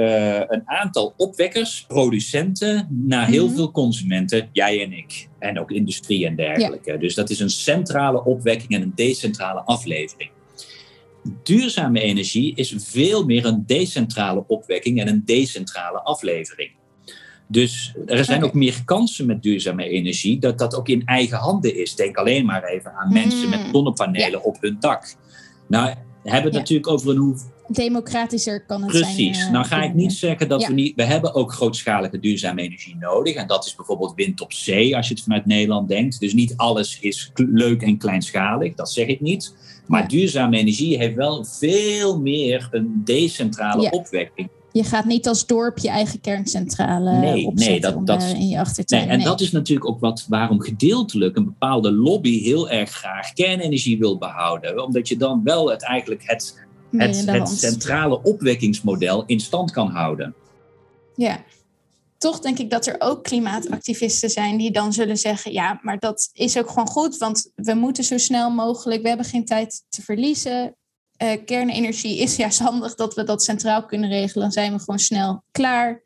een 0.48 0.62
aantal 0.66 1.14
opwekkers, 1.18 1.86
producenten, 1.88 2.88
naar 2.90 3.28
heel 3.28 3.46
mhm. 3.46 3.56
veel 3.56 3.72
consumenten, 3.72 4.50
jij 4.52 4.84
en 4.84 4.92
ik. 4.92 5.28
En 5.40 5.60
ook 5.60 5.72
industrie 5.72 6.26
en 6.26 6.36
dergelijke. 6.36 6.98
Dus 6.98 7.16
dat 7.16 7.30
is 7.30 7.40
een 7.40 7.50
centrale 7.50 8.24
opwekking 8.24 8.72
en 8.72 8.82
een 8.82 8.92
decentrale 8.96 9.62
aflevering. 9.62 10.30
Duurzame 11.44 12.02
energie 12.02 12.56
is 12.56 12.76
veel 12.78 13.26
meer 13.26 13.46
een 13.46 13.64
decentrale 13.66 14.44
opwekking 14.48 15.00
en 15.00 15.08
een 15.08 15.22
decentrale 15.26 16.02
aflevering. 16.02 16.72
Dus 17.54 17.94
er 18.06 18.26
zijn 18.26 18.44
ook 18.44 18.54
meer 18.54 18.82
kansen 18.86 19.26
met 19.26 19.44
duurzame 19.44 19.90
energie 19.90 20.40
dat 20.40 20.58
dat 20.58 20.76
ook 20.76 20.88
in 20.88 21.06
eigen 21.06 21.38
handen 21.38 21.76
is. 21.76 21.96
Denk 21.96 22.18
alleen 22.18 22.46
maar 22.46 22.64
even 22.64 22.94
aan 22.94 23.14
mensen 23.14 23.50
met 23.50 23.60
zonnepanelen 23.72 24.44
op 24.44 24.58
hun 24.60 24.78
dak. 24.80 25.16
Nou, 25.68 25.94
we 26.24 26.30
hebben 26.30 26.52
het 26.52 26.60
natuurlijk 26.60 26.88
over 26.88 27.10
een 27.10 27.18
hoe. 27.18 27.36
Democratischer 27.68 28.66
kan 28.66 28.82
het 28.82 28.92
Precies. 28.92 29.16
zijn. 29.16 29.16
Precies. 29.16 29.46
Uh, 29.46 29.52
nou 29.52 29.66
ga 29.66 29.84
ik 29.84 29.94
niet 29.94 30.14
zeggen 30.14 30.48
dat 30.48 30.66
we 30.66 30.74
niet. 30.74 30.96
We 30.96 31.04
hebben 31.04 31.34
ook 31.34 31.54
grootschalige 31.54 32.20
duurzame 32.20 32.62
energie 32.62 32.96
nodig. 33.00 33.36
En 33.36 33.48
dat 33.48 33.66
is 33.66 33.76
bijvoorbeeld 33.76 34.14
wind 34.16 34.42
op 34.42 34.54
zee, 34.54 34.96
als 34.96 35.08
je 35.08 35.14
het 35.14 35.24
vanuit 35.24 35.46
Nederland 35.46 35.88
denkt. 35.88 36.20
Dus 36.20 36.34
niet 36.34 36.54
alles 36.58 37.00
is 37.00 37.32
leuk 37.34 37.82
en 37.82 37.98
kleinschalig. 37.98 38.74
Dat 38.76 38.92
zeg 38.92 39.08
ik 39.08 39.22
niet. 39.22 39.56
Maar 39.88 40.08
duurzame 40.08 40.58
energie 40.58 40.98
heeft 40.98 41.16
wel 41.16 41.46
veel 41.46 42.20
meer 42.20 42.68
een 42.72 43.02
decentrale 43.04 43.92
opwekking 43.92 44.50
je 44.74 44.84
gaat 44.84 45.06
niet 45.06 45.28
als 45.28 45.46
dorp 45.46 45.78
je 45.78 45.90
eigen 45.90 46.22
kerncentrale 46.22 47.12
nee, 47.12 47.52
nee, 47.54 47.80
dat, 47.80 48.08
dat, 48.08 48.24
in 48.24 48.48
je 48.48 48.60
achtertuin. 48.60 49.08
Nee, 49.08 49.18
en 49.18 49.24
dat 49.24 49.42
is 49.42 49.52
natuurlijk 49.52 49.88
ook 49.90 50.00
wat, 50.00 50.26
waarom 50.30 50.62
gedeeltelijk 50.62 51.36
een 51.36 51.46
bepaalde 51.46 51.92
lobby 51.92 52.42
heel 52.42 52.70
erg 52.70 52.90
graag 52.90 53.34
kernenergie 53.34 54.00
wil 54.00 54.18
behouden. 54.18 54.84
Omdat 54.84 55.08
je 55.08 55.18
dan 55.18 55.44
wel 55.44 55.70
het, 55.70 55.84
eigenlijk 55.84 56.22
het, 56.26 56.66
het, 56.92 57.26
het 57.26 57.50
centrale 57.50 58.24
opwekkingsmodel 58.24 59.24
in 59.26 59.40
stand 59.40 59.72
kan 59.72 59.90
houden. 59.90 60.36
Ja, 61.16 61.44
toch 62.18 62.40
denk 62.40 62.60
ik 62.60 62.70
dat 62.70 62.86
er 62.86 62.96
ook 63.00 63.24
klimaatactivisten 63.24 64.30
zijn 64.30 64.58
die 64.58 64.72
dan 64.72 64.94
zullen 64.94 65.18
zeggen: 65.18 65.52
ja, 65.52 65.80
maar 65.82 66.00
dat 66.00 66.30
is 66.34 66.58
ook 66.58 66.70
gewoon 66.70 66.88
goed, 66.88 67.18
want 67.18 67.52
we 67.56 67.74
moeten 67.74 68.04
zo 68.04 68.18
snel 68.18 68.50
mogelijk, 68.50 69.02
we 69.02 69.08
hebben 69.08 69.26
geen 69.26 69.46
tijd 69.46 69.84
te 69.90 70.02
verliezen. 70.02 70.76
Uh, 71.24 71.32
kernenergie 71.46 72.18
is 72.18 72.36
juist 72.36 72.60
handig 72.60 72.96
dat 72.96 73.14
we 73.14 73.24
dat 73.24 73.44
centraal 73.44 73.86
kunnen 73.86 74.10
regelen. 74.10 74.44
Dan 74.44 74.52
zijn 74.52 74.74
we 74.74 74.80
gewoon 74.80 75.00
snel 75.00 75.44
klaar. 75.52 76.02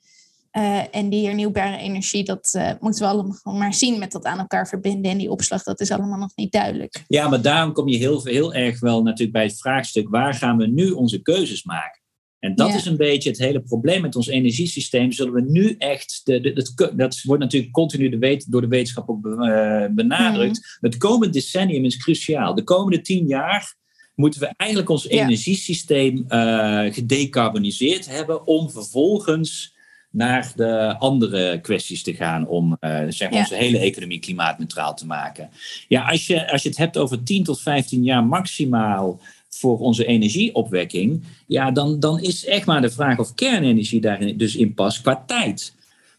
Uh, 0.51 0.95
en 0.95 1.09
die 1.09 1.25
hernieuwbare 1.25 1.77
energie, 1.77 2.23
dat 2.23 2.53
uh, 2.57 2.71
moeten 2.79 3.01
we 3.01 3.07
allemaal 3.07 3.37
maar 3.43 3.73
zien 3.73 3.99
met 3.99 4.11
dat 4.11 4.23
aan 4.23 4.39
elkaar 4.39 4.67
verbinden. 4.67 5.11
En 5.11 5.17
die 5.17 5.31
opslag, 5.31 5.63
dat 5.63 5.79
is 5.79 5.91
allemaal 5.91 6.17
nog 6.17 6.31
niet 6.35 6.51
duidelijk. 6.51 7.03
Ja, 7.07 7.29
maar 7.29 7.41
daarom 7.41 7.73
kom 7.73 7.87
je 7.87 7.97
heel, 7.97 8.23
heel 8.23 8.53
erg 8.53 8.79
wel 8.79 9.03
natuurlijk 9.03 9.31
bij 9.31 9.43
het 9.43 9.59
vraagstuk: 9.59 10.09
waar 10.09 10.33
gaan 10.33 10.57
we 10.57 10.67
nu 10.67 10.91
onze 10.91 11.21
keuzes 11.21 11.63
maken? 11.63 12.01
En 12.39 12.55
dat 12.55 12.73
is 12.73 12.85
een 12.85 12.97
beetje 12.97 13.29
het 13.29 13.39
hele 13.39 13.61
probleem 13.61 14.01
met 14.01 14.15
ons 14.15 14.27
energiesysteem. 14.27 15.11
Zullen 15.11 15.33
we 15.33 15.41
nu 15.41 15.75
echt, 15.77 16.21
de, 16.23 16.39
de, 16.39 16.93
dat 16.95 17.21
wordt 17.21 17.43
natuurlijk 17.43 17.73
continu 17.73 18.09
de 18.09 18.17
wet, 18.17 18.45
door 18.49 18.61
de 18.61 18.67
wetenschap 18.67 19.09
ook 19.09 19.21
benadrukt. 19.91 20.57
Mm. 20.57 20.89
Het 20.89 20.97
komende 20.97 21.33
decennium 21.33 21.85
is 21.85 21.97
cruciaal. 21.97 22.55
De 22.55 22.63
komende 22.63 23.01
tien 23.01 23.27
jaar 23.27 23.75
moeten 24.17 24.39
we 24.39 24.53
eigenlijk 24.57 24.89
ons 24.89 25.07
energiesysteem 25.07 26.25
uh, 26.29 26.93
gedecarboniseerd 26.93 28.09
hebben 28.09 28.47
om 28.47 28.71
vervolgens 28.71 29.75
naar 30.09 30.51
de 30.55 30.95
andere 30.97 31.61
kwesties 31.61 32.03
te 32.03 32.13
gaan 32.13 32.47
om 32.47 32.77
uh, 32.79 33.03
zeg 33.09 33.31
onze 33.31 33.55
hele 33.55 33.77
economie 33.77 34.19
klimaatneutraal 34.19 34.95
te 34.95 35.05
maken. 35.05 35.49
Ja, 35.87 36.09
als 36.09 36.27
je, 36.27 36.51
als 36.51 36.63
je 36.63 36.69
het 36.69 36.77
hebt 36.77 36.97
over 36.97 37.23
10 37.23 37.43
tot 37.43 37.61
15 37.61 38.03
jaar 38.03 38.23
maximaal 38.23 39.19
voor 39.49 39.79
onze 39.79 40.05
energieopwekking, 40.05 41.23
ja, 41.47 41.71
dan, 41.71 41.99
dan 41.99 42.19
is 42.19 42.45
echt 42.45 42.65
maar 42.65 42.81
de 42.81 42.91
vraag 42.91 43.19
of 43.19 43.33
kernenergie 43.33 44.01
daarin 44.01 44.37
dus 44.37 44.55
in 44.55 44.73
past 44.73 45.01
qua 45.01 45.23
tijd 45.25 45.75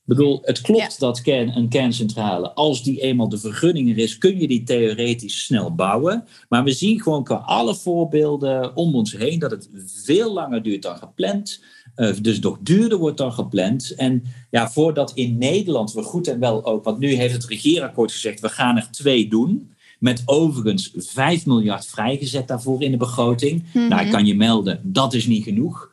bedoel, 0.09 0.41
het 0.43 0.61
klopt 0.61 1.01
dat 1.01 1.23
kern, 1.23 1.57
een 1.57 1.69
kerncentrale, 1.69 2.53
als 2.53 2.83
die 2.83 3.01
eenmaal 3.01 3.29
de 3.29 3.39
vergunning 3.39 3.91
er 3.91 3.99
is, 3.99 4.19
kun 4.19 4.39
je 4.39 4.49
die 4.49 4.63
theoretisch 4.63 5.45
snel 5.45 5.75
bouwen. 5.75 6.25
Maar 6.49 6.65
we 6.65 6.73
zien 6.73 7.03
gewoon 7.03 7.25
qua 7.25 7.35
alle 7.35 7.75
voorbeelden 7.75 8.77
om 8.77 8.95
ons 8.95 9.17
heen 9.17 9.39
dat 9.39 9.51
het 9.51 9.71
veel 9.87 10.33
langer 10.33 10.63
duurt 10.63 10.83
dan 10.83 10.97
gepland. 10.97 11.63
Uh, 11.97 12.15
dus 12.23 12.41
nog 12.41 12.59
duurder 12.61 12.99
wordt 12.99 13.17
dan 13.17 13.33
gepland. 13.33 13.95
En 13.95 14.23
ja, 14.51 14.71
voordat 14.71 15.13
in 15.15 15.39
Nederland 15.39 15.93
we 15.93 16.03
goed 16.03 16.29
en 16.29 16.41
wel 16.41 16.65
ook, 16.65 16.85
want 16.85 16.99
nu 16.99 17.13
heeft 17.15 17.35
het 17.35 17.45
regeerakkoord 17.45 18.13
gezegd, 18.13 18.41
we 18.41 18.49
gaan 18.49 18.77
er 18.77 18.89
twee 18.91 19.29
doen. 19.29 19.71
Met 19.99 20.23
overigens 20.25 20.93
5 20.97 21.47
miljard 21.47 21.87
vrijgezet 21.87 22.49
daarvoor 22.49 22.83
in 22.83 22.91
de 22.91 22.97
begroting. 22.97 23.65
Nou, 23.73 23.87
ik 23.87 23.91
mhm. 23.91 24.11
kan 24.11 24.27
je 24.27 24.37
melden, 24.37 24.81
dat 24.83 25.15
is 25.15 25.27
niet 25.27 25.45
genoeg. 25.45 25.91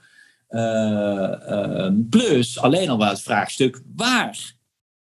Eh, 0.56 1.50
ehm, 1.52 2.10
plus 2.10 2.60
alleen 2.60 2.90
al 2.90 2.98
wel 2.98 3.10
het 3.10 3.22
vraagstuk 3.22 3.82
waar. 3.96 4.54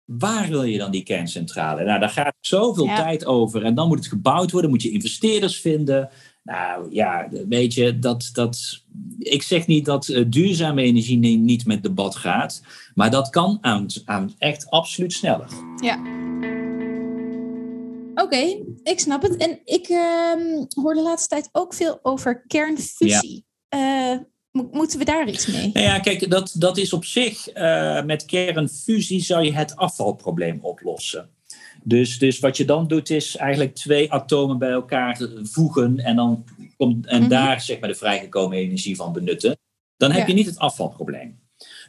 Waar 0.04 0.48
wil 0.48 0.62
je 0.62 0.78
dan 0.78 0.90
die 0.90 1.02
kerncentrale? 1.02 1.84
Nou, 1.84 2.00
daar 2.00 2.08
gaat 2.08 2.34
zoveel 2.40 2.86
tijd 2.86 3.26
over. 3.26 3.64
En 3.64 3.74
dan 3.74 3.88
moet 3.88 3.98
het 3.98 4.06
gebouwd 4.06 4.50
worden, 4.50 4.70
moet 4.70 4.82
je 4.82 4.90
investeerders 4.90 5.60
vinden. 5.60 6.08
Nou 6.42 6.94
ja, 6.94 7.28
weet 7.48 7.74
je, 7.74 7.98
dat, 7.98 8.30
dat, 8.32 8.84
ik 9.18 9.42
zeg 9.42 9.66
niet 9.66 9.84
dat 9.84 10.08
uh, 10.08 10.24
duurzame 10.28 10.82
energie 10.82 11.18
niet 11.18 11.66
met 11.66 11.82
debat 11.82 12.16
gaat. 12.16 12.62
Maar 12.94 13.10
dat 13.10 13.30
kan 13.30 13.58
aan, 13.60 13.86
aan 14.04 14.34
echt 14.38 14.70
absoluut 14.70 15.12
sneller. 15.12 15.48
Ja. 15.82 15.98
Oké, 18.14 18.62
ik 18.82 19.00
snap 19.00 19.22
het. 19.22 19.36
En 19.36 19.58
ik 19.64 19.88
uh, 19.88 20.32
hoor 20.74 20.94
de 20.94 21.02
laatste 21.02 21.28
tijd 21.28 21.48
ook 21.52 21.74
veel 21.74 21.98
over 22.02 22.44
kernfusie. 22.46 23.44
Ja. 23.68 24.12
Uh, 24.12 24.20
Moeten 24.72 24.98
we 24.98 25.04
daar 25.04 25.28
iets 25.28 25.46
mee? 25.46 25.70
Nou 25.72 25.86
ja, 25.86 25.98
kijk, 25.98 26.30
dat, 26.30 26.54
dat 26.58 26.76
is 26.76 26.92
op 26.92 27.04
zich, 27.04 27.56
uh, 27.56 28.02
met 28.02 28.24
kernfusie 28.24 29.22
zou 29.22 29.44
je 29.44 29.54
het 29.54 29.76
afvalprobleem 29.76 30.58
oplossen. 30.62 31.28
Dus, 31.82 32.18
dus 32.18 32.38
wat 32.38 32.56
je 32.56 32.64
dan 32.64 32.88
doet 32.88 33.10
is 33.10 33.36
eigenlijk 33.36 33.74
twee 33.74 34.12
atomen 34.12 34.58
bij 34.58 34.70
elkaar 34.70 35.20
voegen 35.42 35.98
en, 35.98 36.16
dan 36.16 36.44
komt, 36.76 37.06
en 37.06 37.20
mhm. 37.20 37.30
daar 37.30 37.60
zeg 37.60 37.80
maar 37.80 37.88
de 37.88 37.94
vrijgekomen 37.94 38.58
energie 38.58 38.96
van 38.96 39.12
benutten. 39.12 39.58
Dan 39.96 40.12
heb 40.12 40.26
je 40.26 40.34
niet 40.34 40.46
het 40.46 40.58
afvalprobleem. 40.58 41.38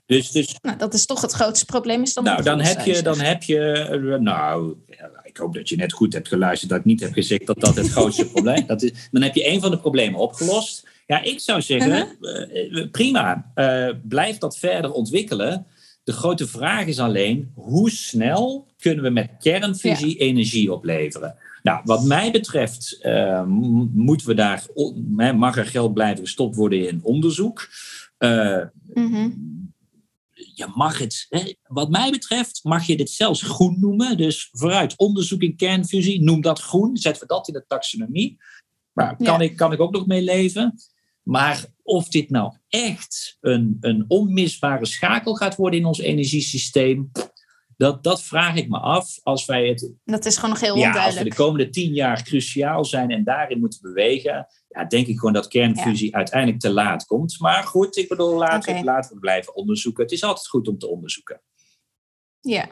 Dus, 0.05 0.31
dus, 0.31 0.55
nou, 0.61 0.77
dat 0.77 0.93
is 0.93 1.05
toch 1.05 1.21
het 1.21 1.31
grootste 1.31 1.65
probleem. 1.65 2.01
Is 2.01 2.13
dan 2.13 2.23
nou, 2.23 2.43
dan 2.43 2.61
heb, 2.61 2.85
je, 2.85 3.01
dan 3.01 3.19
heb 3.19 3.43
je, 3.43 4.17
nou, 4.21 4.75
ik 5.23 5.37
hoop 5.37 5.53
dat 5.53 5.69
je 5.69 5.75
net 5.75 5.93
goed 5.93 6.13
hebt 6.13 6.27
geluisterd 6.27 6.69
dat 6.69 6.79
ik 6.79 6.85
niet 6.85 6.99
heb 6.99 7.13
gezegd 7.13 7.45
dat 7.45 7.59
dat 7.59 7.75
het 7.75 7.89
grootste 7.89 8.25
probleem 8.33 8.65
is. 8.67 9.07
Dan 9.11 9.21
heb 9.21 9.35
je 9.35 9.47
een 9.47 9.61
van 9.61 9.71
de 9.71 9.79
problemen 9.79 10.19
opgelost. 10.19 10.87
Ja, 11.07 11.21
ik 11.21 11.39
zou 11.39 11.61
zeggen, 11.61 12.17
uh-huh. 12.19 12.81
eh, 12.81 12.91
prima, 12.91 13.51
uh, 13.55 13.89
blijf 14.03 14.37
dat 14.37 14.57
verder 14.57 14.91
ontwikkelen. 14.91 15.65
De 16.03 16.11
grote 16.11 16.47
vraag 16.47 16.85
is 16.85 16.99
alleen, 16.99 17.51
hoe 17.55 17.91
snel 17.91 18.67
kunnen 18.77 19.03
we 19.03 19.09
met 19.09 19.31
kernfusie 19.39 20.17
energie 20.17 20.73
opleveren? 20.73 21.35
Nou, 21.63 21.81
wat 21.83 22.03
mij 22.03 22.31
betreft 22.31 22.99
uh, 23.01 23.43
moeten 23.93 24.27
we 24.27 24.33
daar, 24.33 24.65
mag 25.35 25.57
er 25.57 25.65
geld 25.65 25.93
blijven 25.93 26.23
gestopt 26.23 26.55
worden 26.55 26.87
in 26.87 26.99
onderzoek. 27.03 27.69
Uh, 28.19 28.63
je 30.33 30.71
mag 30.75 30.97
het, 30.99 31.25
hè, 31.29 31.53
wat 31.63 31.89
mij 31.89 32.11
betreft, 32.11 32.59
mag 32.63 32.85
je 32.85 32.97
dit 32.97 33.09
zelfs 33.09 33.41
groen 33.41 33.79
noemen. 33.79 34.17
Dus 34.17 34.49
vooruit 34.51 34.97
onderzoek 34.97 35.41
in 35.41 35.55
kernfusie, 35.55 36.23
noem 36.23 36.41
dat 36.41 36.59
groen. 36.59 36.97
Zetten 36.97 37.21
we 37.21 37.33
dat 37.33 37.47
in 37.47 37.53
de 37.53 37.65
taxonomie. 37.67 38.37
Maar 38.91 39.15
kan, 39.15 39.41
ik, 39.41 39.55
kan 39.55 39.73
ik 39.73 39.79
ook 39.79 39.91
nog 39.91 40.07
mee 40.07 40.21
leven. 40.21 40.75
Maar 41.27 41.65
of 41.83 42.07
dit 42.07 42.29
nou 42.29 42.53
echt 42.69 43.37
een, 43.41 43.77
een 43.79 44.05
onmisbare 44.07 44.85
schakel 44.85 45.35
gaat 45.35 45.55
worden 45.55 45.79
in 45.79 45.85
ons 45.85 45.99
energiesysteem, 45.99 47.11
dat, 47.77 48.03
dat 48.03 48.23
vraag 48.23 48.55
ik 48.55 48.69
me 48.69 48.79
af 48.79 49.19
als 49.23 49.45
wij 49.45 49.67
het. 49.67 49.93
Dat 50.03 50.25
is 50.25 50.35
gewoon 50.35 50.49
nog 50.49 50.59
heel 50.59 50.75
ja, 50.75 50.85
onduidelijk. 50.85 51.15
Als 51.15 51.23
we 51.23 51.29
de 51.29 51.35
komende 51.35 51.69
tien 51.69 51.93
jaar 51.93 52.23
cruciaal 52.23 52.85
zijn 52.85 53.11
en 53.11 53.23
daarin 53.23 53.59
moeten 53.59 53.79
bewegen, 53.81 54.47
ja, 54.67 54.85
denk 54.85 55.07
ik 55.07 55.17
gewoon 55.17 55.33
dat 55.33 55.47
kernfusie 55.47 56.15
uiteindelijk 56.15 56.59
te 56.59 56.71
laat 56.71 57.05
komt. 57.05 57.39
Maar 57.39 57.63
goed, 57.63 57.97
ik 57.97 58.07
bedoel, 58.07 58.37
laten, 58.37 58.71
okay. 58.71 58.83
laten 58.83 59.13
we 59.13 59.19
blijven 59.19 59.55
onderzoeken. 59.55 60.03
Het 60.03 60.11
is 60.11 60.23
altijd 60.23 60.47
goed 60.47 60.67
om 60.67 60.77
te 60.77 60.89
onderzoeken. 60.89 61.41
Ja. 62.39 62.67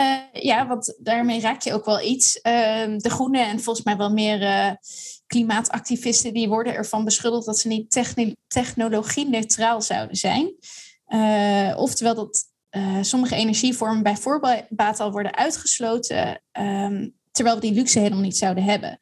Uh, 0.00 0.42
ja, 0.42 0.66
want 0.66 0.98
daarmee 0.98 1.40
raak 1.40 1.62
je 1.62 1.72
ook 1.72 1.84
wel 1.84 2.00
iets. 2.00 2.36
Uh, 2.36 2.42
de 2.96 3.10
groenen 3.10 3.48
en 3.48 3.60
volgens 3.60 3.84
mij 3.84 3.96
wel 3.96 4.12
meer 4.12 4.40
uh, 4.42 4.72
klimaatactivisten 5.32 6.32
die 6.32 6.48
worden 6.48 6.74
ervan 6.74 7.04
beschuldigd 7.04 7.46
dat 7.46 7.58
ze 7.58 7.68
niet 7.68 8.04
technologie-neutraal 8.46 9.82
zouden 9.82 10.16
zijn. 10.16 10.54
Uh, 11.08 11.72
oftewel 11.76 12.14
dat 12.14 12.50
sommige 13.00 13.34
energievormen 13.34 14.02
bij 14.02 14.16
voorbaat 14.16 15.00
al 15.00 15.12
worden 15.12 15.34
uitgesloten, 15.34 16.42
um, 16.52 17.14
terwijl 17.30 17.54
we 17.56 17.62
die 17.62 17.72
luxe 17.72 17.98
helemaal 17.98 18.22
niet 18.22 18.36
zouden 18.36 18.64
hebben. 18.64 18.98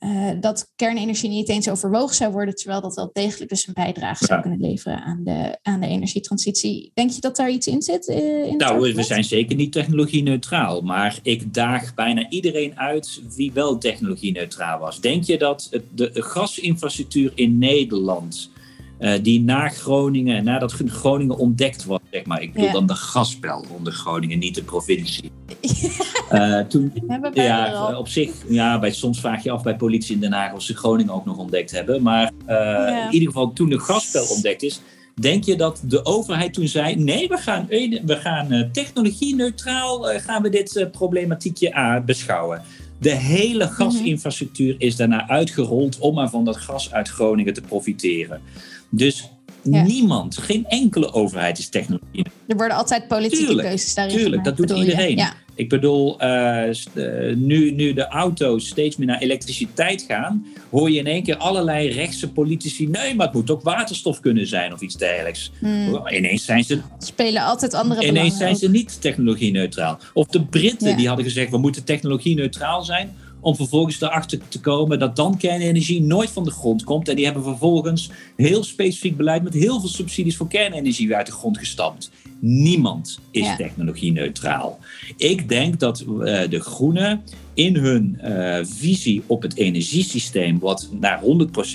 Uh, 0.00 0.30
dat 0.40 0.72
kernenergie 0.76 1.30
niet 1.30 1.48
eens 1.48 1.68
overwogen 1.68 2.14
zou 2.14 2.32
worden, 2.32 2.54
terwijl 2.54 2.80
dat 2.80 2.94
wel 2.94 3.10
degelijk 3.12 3.50
dus 3.50 3.66
een 3.66 3.74
bijdrage 3.74 4.24
zou 4.24 4.40
kunnen 4.40 4.60
leveren 4.60 5.02
aan 5.02 5.20
de, 5.24 5.58
aan 5.62 5.80
de 5.80 5.86
energietransitie. 5.86 6.90
Denk 6.94 7.10
je 7.10 7.20
dat 7.20 7.36
daar 7.36 7.50
iets 7.50 7.66
in 7.66 7.82
zit? 7.82 8.08
Uh, 8.08 8.46
in 8.46 8.56
nou, 8.56 8.94
we 8.94 9.02
zijn 9.02 9.24
zeker 9.24 9.56
niet 9.56 9.72
technologie-neutraal, 9.72 10.80
maar 10.80 11.18
ik 11.22 11.54
daag 11.54 11.94
bijna 11.94 12.28
iedereen 12.30 12.78
uit 12.78 13.20
wie 13.36 13.52
wel 13.52 13.78
technologie-neutraal 13.78 14.78
was. 14.78 15.00
Denk 15.00 15.24
je 15.24 15.38
dat 15.38 15.70
de 15.94 16.10
gasinfrastructuur 16.12 17.32
in 17.34 17.58
Nederland 17.58 18.50
uh, 19.00 19.12
die 19.22 19.40
na 19.40 19.68
Groningen, 19.68 20.44
nadat 20.44 20.72
Groningen 20.86 21.36
ontdekt 21.36 21.84
was, 21.84 22.00
zeg 22.10 22.24
maar. 22.24 22.42
Ik 22.42 22.52
bedoel 22.52 22.66
ja. 22.66 22.72
dan 22.72 22.86
de 22.86 22.94
gaspel 22.94 23.64
onder 23.76 23.92
Groningen, 23.92 24.38
niet 24.38 24.54
de 24.54 24.62
provincie. 24.62 25.30
uh, 26.32 26.60
toen, 26.60 26.92
ja, 27.32 27.98
op 27.98 28.08
zich, 28.08 28.30
ja, 28.48 28.78
bij, 28.78 28.92
soms 28.92 29.20
vraag 29.20 29.42
je 29.42 29.50
af 29.50 29.62
bij 29.62 29.76
politie 29.76 30.14
in 30.14 30.20
Den 30.20 30.32
Haag 30.32 30.52
of 30.52 30.62
ze 30.62 30.76
Groningen 30.76 31.14
ook 31.14 31.24
nog 31.24 31.36
ontdekt 31.36 31.70
hebben. 31.70 32.02
Maar 32.02 32.32
uh, 32.42 32.48
ja. 32.48 33.06
in 33.06 33.12
ieder 33.12 33.28
geval, 33.28 33.52
toen 33.52 33.68
de 33.68 33.78
gaspel 33.78 34.26
ontdekt 34.34 34.62
is, 34.62 34.80
denk 35.14 35.44
je 35.44 35.56
dat 35.56 35.82
de 35.84 36.04
overheid 36.04 36.52
toen 36.54 36.68
zei: 36.68 36.96
nee, 36.96 37.28
we 37.28 37.36
gaan, 37.36 37.66
we 38.04 38.16
gaan 38.16 38.68
technologie-neutraal 38.72 40.02
gaan 40.02 40.42
we 40.42 40.48
dit 40.48 40.88
problematiekje 40.92 42.02
beschouwen. 42.06 42.62
De 43.00 43.14
hele 43.14 43.64
mhm. 43.64 43.74
gasinfrastructuur 43.74 44.74
is 44.78 44.96
daarna 44.96 45.28
uitgerold 45.28 45.98
om 45.98 46.14
maar 46.14 46.30
van 46.30 46.44
dat 46.44 46.56
gas 46.56 46.92
uit 46.92 47.08
Groningen 47.08 47.54
te 47.54 47.60
profiteren. 47.60 48.40
Dus 48.90 49.28
niemand, 49.62 50.38
geen 50.38 50.66
enkele 50.66 51.12
overheid 51.12 51.58
is 51.58 51.68
technologie. 51.68 52.26
Er 52.46 52.56
worden 52.56 52.76
altijd 52.76 53.08
politieke 53.08 53.44
tuurlijk, 53.44 53.68
keuzes 53.68 53.94
daarin 53.94 54.16
Tuurlijk, 54.16 54.44
dat 54.44 54.56
doet 54.56 54.70
iedereen. 54.70 55.16
Ja. 55.16 55.34
Ik 55.54 55.68
bedoel, 55.68 56.22
uh, 56.22 56.74
nu, 57.34 57.70
nu 57.70 57.92
de 57.92 58.08
auto's 58.08 58.66
steeds 58.66 58.96
meer 58.96 59.06
naar 59.06 59.18
elektriciteit 59.18 60.04
gaan, 60.08 60.46
hoor 60.70 60.90
je 60.90 60.98
in 60.98 61.06
één 61.06 61.22
keer 61.22 61.36
allerlei 61.36 61.88
rechtse 61.88 62.32
politici. 62.32 62.88
Nee, 62.88 63.14
maar 63.14 63.26
het 63.26 63.34
moet 63.34 63.50
ook 63.50 63.62
waterstof 63.62 64.20
kunnen 64.20 64.46
zijn 64.46 64.72
of 64.72 64.80
iets 64.80 64.96
dergelijks. 64.96 65.50
Hmm. 65.58 66.08
Ineens 66.08 66.44
zijn 66.44 66.64
ze. 66.64 66.80
Spelen 66.98 67.42
altijd 67.42 67.74
andere 67.74 68.06
Ineens 68.06 68.36
zijn 68.36 68.56
ze 68.56 68.70
niet 68.70 69.00
technologie-neutraal. 69.00 69.98
Of 70.14 70.26
de 70.26 70.44
Britten 70.44 70.96
die 70.96 71.06
hadden 71.06 71.24
gezegd: 71.24 71.50
we 71.50 71.58
moeten 71.58 71.84
technologie-neutraal 71.84 72.82
zijn 72.82 73.16
om 73.40 73.56
vervolgens 73.56 74.00
erachter 74.00 74.38
te 74.48 74.60
komen 74.60 74.98
dat 74.98 75.16
dan 75.16 75.36
kernenergie 75.36 76.02
nooit 76.02 76.30
van 76.30 76.44
de 76.44 76.50
grond 76.50 76.84
komt. 76.84 77.08
En 77.08 77.16
die 77.16 77.24
hebben 77.24 77.42
vervolgens 77.42 78.10
heel 78.36 78.64
specifiek 78.64 79.16
beleid 79.16 79.42
met 79.42 79.54
heel 79.54 79.80
veel 79.80 79.88
subsidies 79.88 80.36
voor 80.36 80.48
kernenergie 80.48 81.14
uit 81.14 81.26
de 81.26 81.32
grond 81.32 81.58
gestampt. 81.58 82.10
Niemand 82.40 83.18
is 83.30 83.46
ja. 83.46 83.56
technologie-neutraal. 83.56 84.78
Ik 85.16 85.48
denk 85.48 85.80
dat 85.80 86.00
uh, 86.00 86.16
de 86.48 86.60
Groenen 86.60 87.22
in 87.54 87.76
hun 87.76 88.20
uh, 88.24 88.58
visie 88.62 89.22
op 89.26 89.42
het 89.42 89.56
energiesysteem, 89.56 90.58
wat 90.58 90.88
naar 91.00 91.20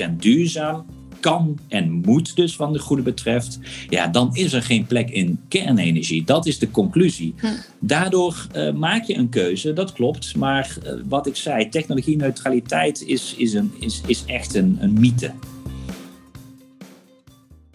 100% 0.10 0.15
duurzaam 0.19 0.86
kan 1.24 1.60
en 1.68 1.92
moet 1.92 2.36
dus 2.36 2.56
van 2.56 2.74
de 2.74 2.80
goede 2.80 3.02
betreft, 3.02 3.60
ja, 3.90 4.08
dan 4.08 4.30
is 4.36 4.54
er 4.54 4.62
geen 4.62 4.86
plek 4.86 5.10
in 5.10 5.40
kernenergie. 5.48 6.24
Dat 6.24 6.46
is 6.46 6.60
de 6.60 6.72
conclusie. 6.72 7.34
Hm. 7.38 7.48
Daardoor 7.80 8.48
uh, 8.56 8.72
maak 8.74 9.04
je 9.04 9.16
een 9.16 9.30
keuze, 9.30 9.74
dat 9.74 9.94
klopt. 9.94 10.36
Maar 10.36 10.78
uh, 10.84 10.92
wat 11.08 11.28
ik 11.28 11.36
zei, 11.36 11.70
technologie-neutraliteit 11.70 13.02
is, 13.02 13.36
is, 13.38 13.54
een, 13.54 13.72
is, 13.80 14.02
is 14.06 14.24
echt 14.26 14.56
een, 14.56 14.78
een 14.80 14.94
mythe. 14.94 15.32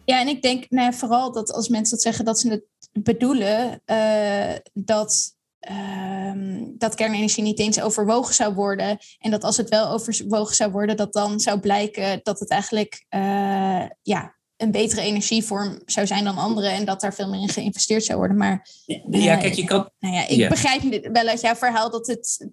Ja, 0.04 0.20
en 0.20 0.28
ik 0.28 0.42
denk 0.42 0.70
nou, 0.70 0.94
vooral 0.94 1.32
dat 1.32 1.52
als 1.52 1.68
mensen 1.68 1.94
dat 1.94 2.02
zeggen, 2.02 2.24
dat 2.24 2.40
ze 2.40 2.48
het 2.48 2.64
bedoelen 3.04 3.80
uh, 3.86 4.54
dat 4.72 5.36
Ehm, 5.60 6.64
dat 6.78 6.94
kernenergie 6.94 7.42
niet 7.42 7.58
eens 7.58 7.80
overwogen 7.80 8.34
zou 8.34 8.54
worden. 8.54 8.98
En 9.18 9.30
dat 9.30 9.44
als 9.44 9.56
het 9.56 9.68
wel 9.68 9.88
overwogen 9.88 10.54
zou 10.54 10.70
worden, 10.70 10.96
dat 10.96 11.12
dan 11.12 11.40
zou 11.40 11.60
blijken 11.60 12.20
dat 12.22 12.40
het 12.40 12.50
eigenlijk 12.50 13.04
uh, 13.10 13.84
ja, 14.02 14.36
een 14.56 14.70
betere 14.70 15.00
energievorm 15.00 15.82
zou 15.86 16.06
zijn 16.06 16.24
dan 16.24 16.36
andere. 16.36 16.68
En 16.68 16.84
dat 16.84 17.00
daar 17.00 17.14
veel 17.14 17.28
meer 17.28 17.40
in 17.40 17.48
geïnvesteerd 17.48 18.04
zou 18.04 18.18
worden. 18.18 18.36
Maar 18.36 18.68
ja, 19.10 19.36
kijk, 19.36 19.54
je 19.54 19.64
kan. 19.64 19.88
Nou 19.98 20.14
ja, 20.14 20.28
ik 20.28 20.48
begrijp 20.48 21.08
wel 21.12 21.26
uit 21.26 21.40
jouw 21.40 21.54
verhaal 21.54 21.90
dat 21.90 22.06
het, 22.06 22.48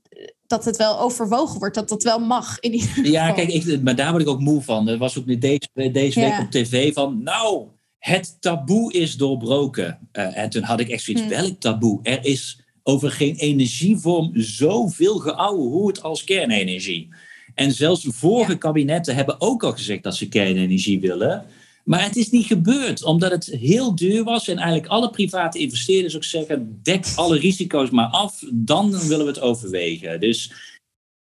dat 0.48 0.66
het 0.66 0.78
wel 0.78 1.00
overwogen 1.00 1.60
wordt, 1.60 1.76
dat 1.76 1.90
dat 1.90 2.04
wel 2.04 2.20
mag. 2.20 2.60
In 2.60 2.74
ieder 2.74 2.88
geval. 2.90 3.12
Ja, 3.12 3.32
kijk, 3.32 3.50
ik, 3.50 3.82
maar 3.82 3.96
daar 3.96 4.12
word 4.12 4.22
ik 4.22 4.30
ook 4.30 4.40
moe 4.40 4.62
van. 4.62 4.88
Er 4.88 4.98
was 4.98 5.18
ook 5.18 5.42
deze, 5.42 5.70
deze 5.92 6.20
week 6.20 6.40
op 6.40 6.52
tv 6.52 6.94
van. 6.94 7.24
Nou, 7.24 7.68
het 7.98 8.38
taboe 8.40 8.94
is 8.94 9.18
doorbroken. 9.18 10.10
Uh, 10.14 10.38
en 10.38 10.50
toen 10.50 10.64
had 10.64 10.80
ik 10.80 10.90
echt 10.90 11.04
zoiets. 11.04 11.24
Hmm. 11.24 11.32
Welk 11.32 11.60
taboe? 11.60 12.00
Er 12.04 12.26
is 12.26 12.65
over 12.88 13.12
geen 13.12 13.36
energievorm 13.36 14.32
zoveel 14.34 15.18
geouwehoerd 15.18 16.04
als 16.04 16.24
kernenergie. 16.24 17.10
En 17.54 17.72
zelfs 17.72 18.06
vorige 18.10 18.58
kabinetten 18.58 19.16
hebben 19.16 19.42
ook 19.42 19.64
al 19.64 19.72
gezegd 19.72 20.04
dat 20.04 20.16
ze 20.16 20.28
kernenergie 20.28 21.00
willen. 21.00 21.46
Maar 21.84 22.04
het 22.04 22.16
is 22.16 22.30
niet 22.30 22.46
gebeurd, 22.46 23.04
omdat 23.04 23.32
het 23.32 23.46
heel 23.46 23.96
duur 23.96 24.24
was. 24.24 24.48
En 24.48 24.58
eigenlijk 24.58 24.88
alle 24.88 25.10
private 25.10 25.60
investeerders 25.60 26.16
ook 26.16 26.24
zeggen: 26.24 26.80
dek 26.84 27.06
alle 27.16 27.38
risico's 27.40 27.90
maar 27.90 28.08
af, 28.08 28.44
dan 28.54 28.92
willen 29.08 29.26
we 29.26 29.32
het 29.32 29.42
overwegen. 29.42 30.20
Dus 30.20 30.52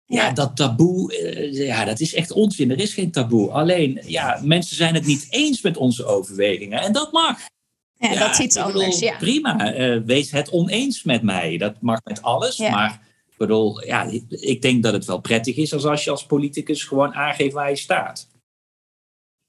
ja, 0.05 0.31
dat 0.31 0.55
taboe, 0.55 1.17
eh, 1.17 1.67
ja, 1.67 1.85
dat 1.85 1.99
is 1.99 2.13
echt 2.13 2.31
onzin. 2.31 2.71
Er 2.71 2.79
is 2.79 2.93
geen 2.93 3.11
taboe. 3.11 3.49
Alleen, 3.49 4.01
ja, 4.05 4.39
mensen 4.43 4.75
zijn 4.75 4.93
het 4.93 5.05
niet 5.05 5.27
eens 5.29 5.61
met 5.61 5.77
onze 5.77 6.05
overwegingen. 6.05 6.81
En 6.81 6.91
dat 6.91 7.11
mag. 7.11 7.39
Ja, 7.99 8.15
dat 8.15 8.29
is 8.29 8.39
iets 8.39 8.57
anders. 8.57 8.99
ja. 8.99 9.17
Prima, 9.17 9.75
uh, 9.75 10.01
wees 10.05 10.31
het 10.31 10.49
oneens 10.49 11.03
met 11.03 11.21
mij. 11.21 11.57
Dat 11.57 11.81
mag 11.81 11.99
met 12.03 12.21
alles. 12.21 12.57
Maar 12.57 13.07
ik 13.29 13.37
bedoel, 13.37 13.85
ja, 13.85 14.09
ik 14.29 14.61
denk 14.61 14.83
dat 14.83 14.93
het 14.93 15.05
wel 15.05 15.19
prettig 15.19 15.55
is 15.55 15.73
als, 15.73 15.85
als 15.85 16.03
je 16.03 16.09
als 16.09 16.25
politicus 16.25 16.83
gewoon 16.83 17.13
aangeeft 17.13 17.53
waar 17.53 17.69
je 17.69 17.75
staat. 17.75 18.27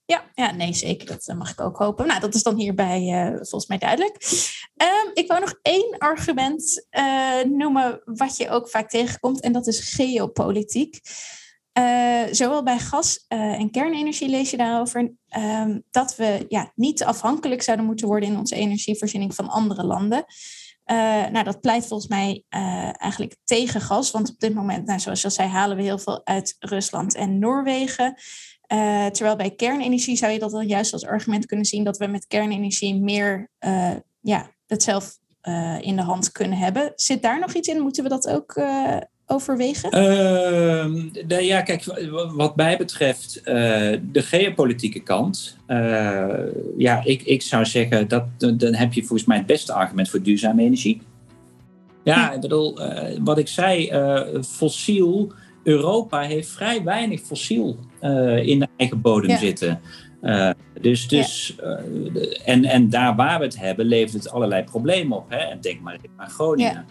Ja, 0.05 0.25
ja, 0.35 0.51
nee, 0.53 0.73
zeker. 0.73 1.07
Dat 1.07 1.37
mag 1.37 1.51
ik 1.51 1.61
ook 1.61 1.77
hopen. 1.77 2.07
Nou, 2.07 2.21
dat 2.21 2.35
is 2.35 2.43
dan 2.43 2.57
hierbij 2.57 3.03
uh, 3.03 3.35
volgens 3.35 3.67
mij 3.67 3.79
duidelijk. 3.79 4.17
Um, 4.77 5.11
ik 5.15 5.29
wou 5.29 5.41
nog 5.41 5.59
één 5.63 5.99
argument 5.99 6.87
uh, 6.91 7.43
noemen 7.43 8.01
wat 8.05 8.37
je 8.37 8.51
ook 8.51 8.69
vaak 8.69 8.91
tegenkomt. 8.91 9.41
En 9.41 9.53
dat 9.53 9.67
is 9.67 9.95
geopolitiek. 9.95 11.01
Uh, 11.79 12.23
zowel 12.31 12.63
bij 12.63 12.79
gas 12.79 13.25
uh, 13.29 13.39
en 13.39 13.71
kernenergie 13.71 14.29
lees 14.29 14.51
je 14.51 14.57
daarover 14.57 15.13
um, 15.37 15.83
dat 15.91 16.17
we 16.17 16.45
ja, 16.49 16.73
niet 16.75 17.05
afhankelijk 17.05 17.63
zouden 17.63 17.87
moeten 17.87 18.07
worden 18.07 18.29
in 18.29 18.37
onze 18.37 18.55
energievoorziening 18.55 19.35
van 19.35 19.49
andere 19.49 19.85
landen. 19.85 20.25
nou, 21.33 21.45
dat 21.45 21.61
pleit 21.61 21.87
volgens 21.87 22.09
mij 22.09 22.45
eigenlijk 22.93 23.37
tegen 23.45 23.81
gas. 23.81 24.11
Want 24.11 24.31
op 24.31 24.39
dit 24.39 24.55
moment, 24.55 24.87
nou, 24.87 25.01
zoals 25.01 25.21
je 25.21 25.27
al 25.27 25.33
zei, 25.33 25.49
halen 25.49 25.77
we 25.77 25.83
heel 25.83 25.99
veel 25.99 26.27
uit 26.27 26.57
Rusland 26.59 27.15
en 27.15 27.39
Noorwegen. 27.39 28.15
terwijl 29.13 29.37
bij 29.37 29.51
kernenergie 29.51 30.17
zou 30.17 30.33
je 30.33 30.39
dat 30.39 30.51
dan 30.51 30.67
juist 30.67 30.93
als 30.93 31.07
argument 31.07 31.47
kunnen 31.47 31.67
zien 31.67 31.85
dat 31.85 31.99
we 31.99 32.07
met 32.07 32.27
kernenergie 32.27 33.01
meer 33.01 33.51
ja, 34.21 34.51
het 34.67 34.83
zelf 34.83 35.19
in 35.81 35.97
de 35.97 36.03
hand 36.03 36.33
kunnen 36.33 36.59
hebben. 36.59 36.93
Zit 36.95 37.23
daar 37.23 37.39
nog 37.39 37.53
iets 37.53 37.69
in? 37.69 37.81
Moeten 37.81 38.03
we 38.03 38.09
dat 38.09 38.29
ook 38.29 38.55
overwegen? 39.29 39.97
Uh, 41.29 41.41
ja, 41.41 41.63
kijk, 41.63 41.85
wat 42.35 42.57
mij 42.57 42.77
betreft 42.77 43.39
uh, 43.39 43.45
de 44.03 44.23
geopolitieke 44.23 45.01
kant. 45.01 45.57
Uh, 45.67 46.29
ja, 46.77 47.05
ik, 47.05 47.23
ik 47.23 47.43
zou 47.43 47.65
zeggen, 47.65 48.09
dat, 48.09 48.25
dan 48.39 48.75
heb 48.75 48.93
je 48.93 49.01
volgens 49.01 49.29
mij 49.29 49.37
het 49.37 49.47
beste 49.47 49.73
argument 49.73 50.09
voor 50.09 50.23
duurzame 50.23 50.63
energie. 50.63 51.01
Ja, 52.05 52.33
ik 52.33 52.41
bedoel, 52.41 52.81
eh, 52.81 53.19
wat 53.25 53.39
ik 53.39 53.49
zei, 53.49 53.93
fossiel. 54.43 55.33
Europa 55.65 56.21
heeft 56.21 56.49
vrij 56.49 56.83
weinig 56.83 57.21
fossiel 57.21 57.77
in 58.43 58.59
de 58.59 58.69
eigen 58.77 59.01
bodem 59.01 59.37
zitten. 59.37 59.81
dus, 60.81 61.09
dus, 61.09 61.57
en, 62.45 62.65
en 62.65 62.91
daar 62.91 63.17
waar 63.17 63.39
we 63.39 63.45
het 63.45 63.59
hebben, 63.59 63.87
levert 63.87 64.23
het 64.23 64.33
allerlei 64.33 64.65
problemen 64.65 65.17
op. 65.17 65.25
Hè? 65.29 65.59
Denk 65.61 65.81
maar 65.81 65.99
aan 66.17 66.31
Groningen. 66.31 66.87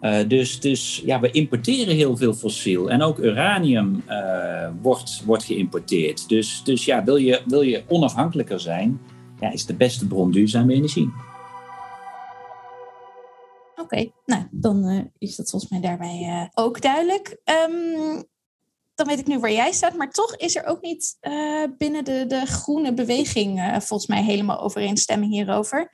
Uh, 0.00 0.28
dus, 0.28 0.60
dus 0.60 1.02
ja, 1.04 1.20
we 1.20 1.30
importeren 1.30 1.94
heel 1.94 2.16
veel 2.16 2.34
fossiel. 2.34 2.90
En 2.90 3.02
ook 3.02 3.18
uranium 3.18 4.02
uh, 4.08 4.70
wordt, 4.80 5.22
wordt 5.24 5.44
geïmporteerd. 5.44 6.28
Dus, 6.28 6.62
dus 6.64 6.84
ja, 6.84 7.04
wil 7.04 7.16
je, 7.16 7.42
wil 7.46 7.60
je 7.60 7.82
onafhankelijker 7.88 8.60
zijn, 8.60 9.00
ja, 9.40 9.52
is 9.52 9.66
de 9.66 9.74
beste 9.74 10.06
bron 10.06 10.30
duurzame 10.30 10.74
energie. 10.74 11.10
Oké, 13.76 14.10
nou 14.26 14.42
dan 14.50 14.88
uh, 14.88 15.00
is 15.18 15.36
dat 15.36 15.50
volgens 15.50 15.70
mij 15.70 15.80
daarbij 15.80 16.50
ook 16.54 16.80
duidelijk. 16.80 17.40
Um, 17.68 18.24
dan 18.94 19.06
weet 19.06 19.18
ik 19.18 19.26
nu 19.26 19.38
waar 19.38 19.52
jij 19.52 19.72
staat, 19.72 19.96
maar 19.96 20.10
toch 20.10 20.36
is 20.36 20.56
er 20.56 20.66
ook 20.66 20.80
niet 20.80 21.18
binnen 21.78 22.04
de, 22.04 22.24
de 22.28 22.46
groene 22.46 22.94
beweging 22.94 23.60
volgens 23.78 24.06
mij 24.06 24.22
helemaal 24.22 24.60
overeenstemming 24.60 25.32
hierover. 25.32 25.90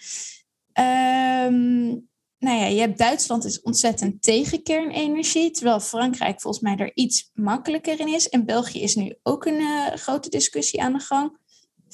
Um, 1.47 2.09
nou 2.45 2.59
ja, 2.59 2.67
je 2.67 2.81
hebt 2.81 2.99
Duitsland 2.99 3.45
is 3.45 3.61
ontzettend 3.61 4.23
tegen 4.23 4.63
kernenergie, 4.63 5.51
terwijl 5.51 5.81
Frankrijk 5.81 6.41
volgens 6.41 6.63
mij 6.63 6.77
er 6.77 6.91
iets 6.95 7.31
makkelijker 7.35 8.01
in 8.01 8.09
is. 8.09 8.29
En 8.29 8.45
België 8.45 8.83
is 8.83 8.95
nu 8.95 9.17
ook 9.23 9.45
een 9.45 9.61
uh, 9.61 9.87
grote 9.87 10.31
discussie 10.31 10.83
aan 10.83 10.93
de 10.93 10.99
gang. 10.99 11.39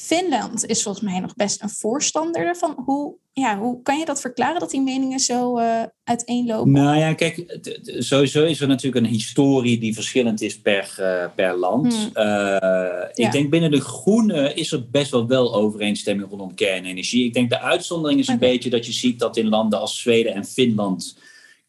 Finland 0.02 0.66
is 0.66 0.82
volgens 0.82 1.04
mij 1.04 1.20
nog 1.20 1.34
best 1.34 1.62
een 1.62 1.68
voorstander 1.68 2.46
ervan. 2.46 2.82
Hoe, 2.84 3.14
ja, 3.32 3.58
hoe 3.58 3.82
kan 3.82 3.98
je 3.98 4.04
dat 4.04 4.20
verklaren 4.20 4.60
dat 4.60 4.70
die 4.70 4.80
meningen 4.80 5.20
zo 5.20 5.58
uh, 5.58 5.82
uiteenlopen? 6.04 6.72
Nou 6.72 6.98
ja, 6.98 7.14
kijk, 7.14 7.58
sowieso 7.98 8.44
is 8.44 8.60
er 8.60 8.68
natuurlijk 8.68 9.04
een 9.04 9.12
historie 9.12 9.78
die 9.78 9.94
verschillend 9.94 10.40
is 10.40 10.60
per, 10.60 10.96
uh, 11.00 11.24
per 11.34 11.56
land. 11.56 11.94
Hmm. 11.94 12.24
Uh, 12.24 13.04
ik 13.14 13.32
denk 13.32 13.50
binnen 13.50 13.70
de 13.70 13.80
groene 13.80 14.54
is 14.54 14.72
er 14.72 14.90
best 14.90 15.10
wel 15.10 15.26
wel 15.26 15.54
overeenstemming 15.54 16.28
rondom 16.28 16.54
kernenergie. 16.54 17.24
Ik 17.24 17.34
denk 17.34 17.50
de 17.50 17.60
uitzondering 17.60 18.20
is 18.20 18.28
een 18.28 18.38
beetje 18.38 18.70
dat 18.70 18.86
je 18.86 18.92
ziet 18.92 19.18
dat 19.18 19.36
in 19.36 19.48
landen 19.48 19.80
als 19.80 20.00
Zweden 20.00 20.34
en 20.34 20.44
Finland 20.44 21.18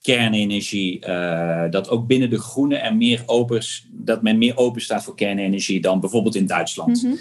kernenergie, 0.01 0.99
dat 1.69 1.89
ook 1.89 2.07
binnen 2.07 2.29
de 2.29 2.39
groene 2.39 2.75
er 2.75 2.95
meer 2.95 3.23
open, 3.25 3.61
dat 3.91 4.21
men 4.21 4.37
meer 4.37 4.57
open 4.57 4.81
staat 4.81 5.03
voor 5.03 5.15
kernenergie 5.15 5.81
dan 5.81 5.99
bijvoorbeeld 5.99 6.35
in 6.35 6.45
Duitsland. 6.45 7.03
Mm 7.03 7.09
-hmm. 7.09 7.19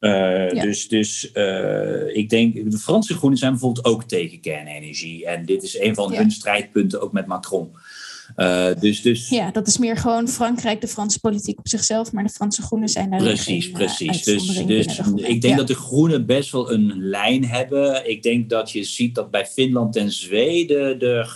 Uh, 0.00 0.62
Dus, 0.62 0.88
dus 0.88 1.30
uh, 1.34 2.16
ik 2.16 2.28
denk, 2.28 2.70
de 2.70 2.78
Franse 2.78 3.14
Groenen 3.14 3.38
zijn 3.38 3.50
bijvoorbeeld 3.50 3.86
ook 3.86 4.04
tegen 4.04 4.40
kernenergie. 4.40 5.26
En 5.26 5.44
dit 5.44 5.62
is 5.62 5.78
een 5.78 5.94
van 5.94 6.14
hun 6.14 6.30
strijdpunten 6.30 7.00
ook 7.00 7.12
met 7.12 7.26
Macron. 7.26 7.70
Uh, 8.36 8.74
dus, 8.80 9.02
dus... 9.02 9.28
Ja, 9.28 9.50
dat 9.50 9.66
is 9.66 9.78
meer 9.78 9.96
gewoon 9.96 10.28
Frankrijk, 10.28 10.80
de 10.80 10.88
Franse 10.88 11.20
politiek 11.20 11.58
op 11.58 11.68
zichzelf, 11.68 12.12
maar 12.12 12.24
de 12.24 12.30
Franse 12.30 12.62
Groenen 12.62 12.88
zijn 12.88 13.10
daar. 13.10 13.20
Precies, 13.20 13.70
precies. 13.70 14.22
Dus, 14.22 14.64
dus 14.66 14.98
ik 15.14 15.40
denk 15.40 15.56
dat 15.56 15.66
de 15.66 15.74
Groenen 15.74 16.26
best 16.26 16.50
wel 16.50 16.72
een 16.72 16.92
lijn 16.98 17.44
hebben. 17.44 18.10
Ik 18.10 18.22
denk 18.22 18.50
dat 18.50 18.70
je 18.70 18.84
ziet 18.84 19.14
dat 19.14 19.30
bij 19.30 19.46
Finland 19.46 19.96
en 19.96 20.12
Zweden 20.12 20.98
de, 20.98 21.26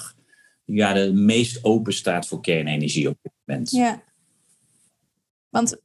ja, 0.65 0.93
de 0.93 1.13
meest 1.13 1.65
open 1.65 1.93
staat 1.93 2.27
voor 2.27 2.41
kernenergie 2.41 3.09
op 3.09 3.17
dit 3.23 3.33
moment. 3.45 3.71
Ja. 3.71 4.03
Want 5.49 5.81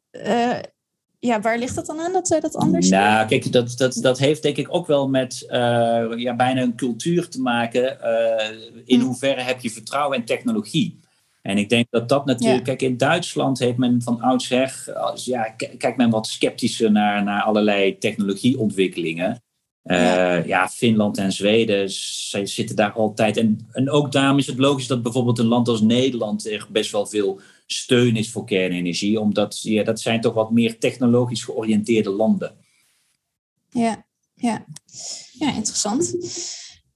ja, 1.25 1.41
waar 1.41 1.57
ligt 1.57 1.75
dat 1.75 1.85
dan 1.85 1.99
aan 1.99 2.13
dat 2.13 2.27
zij 2.27 2.39
dat 2.39 2.55
anders 2.55 2.89
Nou, 2.89 3.27
kijk, 3.27 3.51
dat, 3.51 3.77
dat, 3.77 3.93
dat 4.01 4.19
heeft 4.19 4.41
denk 4.41 4.57
ik 4.57 4.67
ook 4.69 4.87
wel 4.87 5.09
met 5.09 5.43
uh, 5.47 6.11
ja, 6.15 6.35
bijna 6.35 6.61
een 6.61 6.75
cultuur 6.75 7.29
te 7.29 7.41
maken. 7.41 7.97
Uh, 8.03 8.81
in 8.85 8.99
hm. 8.99 9.05
hoeverre 9.05 9.41
heb 9.41 9.59
je 9.59 9.69
vertrouwen 9.69 10.17
in 10.17 10.25
technologie? 10.25 10.99
En 11.41 11.57
ik 11.57 11.69
denk 11.69 11.87
dat 11.89 12.09
dat 12.09 12.25
natuurlijk... 12.25 12.63
Kijk, 12.63 12.81
in 12.81 12.97
Duitsland 12.97 13.59
heeft 13.59 13.77
men 13.77 14.01
van 14.01 14.21
oudsher... 14.21 14.83
Ja, 15.15 15.43
kijkt 15.77 15.97
men 15.97 16.09
wat 16.09 16.27
sceptischer 16.27 16.91
naar, 16.91 17.23
naar 17.23 17.41
allerlei 17.41 17.97
technologieontwikkelingen. 17.97 19.43
Uh, 19.83 19.97
ja. 19.97 20.33
ja. 20.33 20.69
Finland 20.69 21.17
en 21.17 21.31
Zweden 21.31 21.89
zij 21.89 22.45
zitten 22.45 22.75
daar 22.75 22.91
altijd. 22.91 23.37
En, 23.37 23.67
en 23.71 23.89
ook 23.89 24.11
daarom 24.11 24.37
is 24.37 24.47
het 24.47 24.57
logisch 24.57 24.87
dat 24.87 25.01
bijvoorbeeld 25.01 25.39
een 25.39 25.45
land 25.45 25.67
als 25.67 25.81
Nederland 25.81 26.51
er 26.51 26.67
best 26.71 26.91
wel 26.91 27.05
veel 27.05 27.39
steun 27.73 28.15
is 28.15 28.31
voor 28.31 28.45
kernenergie, 28.45 29.19
omdat 29.19 29.61
ja, 29.61 29.83
dat 29.83 30.01
zijn 30.01 30.21
toch 30.21 30.33
wat 30.33 30.51
meer 30.51 30.79
technologisch 30.79 31.43
georiënteerde 31.43 32.09
landen. 32.09 32.57
Ja, 33.69 34.05
ja. 34.33 34.65
ja 35.31 35.53
interessant. 35.53 36.13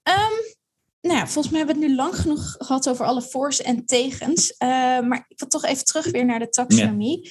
Um, 0.03 0.55
nou 1.01 1.19
ja, 1.19 1.27
volgens 1.27 1.49
mij 1.49 1.57
hebben 1.57 1.75
we 1.75 1.81
het 1.81 1.89
nu 1.89 1.95
lang 1.95 2.15
genoeg 2.15 2.55
gehad 2.57 2.89
over 2.89 3.05
alle 3.05 3.21
voor's 3.21 3.61
en 3.61 3.85
tegens. 3.85 4.51
Uh, 4.51 4.67
maar 4.99 5.25
ik 5.27 5.39
wil 5.39 5.47
toch 5.47 5.65
even 5.65 5.85
terug 5.85 6.11
weer 6.11 6.25
naar 6.25 6.39
de 6.39 6.49
taxonomie. 6.49 7.29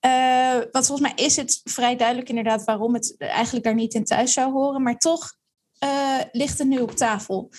Ja. 0.00 0.56
Uh, 0.56 0.64
want 0.70 0.86
volgens 0.86 1.08
mij 1.08 1.24
is 1.24 1.36
het 1.36 1.60
vrij 1.64 1.96
duidelijk 1.96 2.28
inderdaad 2.28 2.64
waarom 2.64 2.94
het 2.94 3.14
eigenlijk 3.18 3.64
daar 3.64 3.74
niet 3.74 3.94
in 3.94 4.04
thuis 4.04 4.32
zou 4.32 4.52
horen. 4.52 4.82
Maar 4.82 4.98
toch 4.98 5.36
uh, 5.84 6.20
ligt 6.32 6.58
het 6.58 6.68
nu 6.68 6.80
op 6.80 6.90
tafel. 6.90 7.50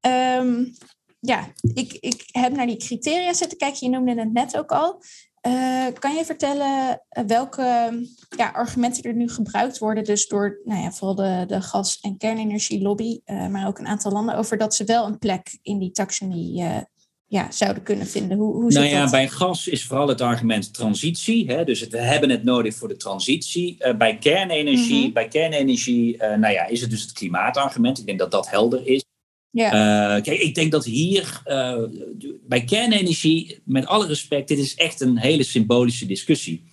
Um, 0.00 0.72
ja, 1.20 1.52
ik, 1.74 1.92
ik 1.92 2.24
heb 2.26 2.52
naar 2.52 2.66
die 2.66 2.76
criteria 2.76 3.32
zitten 3.32 3.58
kijken. 3.58 3.90
Je 3.90 3.98
noemde 3.98 4.20
het 4.20 4.32
net 4.32 4.56
ook 4.56 4.70
al. 4.70 5.02
Uh, 5.46 5.86
kan 5.98 6.14
je 6.14 6.24
vertellen 6.24 7.02
eh, 7.08 7.24
welke 7.24 7.62
ja, 8.36 8.50
argumenten 8.50 9.02
er 9.02 9.14
nu 9.14 9.28
gebruikt 9.28 9.78
worden, 9.78 10.04
dus 10.04 10.26
door 10.26 10.60
nou 10.64 10.82
ja, 10.82 10.92
vooral 10.92 11.14
de, 11.14 11.44
de 11.46 11.62
gas- 11.62 11.98
en 12.00 12.16
kernenergielobby, 12.16 13.20
uh, 13.26 13.48
maar 13.48 13.66
ook 13.66 13.78
een 13.78 13.86
aantal 13.86 14.12
landen, 14.12 14.36
over 14.36 14.58
dat 14.58 14.74
ze 14.74 14.84
wel 14.84 15.06
een 15.06 15.18
plek 15.18 15.58
in 15.62 15.78
die 15.78 15.90
taxonomie 15.90 16.64
ja, 17.26 17.50
zouden 17.50 17.82
kunnen 17.82 18.06
vinden? 18.06 18.38
Hoe, 18.38 18.54
hoe 18.54 18.70
nou 18.70 18.86
ja, 18.86 19.10
bij 19.10 19.28
gas 19.28 19.66
is 19.66 19.86
vooral 19.86 20.08
het 20.08 20.20
argument 20.20 20.74
transitie. 20.74 21.46
Hè? 21.46 21.64
Dus 21.64 21.88
we 21.88 21.98
hebben 21.98 22.30
het 22.30 22.44
nodig 22.44 22.74
voor 22.74 22.88
de 22.88 22.96
transitie. 22.96 23.96
bij 23.96 24.18
kernenergie, 24.18 24.96
mm-hmm. 24.96 25.12
bij 25.12 25.28
kernenergie 25.28 26.16
nou 26.16 26.52
ja, 26.52 26.66
is 26.66 26.80
het 26.80 26.90
dus 26.90 27.02
het 27.02 27.12
klimaatargument. 27.12 27.98
Ik 27.98 28.06
denk 28.06 28.18
dat 28.18 28.30
dat 28.30 28.50
helder 28.50 28.86
is. 28.86 29.04
Ja. 29.50 29.66
Uh, 30.16 30.22
kijk, 30.22 30.40
ik 30.40 30.54
denk 30.54 30.72
dat 30.72 30.84
hier 30.84 31.42
uh, 31.46 31.82
bij 32.46 32.64
kernenergie, 32.64 33.60
met 33.64 33.86
alle 33.86 34.06
respect, 34.06 34.48
dit 34.48 34.58
is 34.58 34.74
echt 34.74 35.00
een 35.00 35.18
hele 35.18 35.42
symbolische 35.42 36.06
discussie. 36.06 36.72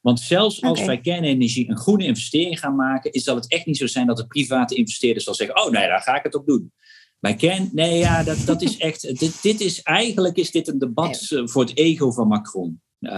Want 0.00 0.20
zelfs 0.20 0.62
als 0.62 0.84
wij 0.84 1.00
kernenergie 1.00 1.70
een 1.70 1.76
groene 1.76 2.04
investering 2.04 2.58
gaan 2.58 2.76
maken, 2.76 3.12
is 3.12 3.24
dat 3.24 3.36
het 3.36 3.50
echt 3.50 3.66
niet 3.66 3.76
zo 3.76 3.86
zijn 3.86 4.06
dat 4.06 4.16
de 4.16 4.26
private 4.26 4.74
investeerder 4.74 5.22
zal 5.22 5.34
zeggen: 5.34 5.64
Oh 5.64 5.70
nee, 5.70 5.86
daar 5.86 6.00
ga 6.00 6.16
ik 6.16 6.22
het 6.22 6.34
op 6.34 6.46
doen. 6.46 6.72
Bij 7.20 7.34
kern, 7.34 7.70
nee, 7.72 7.98
ja, 7.98 8.22
dat, 8.22 8.38
dat 8.46 8.62
is 8.62 8.76
echt. 8.76 9.02
Dit, 9.20 9.42
dit 9.42 9.60
is 9.60 9.82
eigenlijk 9.82 10.36
is 10.36 10.50
dit 10.50 10.68
een 10.68 10.78
debat 10.78 11.26
nee. 11.30 11.48
voor 11.48 11.62
het 11.62 11.76
ego 11.76 12.10
van 12.10 12.28
Macron. 12.28 12.82
Uh, 13.00 13.10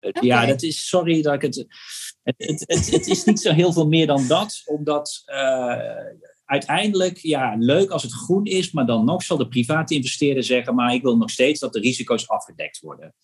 okay. 0.00 0.22
Ja, 0.22 0.46
dat 0.46 0.62
is. 0.62 0.88
Sorry 0.88 1.22
dat 1.22 1.34
ik 1.34 1.42
het. 1.42 1.66
Het, 2.22 2.34
het, 2.36 2.64
het, 2.66 2.90
het, 2.90 3.06
is 3.06 3.24
niet 3.24 3.40
zo 3.40 3.52
heel 3.52 3.72
veel 3.72 3.88
meer 3.88 4.06
dan 4.06 4.26
dat, 4.26 4.62
omdat 4.64 5.22
uiteindelijk, 6.46 7.18
ja, 7.18 7.56
leuk 7.58 7.90
als 7.90 8.02
het 8.02 8.12
groen 8.12 8.44
is, 8.44 8.70
maar 8.70 8.86
dan 8.86 9.04
nog 9.04 9.22
zal 9.22 9.36
de 9.36 9.48
private 9.48 9.94
investeerder 9.94 10.44
zeggen, 10.44 10.74
maar 10.74 10.94
ik 10.94 11.02
wil 11.02 11.16
nog 11.16 11.30
steeds 11.30 11.60
dat 11.60 11.72
de 11.72 11.80
risico's 11.80 12.28
afgedekt 12.28 12.80
worden. 12.80 13.14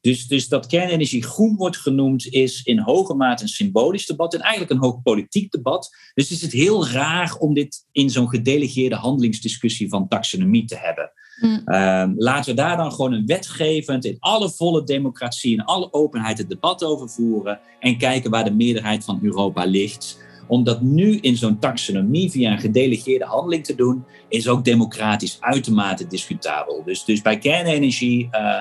Dus, 0.00 0.26
dus 0.26 0.48
dat 0.48 0.66
kernenergie 0.66 1.22
groen 1.22 1.56
wordt 1.56 1.76
genoemd 1.76 2.26
is 2.26 2.62
in 2.62 2.78
hoge 2.78 3.14
mate 3.14 3.42
een 3.42 3.48
symbolisch 3.48 4.06
debat 4.06 4.34
en 4.34 4.40
eigenlijk 4.40 4.70
een 4.70 4.88
hoog 4.88 5.02
politiek 5.02 5.50
debat. 5.50 5.96
Dus 6.14 6.30
is 6.30 6.42
het 6.42 6.52
heel 6.52 6.88
raar 6.88 7.36
om 7.38 7.54
dit 7.54 7.86
in 7.92 8.10
zo'n 8.10 8.28
gedelegeerde 8.28 8.96
handelingsdiscussie 8.96 9.88
van 9.88 10.08
taxonomie 10.08 10.64
te 10.64 10.76
hebben. 10.76 11.12
Mm. 11.40 11.62
Uh, 11.64 12.04
laten 12.16 12.54
we 12.54 12.60
daar 12.60 12.76
dan 12.76 12.92
gewoon 12.92 13.12
een 13.12 13.26
wetgevend, 13.26 14.04
in 14.04 14.16
alle 14.18 14.50
volle 14.50 14.84
democratie, 14.84 15.52
in 15.52 15.64
alle 15.64 15.92
openheid 15.92 16.38
het 16.38 16.48
debat 16.48 16.84
over 16.84 17.10
voeren 17.10 17.60
en 17.80 17.98
kijken 17.98 18.30
waar 18.30 18.44
de 18.44 18.54
meerderheid 18.54 19.04
van 19.04 19.18
Europa 19.22 19.64
ligt. 19.64 20.23
Om 20.46 20.64
dat 20.64 20.82
nu 20.82 21.18
in 21.18 21.36
zo'n 21.36 21.58
taxonomie 21.58 22.30
via 22.30 22.52
een 22.52 22.58
gedelegeerde 22.58 23.24
handeling 23.24 23.64
te 23.64 23.74
doen, 23.74 24.04
is 24.28 24.48
ook 24.48 24.64
democratisch 24.64 25.36
uitermate 25.40 26.06
discutabel. 26.06 26.82
Dus, 26.84 27.04
dus 27.04 27.22
bij 27.22 27.38
kernenergie 27.38 28.28
uh, 28.32 28.60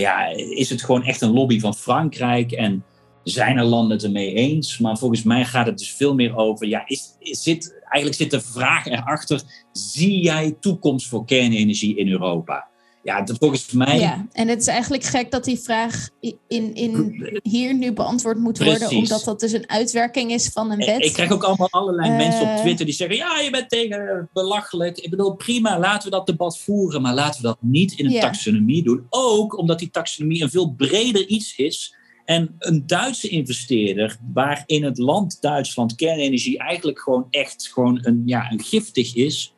ja, 0.00 0.26
is 0.36 0.70
het 0.70 0.82
gewoon 0.82 1.04
echt 1.04 1.20
een 1.20 1.32
lobby 1.32 1.60
van 1.60 1.74
Frankrijk. 1.74 2.52
En 2.52 2.84
zijn 3.22 3.58
er 3.58 3.64
landen 3.64 3.96
het 3.96 4.04
ermee 4.04 4.34
eens. 4.34 4.78
Maar 4.78 4.98
volgens 4.98 5.22
mij 5.22 5.44
gaat 5.44 5.66
het 5.66 5.78
dus 5.78 5.92
veel 5.92 6.14
meer 6.14 6.36
over, 6.36 6.66
ja, 6.66 6.82
is, 6.86 7.16
is 7.18 7.42
zit, 7.42 7.80
eigenlijk 7.82 8.14
zit 8.14 8.30
de 8.30 8.40
vraag 8.40 8.86
erachter, 8.86 9.42
zie 9.72 10.22
jij 10.22 10.56
toekomst 10.60 11.08
voor 11.08 11.24
kernenergie 11.24 11.96
in 11.96 12.08
Europa? 12.08 12.68
Ja, 13.04 13.22
dat 13.22 13.36
volgens 13.38 13.72
mij. 13.72 13.98
Ja, 13.98 14.26
en 14.32 14.48
het 14.48 14.60
is 14.60 14.66
eigenlijk 14.66 15.02
gek 15.02 15.30
dat 15.30 15.44
die 15.44 15.58
vraag 15.58 16.08
in, 16.48 16.74
in 16.74 17.14
hier 17.42 17.74
nu 17.74 17.92
beantwoord 17.92 18.38
moet 18.38 18.58
worden, 18.58 18.90
omdat 18.90 19.24
dat 19.24 19.40
dus 19.40 19.52
een 19.52 19.68
uitwerking 19.68 20.32
is 20.32 20.48
van 20.48 20.70
een 20.70 20.78
wet. 20.78 21.04
Ik, 21.04 21.12
krijg 21.12 21.30
ook 21.30 21.44
allemaal 21.44 21.70
allerlei 21.70 22.10
mensen 22.10 22.50
op 22.50 22.56
Twitter 22.56 22.86
die 22.86 22.94
zeggen: 22.94 23.16
Ja, 23.16 23.40
je 23.40 23.50
bent 23.50 23.68
tegen 23.68 24.28
belachelijk. 24.32 24.98
Ik 24.98 25.10
bedoel, 25.10 25.34
prima, 25.34 25.78
laten 25.78 26.10
we 26.10 26.16
dat 26.16 26.26
debat 26.26 26.58
voeren, 26.58 27.02
maar 27.02 27.14
laten 27.14 27.40
we 27.40 27.46
dat 27.46 27.58
niet 27.60 27.92
in 27.92 28.06
een 28.06 28.20
taxonomie 28.20 28.82
doen. 28.82 29.06
Ook 29.10 29.58
omdat 29.58 29.78
die 29.78 29.90
taxonomie 29.90 30.42
een 30.42 30.50
veel 30.50 30.70
breder 30.70 31.26
iets 31.26 31.56
is. 31.56 31.94
En 32.24 32.54
een 32.58 32.86
Duitse 32.86 33.28
investeerder, 33.28 34.16
waar 34.32 34.62
in 34.66 34.84
het 34.84 34.98
land 34.98 35.40
Duitsland 35.40 35.94
kernenergie 35.94 36.58
eigenlijk 36.58 37.00
gewoon 37.00 37.26
echt 37.30 37.70
gewoon 37.72 37.98
een, 38.02 38.22
ja, 38.26 38.50
een 38.50 38.62
giftig 38.62 39.14
is 39.14 39.53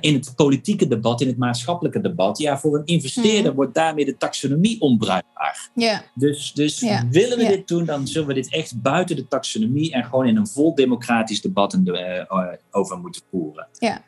in 0.00 0.14
het 0.14 0.32
politieke 0.36 0.88
debat, 0.88 1.20
in 1.20 1.26
het 1.26 1.38
maatschappelijke 1.38 2.00
debat, 2.00 2.38
ja, 2.38 2.58
voor 2.58 2.78
een 2.78 2.84
investeerder 2.84 3.46
hmm. 3.46 3.54
wordt 3.54 3.74
daarmee 3.74 4.04
de 4.04 4.16
taxonomie 4.16 4.80
onbruikbaar. 4.80 5.70
Ja. 5.74 6.02
Dus, 6.14 6.52
dus 6.52 6.80
willen 7.10 7.38
we 7.38 7.46
dit 7.46 7.68
doen, 7.68 7.84
dan 7.84 8.06
zullen 8.06 8.28
we 8.28 8.34
dit 8.34 8.52
echt 8.52 8.82
buiten 8.82 9.16
de 9.16 9.28
taxonomie 9.28 9.92
en 9.92 10.04
gewoon 10.04 10.26
in 10.26 10.36
een 10.36 10.46
vol 10.46 10.74
democratisch 10.74 11.40
debat 11.40 11.78
uh, 11.84 12.24
over 12.70 12.98
moeten 12.98 13.22
voeren. 13.30 13.68
Ja. 13.72 14.02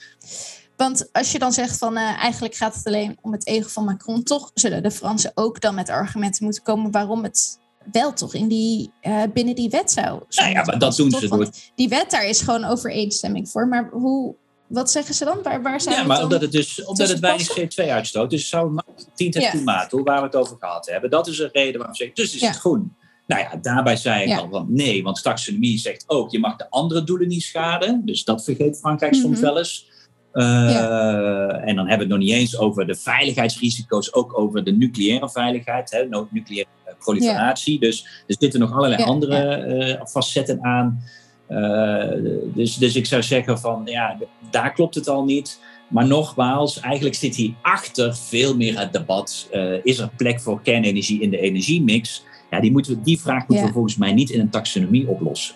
Want 0.77 1.13
als 1.13 1.33
je 1.33 1.39
dan 1.39 1.53
zegt 1.53 1.79
van 1.79 1.97
uh, 1.97 2.23
eigenlijk 2.23 2.55
gaat 2.55 2.75
het 2.75 2.87
alleen 2.87 3.17
om 3.21 3.33
het 3.33 3.47
ego 3.47 3.69
van 3.69 3.85
Macron, 3.85 4.23
toch 4.23 4.51
zullen 4.55 4.83
de 4.83 4.91
Fransen 4.91 5.33
ook 5.35 5.61
dan 5.61 5.75
met 5.75 5.89
argumenten 5.89 6.45
moeten 6.45 6.63
komen 6.63 6.91
waarom 6.91 7.23
het 7.23 7.59
wel 7.93 8.13
toch 8.13 8.35
in 8.35 8.49
die, 8.49 8.91
uh, 9.03 9.23
binnen 9.33 9.55
die 9.55 9.71
wet 9.71 9.91
zou. 9.91 10.23
Nou 10.29 10.51
ja, 10.51 10.65
maar 10.65 10.79
dat 10.79 10.97
doen 10.97 11.11
ze 11.11 11.29
door. 11.29 11.49
Die 11.75 11.89
wet 11.89 12.11
daar 12.11 12.27
is 12.27 12.41
gewoon 12.41 12.65
overeenstemming 12.65 13.49
voor. 13.49 13.69
Maar 13.69 13.89
hoe, 13.93 14.35
wat 14.67 14.91
zeggen 14.91 15.15
ze 15.15 15.25
dan? 15.25 15.43
Waar, 15.43 15.63
waar 15.63 15.81
zijn 15.81 15.97
ja, 15.97 16.05
maar 16.05 16.23
omdat 16.23 16.41
het, 16.41 16.53
dus, 16.53 16.85
omdat 16.85 17.09
het 17.09 17.19
weinig 17.19 17.59
CO2 17.59 17.89
uitstoot. 17.89 18.31
Dus 18.31 18.49
zou 18.49 18.77
het 18.97 19.07
10 19.15 19.35
het 19.35 19.51
klimaat, 19.51 19.91
hoe 19.91 20.03
waar 20.03 20.19
we 20.19 20.27
het 20.27 20.37
over 20.37 20.57
gehad 20.61 20.87
hebben. 20.87 21.11
Dat 21.11 21.27
is 21.27 21.39
een 21.39 21.51
reden 21.53 21.77
waarom 21.77 21.95
zeggen, 21.95 22.17
dus 22.17 22.35
is 22.35 22.41
het 22.41 22.57
groen. 22.57 22.97
Nou 23.27 23.43
ja, 23.43 23.57
daarbij 23.57 23.97
zei 23.97 24.31
ik 24.31 24.39
al 24.39 24.49
van 24.51 24.67
nee, 24.69 25.03
want 25.03 25.23
taxonomie 25.23 25.79
zegt 25.79 26.05
ook, 26.07 26.31
je 26.31 26.39
mag 26.39 26.57
de 26.57 26.71
andere 26.71 27.05
doelen 27.05 27.29
niet 27.29 27.43
schaden. 27.43 28.03
Dus 28.05 28.25
dat 28.25 28.45
vergeet 28.45 28.79
Frankrijk 28.79 29.15
soms 29.15 29.37
mhm. 29.37 29.47
wel 29.47 29.59
eens. 29.59 29.93
Uh, 30.33 31.69
En 31.69 31.77
dan 31.77 31.89
hebben 31.89 31.97
we 31.97 32.03
het 32.03 32.09
nog 32.09 32.19
niet 32.19 32.33
eens 32.33 32.59
over 32.59 32.87
de 32.87 32.95
veiligheidsrisico's, 32.95 34.15
ook 34.15 34.39
over 34.39 34.65
de 34.65 34.73
nucleaire 34.73 35.31
veiligheid, 35.31 35.91
hè, 35.91 36.09
nucleaire 36.31 36.69
proliferatie. 36.99 37.81
Dus 37.81 38.25
er 38.27 38.37
zitten 38.39 38.61
nog 38.61 38.73
allerlei 38.73 39.03
andere 39.03 39.67
uh, 39.67 40.05
facetten 40.07 40.65
aan. 40.65 41.03
Uh, 41.55 42.35
dus, 42.55 42.77
dus 42.77 42.97
ik 42.97 43.07
zou 43.07 43.23
zeggen 43.23 43.59
van 43.59 43.83
ja, 43.85 44.19
daar 44.51 44.73
klopt 44.73 44.95
het 44.95 45.09
al 45.09 45.25
niet. 45.25 45.61
Maar 45.89 46.07
nogmaals, 46.07 46.81
eigenlijk 46.81 47.15
zit 47.15 47.35
hier 47.35 47.55
achter 47.63 48.17
veel 48.17 48.57
meer 48.57 48.79
het 48.79 48.93
debat. 48.93 49.49
Uh, 49.53 49.85
is 49.85 49.99
er 49.99 50.11
plek 50.17 50.41
voor 50.41 50.63
kernenergie 50.63 51.21
in 51.21 51.31
de 51.31 51.39
energiemix? 51.39 52.25
Ja, 52.51 52.61
die, 52.61 52.73
moeten 52.73 52.97
we, 52.97 53.03
die 53.03 53.21
vraag 53.21 53.49
moeten 53.49 53.67
we 53.67 53.73
volgens 53.73 53.97
mij 53.97 54.13
niet 54.13 54.31
in 54.31 54.41
een 54.41 54.51
taxonomie 54.51 55.09
oplossen. 55.09 55.55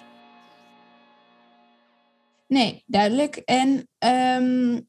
Nee, 2.46 2.82
duidelijk. 2.86 3.36
En 3.36 3.88
um, 4.42 4.86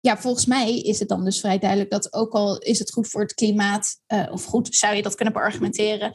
ja, 0.00 0.18
volgens 0.18 0.46
mij 0.46 0.78
is 0.78 0.98
het 0.98 1.08
dan 1.08 1.24
dus 1.24 1.40
vrij 1.40 1.58
duidelijk 1.58 1.90
dat 1.90 2.12
ook 2.12 2.32
al 2.32 2.58
is 2.58 2.78
het 2.78 2.92
goed 2.92 3.08
voor 3.08 3.20
het 3.20 3.34
klimaat, 3.34 4.00
uh, 4.08 4.26
of 4.30 4.44
goed 4.44 4.74
zou 4.74 4.94
je 4.94 5.02
dat 5.02 5.14
kunnen 5.14 5.34
beargumenteren, 5.34 6.12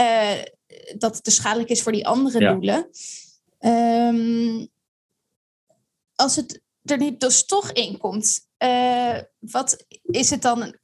uh, 0.00 0.42
dat 0.98 1.14
het 1.14 1.24
dus 1.24 1.34
schadelijk 1.34 1.68
is 1.68 1.82
voor 1.82 1.92
die 1.92 2.06
andere 2.06 2.40
ja. 2.40 2.52
doelen. 2.52 2.88
Um, 3.64 4.68
als 6.14 6.36
het 6.36 6.62
er 6.82 6.98
niet 6.98 7.20
dus 7.20 7.46
toch 7.46 7.72
in 7.72 7.98
komt, 7.98 8.40
uh, 8.58 9.18
wat 9.38 9.84
is 10.02 10.30
het 10.30 10.42
dan 10.42 10.76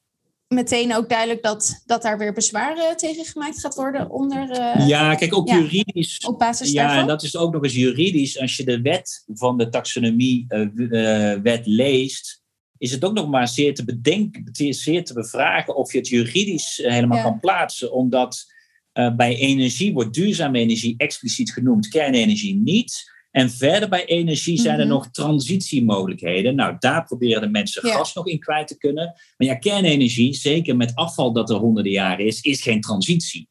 meteen 0.49 0.95
ook 0.95 1.09
duidelijk 1.09 1.43
dat, 1.43 1.83
dat 1.87 2.03
daar 2.03 2.19
weer 2.19 2.33
bezwaren 2.33 2.97
tegen 2.97 3.25
gemaakt 3.25 3.61
gaat 3.61 3.75
worden 3.75 4.11
onder. 4.11 4.51
Uh, 4.51 4.89
ja, 4.89 5.15
kijk, 5.15 5.35
ook 5.35 5.49
ja, 5.49 5.59
juridisch. 5.59 6.19
Op 6.27 6.39
basis 6.39 6.71
ja, 6.71 6.83
daarvan. 6.83 7.01
en 7.01 7.07
dat 7.07 7.23
is 7.23 7.37
ook 7.37 7.53
nog 7.53 7.63
eens 7.63 7.75
juridisch. 7.75 8.39
Als 8.39 8.57
je 8.57 8.65
de 8.65 8.81
wet 8.81 9.25
van 9.27 9.59
de 9.59 9.69
taxonomie-wet 9.69 11.67
uh, 11.67 11.75
leest, 11.75 12.43
is 12.79 12.91
het 12.91 13.05
ook 13.05 13.15
nog 13.15 13.29
maar 13.29 13.49
zeer 13.49 13.75
te 13.75 13.85
bedenken, 13.85 14.45
zeer 14.75 15.05
te 15.05 15.15
bevragen 15.15 15.77
of 15.77 15.93
je 15.93 15.99
het 15.99 16.09
juridisch 16.09 16.81
helemaal 16.83 17.19
ja. 17.19 17.23
kan 17.23 17.41
plaatsen, 17.41 17.93
omdat 17.93 18.50
uh, 18.95 19.17
bij 19.17 19.37
energie 19.37 19.93
wordt 19.93 20.15
duurzame 20.15 20.59
energie 20.59 20.95
expliciet 20.97 21.53
genoemd, 21.53 21.89
kernenergie 21.89 22.57
niet. 22.57 23.19
En 23.31 23.51
verder 23.51 23.89
bij 23.89 24.05
energie 24.05 24.61
zijn 24.61 24.79
er 24.79 24.85
mm 24.85 24.91
-hmm. 24.91 24.99
nog 25.01 25.11
transitiemogelijkheden. 25.11 26.55
Nou, 26.55 26.77
daar 26.79 27.05
proberen 27.05 27.43
de 27.43 27.49
mensen 27.49 27.87
ja. 27.87 27.97
gas 27.97 28.15
nog 28.15 28.27
in 28.27 28.39
kwijt 28.39 28.69
te 28.69 28.79
kunnen. 28.79 29.05
Maar 29.37 29.49
ja, 29.49 29.55
kernenergie, 29.55 30.35
zeker 30.35 30.77
met 30.77 30.95
afval 30.95 31.33
dat 31.33 31.51
er 31.51 31.57
honderden 31.57 31.93
jaren 31.93 32.27
is, 32.27 32.41
is 32.41 32.63
geen 32.63 32.81
transitie. 32.81 33.49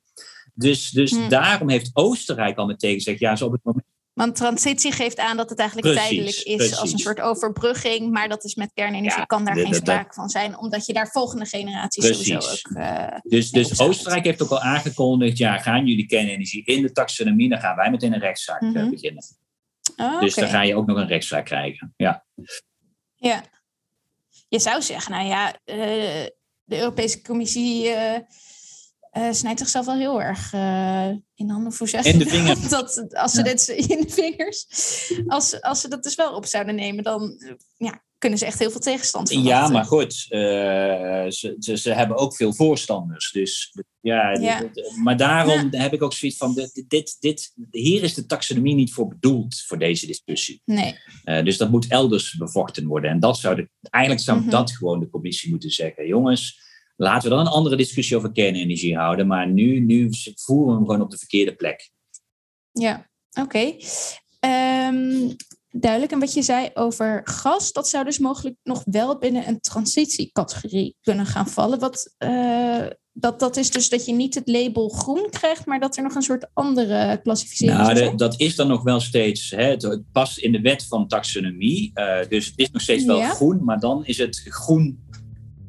Dus, 0.54 0.90
dus 0.90 1.12
mm. 1.12 1.30
daarom 1.30 1.70
heeft 1.70 1.90
Oostenrijk 1.94 2.58
al 2.58 2.66
meteen 2.66 2.94
gezegd, 2.94 3.20
ja, 3.20 3.36
zo 3.36 3.46
op 3.46 3.52
het 3.52 3.64
moment 3.64 3.86
want 4.20 4.36
transitie 4.36 4.92
geeft 4.92 5.18
aan 5.18 5.38
dat 5.38 5.50
het 5.50 5.60
eigenlijk 5.60 5.88
precies, 5.88 6.10
tijdelijk 6.10 6.38
is 6.38 6.56
precies. 6.56 6.78
als 6.78 6.92
een 6.92 7.00
soort 7.00 7.22
overbrugging. 7.22 8.12
Maar 8.12 8.30
dat 8.30 8.44
is 8.44 8.56
met 8.56 8.72
kernenergie, 8.74 9.20
ja, 9.20 9.26
kan 9.26 9.46
daar 9.46 9.56
de, 9.56 9.62
geen 9.62 9.74
sprake 9.74 10.08
de, 10.08 10.14
van 10.14 10.30
zijn. 10.30 10.58
Omdat 10.58 10.86
je 10.86 10.94
daar 10.94 11.08
volgende 11.08 11.46
generaties 11.46 12.08
sowieso 12.08 12.36
ook... 12.36 12.78
Uh, 12.78 13.08
dus 13.24 13.52
dus 13.52 13.80
Oostenrijk 13.80 14.24
heeft 14.24 14.42
ook 14.42 14.50
al 14.50 14.60
aangekondigd, 14.60 15.38
ja, 15.38 15.58
gaan 15.58 15.86
jullie 15.86 16.06
kernenergie 16.06 16.64
in 16.66 16.82
de 16.82 16.92
taxonomie, 16.92 17.50
dan 17.50 17.60
gaan 17.60 17.76
wij 17.76 17.92
meteen 17.92 18.14
een 18.14 18.20
rechtszaak 18.20 18.62
mm 18.62 18.76
-hmm. 18.76 18.90
beginnen. 18.90 19.24
Oh, 19.98 20.22
dus 20.22 20.36
dan 20.36 20.48
ga 20.48 20.62
je 20.62 20.76
ook 20.76 20.86
nog 20.86 20.98
een 20.98 21.08
rechtszaak 21.08 21.46
krijgen, 21.46 21.94
ja. 21.98 22.26
Ja. 23.16 23.44
Je 24.48 24.60
zou 24.60 24.82
zeggen, 24.82 25.12
nou 25.12 25.28
ja, 25.28 25.48
uh, 25.66 26.26
de 26.64 26.78
Europese 26.78 27.22
Commissie... 27.22 27.92
Uh, 29.18 29.32
snijdt 29.32 29.60
zichzelf 29.60 29.86
wel 29.86 29.96
heel 29.96 30.22
erg 30.22 30.54
uh, 30.54 31.10
in 31.36 31.50
handen 31.50 31.74
voor 31.74 31.88
zeggen. 31.88 32.12
In 32.12 32.20
de 32.20 32.26
vingers. 32.26 32.70
dat, 32.78 33.16
als 33.16 33.32
ze 33.32 33.38
ja. 33.38 33.44
dit 33.44 33.68
in 33.68 34.02
de 34.02 34.10
vingers. 34.10 34.66
Als, 35.28 35.62
als 35.62 35.82
ze 35.82 35.88
dat 35.88 36.04
dus 36.04 36.16
wel 36.16 36.36
op 36.36 36.46
zouden 36.46 36.76
nemen, 36.76 37.04
dan 37.04 37.38
ja, 37.78 38.04
kunnen 38.18 38.40
ze 38.40 38.46
echt 38.46 38.60
heel 38.60 38.72
veel 38.72 38.80
tegenstand 38.80 39.28
verwachten. 39.28 39.56
Ja, 39.56 39.68
maar 39.68 39.86
goed, 39.86 40.26
uh, 40.30 40.40
ze, 41.32 41.56
ze, 41.60 41.78
ze, 41.78 41.94
hebben 41.94 42.18
ook 42.18 42.36
veel 42.36 42.54
voorstanders. 42.54 43.32
Dus 43.32 43.74
ja, 44.00 44.32
ja. 44.32 44.60
Dit, 44.60 44.96
maar 45.04 45.18
daarom 45.18 45.68
ja. 45.72 45.82
heb 45.82 45.94
ik 45.94 46.04
ook 46.04 46.14
zoiets 46.14 46.38
van: 46.38 46.54
dit, 46.54 46.86
dit, 46.88 47.18
dit, 47.20 47.54
hier 47.72 48.04
is 48.04 48.14
de 48.14 48.26
taxonomie 48.26 48.76
niet 48.76 48.94
voor 48.94 49.08
bedoeld 49.08 49.64
voor 49.68 49.80
deze 49.80 50.06
discussie. 50.06 50.62
Nee. 50.66 50.96
dus 51.24 51.58
dat 51.58 51.70
moet 51.70 51.88
elders 51.88 52.38
bevochten 52.38 52.88
worden. 52.88 53.12
En 53.12 53.20
dat 53.20 53.38
zou 53.38 53.56
de, 53.56 53.70
eigenlijk 53.82 54.24
zou 54.24 54.38
mm 54.38 54.44
-hmm. 54.44 54.52
dat 54.52 54.72
gewoon 54.72 55.00
de 55.00 55.10
commissie 55.10 55.50
moeten 55.50 55.72
zeggen: 55.72 56.08
jongens 56.08 56.68
Laten 57.02 57.30
we 57.30 57.36
dan 57.36 57.46
een 57.46 57.52
andere 57.52 57.76
discussie 57.76 58.18
over 58.18 58.32
kernenergie 58.32 58.98
houden. 58.98 59.28
Maar 59.28 59.50
nu, 59.50 59.80
nu 59.80 60.10
voeren 60.36 60.68
we 60.68 60.74
hem 60.74 60.86
gewoon 60.86 61.02
op 61.02 61.12
de 61.12 61.18
verkeerde 61.18 61.56
plek. 61.56 61.92
Ja, 62.72 63.10
oké. 63.32 63.76
Okay. 64.40 64.88
Um, 64.88 65.36
duidelijk. 65.70 66.12
En 66.12 66.20
wat 66.20 66.34
je 66.34 66.42
zei 66.42 66.70
over 66.74 67.22
gas, 67.24 67.72
dat 67.72 67.90
zou 67.90 68.06
dus 68.06 68.20
mogelijk 68.20 68.56
nog 68.64 68.84
wel 68.86 69.18
binnen 69.18 69.48
een 69.48 69.60
transitiecategorie 69.60 70.96
kunnen 71.02 71.26
gaan 71.26 71.48
vallen. 71.48 71.80
Wat, 71.80 72.16
uh, 72.18 72.86
dat, 73.12 73.40
dat 73.40 73.58
is 73.58 73.72
dus 73.72 73.90
dat 73.90 74.06
je 74.06 74.14
niet 74.14 74.36
het 74.36 74.48
label 74.48 74.90
groen 74.90 75.30
krijgt, 75.30 75.66
maar 75.66 75.80
dat 75.80 75.98
er 75.98 76.04
nog 76.04 76.16
een 76.16 76.22
soort 76.22 76.48
andere 76.54 77.20
klassificering 77.24 77.78
nou, 77.78 77.92
is. 77.92 78.00
Nou, 78.00 78.16
dat 78.16 78.40
is 78.40 78.56
dan 78.56 78.68
nog 78.68 78.84
wel 78.84 79.00
steeds, 79.00 79.52
hè, 79.52 79.64
het 79.64 80.12
past 80.12 80.38
in 80.38 80.52
de 80.52 80.62
wet 80.62 80.86
van 80.88 81.08
taxonomie. 81.08 81.92
Uh, 81.94 82.20
dus 82.30 82.46
het 82.46 82.60
is 82.60 82.72
nog 82.72 82.82
steeds 82.82 83.06
wel 83.06 83.18
ja. 83.18 83.30
groen, 83.30 83.64
maar 83.64 83.80
dan 83.80 84.06
is 84.06 84.18
het 84.18 84.42
groen 84.50 85.08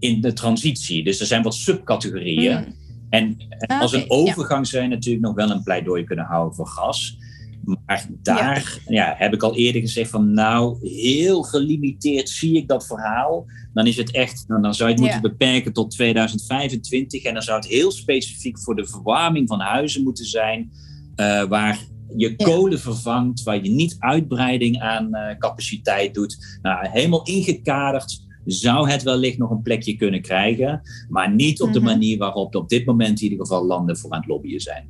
in 0.00 0.20
de 0.20 0.32
transitie. 0.32 1.04
Dus 1.04 1.20
er 1.20 1.26
zijn 1.26 1.42
wat 1.42 1.54
subcategorieën. 1.54 2.58
Mm. 2.58 2.74
En, 3.10 3.36
en 3.48 3.68
ah, 3.68 3.80
als 3.80 3.92
okay, 3.92 4.04
een 4.04 4.10
overgang 4.10 4.64
ja. 4.64 4.70
zijn 4.70 4.90
natuurlijk 4.90 5.24
nog 5.24 5.34
wel 5.34 5.50
een 5.50 5.62
pleidooi 5.62 6.04
kunnen 6.04 6.24
houden 6.24 6.54
voor 6.54 6.66
gas. 6.66 7.18
Maar 7.64 8.06
daar 8.22 8.80
ja. 8.86 9.04
ja. 9.04 9.14
heb 9.16 9.34
ik 9.34 9.42
al 9.42 9.56
eerder 9.56 9.80
gezegd 9.80 10.10
van 10.10 10.32
nou, 10.32 10.88
heel 10.88 11.42
gelimiteerd 11.42 12.28
zie 12.28 12.56
ik 12.56 12.68
dat 12.68 12.86
verhaal. 12.86 13.46
Dan 13.72 13.86
is 13.86 13.96
het 13.96 14.10
echt, 14.10 14.44
nou, 14.48 14.62
dan 14.62 14.74
zou 14.74 14.88
je 14.88 14.94
het 14.94 15.04
moeten 15.04 15.22
beperken 15.22 15.72
tot 15.72 15.90
2025. 15.90 17.22
En 17.22 17.34
dan 17.34 17.42
zou 17.42 17.58
het 17.58 17.68
heel 17.68 17.90
specifiek 17.90 18.60
voor 18.60 18.76
de 18.76 18.86
verwarming 18.86 19.48
van 19.48 19.60
huizen 19.60 20.02
moeten 20.02 20.24
zijn. 20.24 20.70
Uh, 21.16 21.42
waar 21.42 21.78
je 22.16 22.36
kolen 22.36 22.80
vervangt, 22.80 23.42
waar 23.42 23.62
je 23.62 23.70
niet 23.70 23.96
uitbreiding 23.98 24.80
aan 24.80 25.08
uh, 25.12 25.38
capaciteit 25.38 26.14
doet. 26.14 26.58
Nou, 26.62 26.88
helemaal 26.88 27.22
ingekaderd 27.22 28.28
zou 28.44 28.90
het 28.90 29.02
wellicht 29.02 29.38
nog 29.38 29.50
een 29.50 29.62
plekje 29.62 29.96
kunnen 29.96 30.22
krijgen. 30.22 30.80
Maar 31.08 31.34
niet 31.34 31.60
op 31.60 31.72
de 31.72 31.80
mhm. 31.80 31.88
manier 31.88 32.18
waarop 32.18 32.54
op 32.54 32.68
dit 32.68 32.86
moment 32.86 33.20
in 33.20 33.30
ieder 33.30 33.46
geval 33.46 33.66
landen 33.66 33.98
voor 33.98 34.10
aan 34.10 34.20
het 34.20 34.28
lobbyen 34.28 34.60
zijn. 34.60 34.86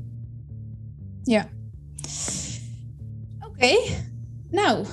Ja. 1.24 1.48
Oké. 3.38 3.48
Okay. 3.48 3.76
Nou, 4.51 4.86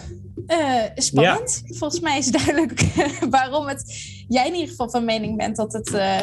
uh, 0.47 0.84
spannend. 0.95 1.64
Volgens 1.66 2.01
mij 2.01 2.18
is 2.18 2.32
duidelijk 2.32 2.82
waarom 3.30 3.68
het, 3.68 3.84
jij 4.28 4.47
in 4.47 4.53
ieder 4.53 4.70
geval 4.70 4.89
van 4.89 5.05
mening 5.05 5.38
bent 5.38 5.55
dat 5.55 5.74
het 5.74 5.89
uh, 5.93 6.20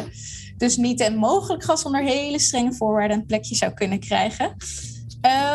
dus 0.56 0.76
niet 0.76 1.00
en 1.00 1.16
mogelijk 1.16 1.64
gas 1.64 1.84
onder 1.84 2.02
hele 2.02 2.38
strenge 2.38 2.74
voorwaarden 2.74 3.16
een 3.16 3.26
plekje 3.26 3.54
zou 3.54 3.72
kunnen 3.72 4.00
krijgen. 4.00 4.56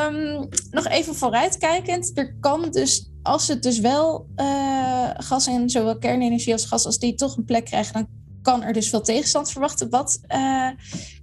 Um, 0.07 0.47
nog 0.71 0.87
even 0.87 1.15
vooruitkijkend, 1.15 2.11
er 2.17 2.35
kan 2.39 2.71
dus, 2.71 3.08
als 3.23 3.47
het 3.47 3.63
dus 3.63 3.79
wel 3.79 4.27
uh, 4.35 5.09
gas 5.13 5.47
en 5.47 5.69
zowel 5.69 5.97
kernenergie 5.97 6.53
als 6.53 6.65
gas, 6.65 6.85
als 6.85 6.99
die 6.99 7.15
toch 7.15 7.37
een 7.37 7.45
plek 7.45 7.65
krijgen, 7.65 7.93
dan 7.93 8.07
kan 8.41 8.63
er 8.63 8.73
dus 8.73 8.89
veel 8.89 9.01
tegenstand 9.01 9.51
verwachten. 9.51 9.89
Wat 9.89 10.21
uh, 10.27 10.69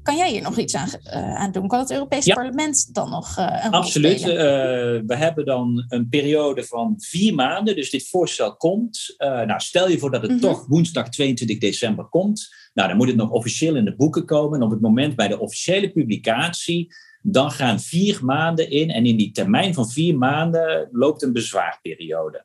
kan 0.03 0.17
jij 0.17 0.31
hier 0.31 0.43
nog 0.43 0.59
iets 0.59 0.75
aan, 0.75 0.89
uh, 1.05 1.35
aan 1.35 1.53
doen? 1.53 1.69
Kan 1.69 1.79
het 1.79 1.91
Europese 1.91 2.29
ja. 2.29 2.35
parlement 2.35 2.95
dan 2.95 3.11
nog 3.11 3.39
uh, 3.39 3.61
een 3.65 3.71
Absoluut. 3.71 4.23
we 4.23 5.15
hebben 5.17 5.45
dan 5.45 5.85
een 5.89 6.09
periode 6.09 6.65
van 6.65 6.95
vier 6.99 7.35
maanden. 7.35 7.77
Dus 7.77 7.91
dit 7.91 8.09
voorstel 8.09 8.57
komt. 8.57 9.15
nou, 9.19 9.61
stel 9.61 9.89
je 9.89 9.99
voor 9.99 10.11
dat 10.11 10.23
het 10.23 10.31
mm 10.31 10.39
-hmm. 10.39 10.49
toch 10.49 10.67
woensdag 10.67 11.09
22 11.09 11.59
december 11.59 12.05
komt. 12.05 12.55
Nou, 12.75 12.89
dan 12.89 12.97
moet 12.97 13.07
het 13.07 13.17
nog 13.17 13.31
officieel 13.31 13.77
in 13.77 13.85
de 13.85 13.97
boeken 13.97 14.25
komen. 14.25 14.59
En 14.59 14.65
op 14.65 14.71
het 14.71 14.81
moment 14.81 15.17
bij 15.17 15.29
de 15.29 15.41
officiële 15.41 15.91
publicatie 15.91 16.95
dan 17.29 17.51
gaan 17.51 17.81
vier 17.81 18.25
maanden 18.25 18.71
in. 18.71 18.91
En 18.91 19.07
in 19.07 19.17
die 19.17 19.33
termijn 19.33 19.75
van 19.75 19.91
vier 19.91 20.19
maanden 20.19 20.89
loopt 20.93 21.23
een 21.23 21.33
bezwaarperiode. 21.33 22.45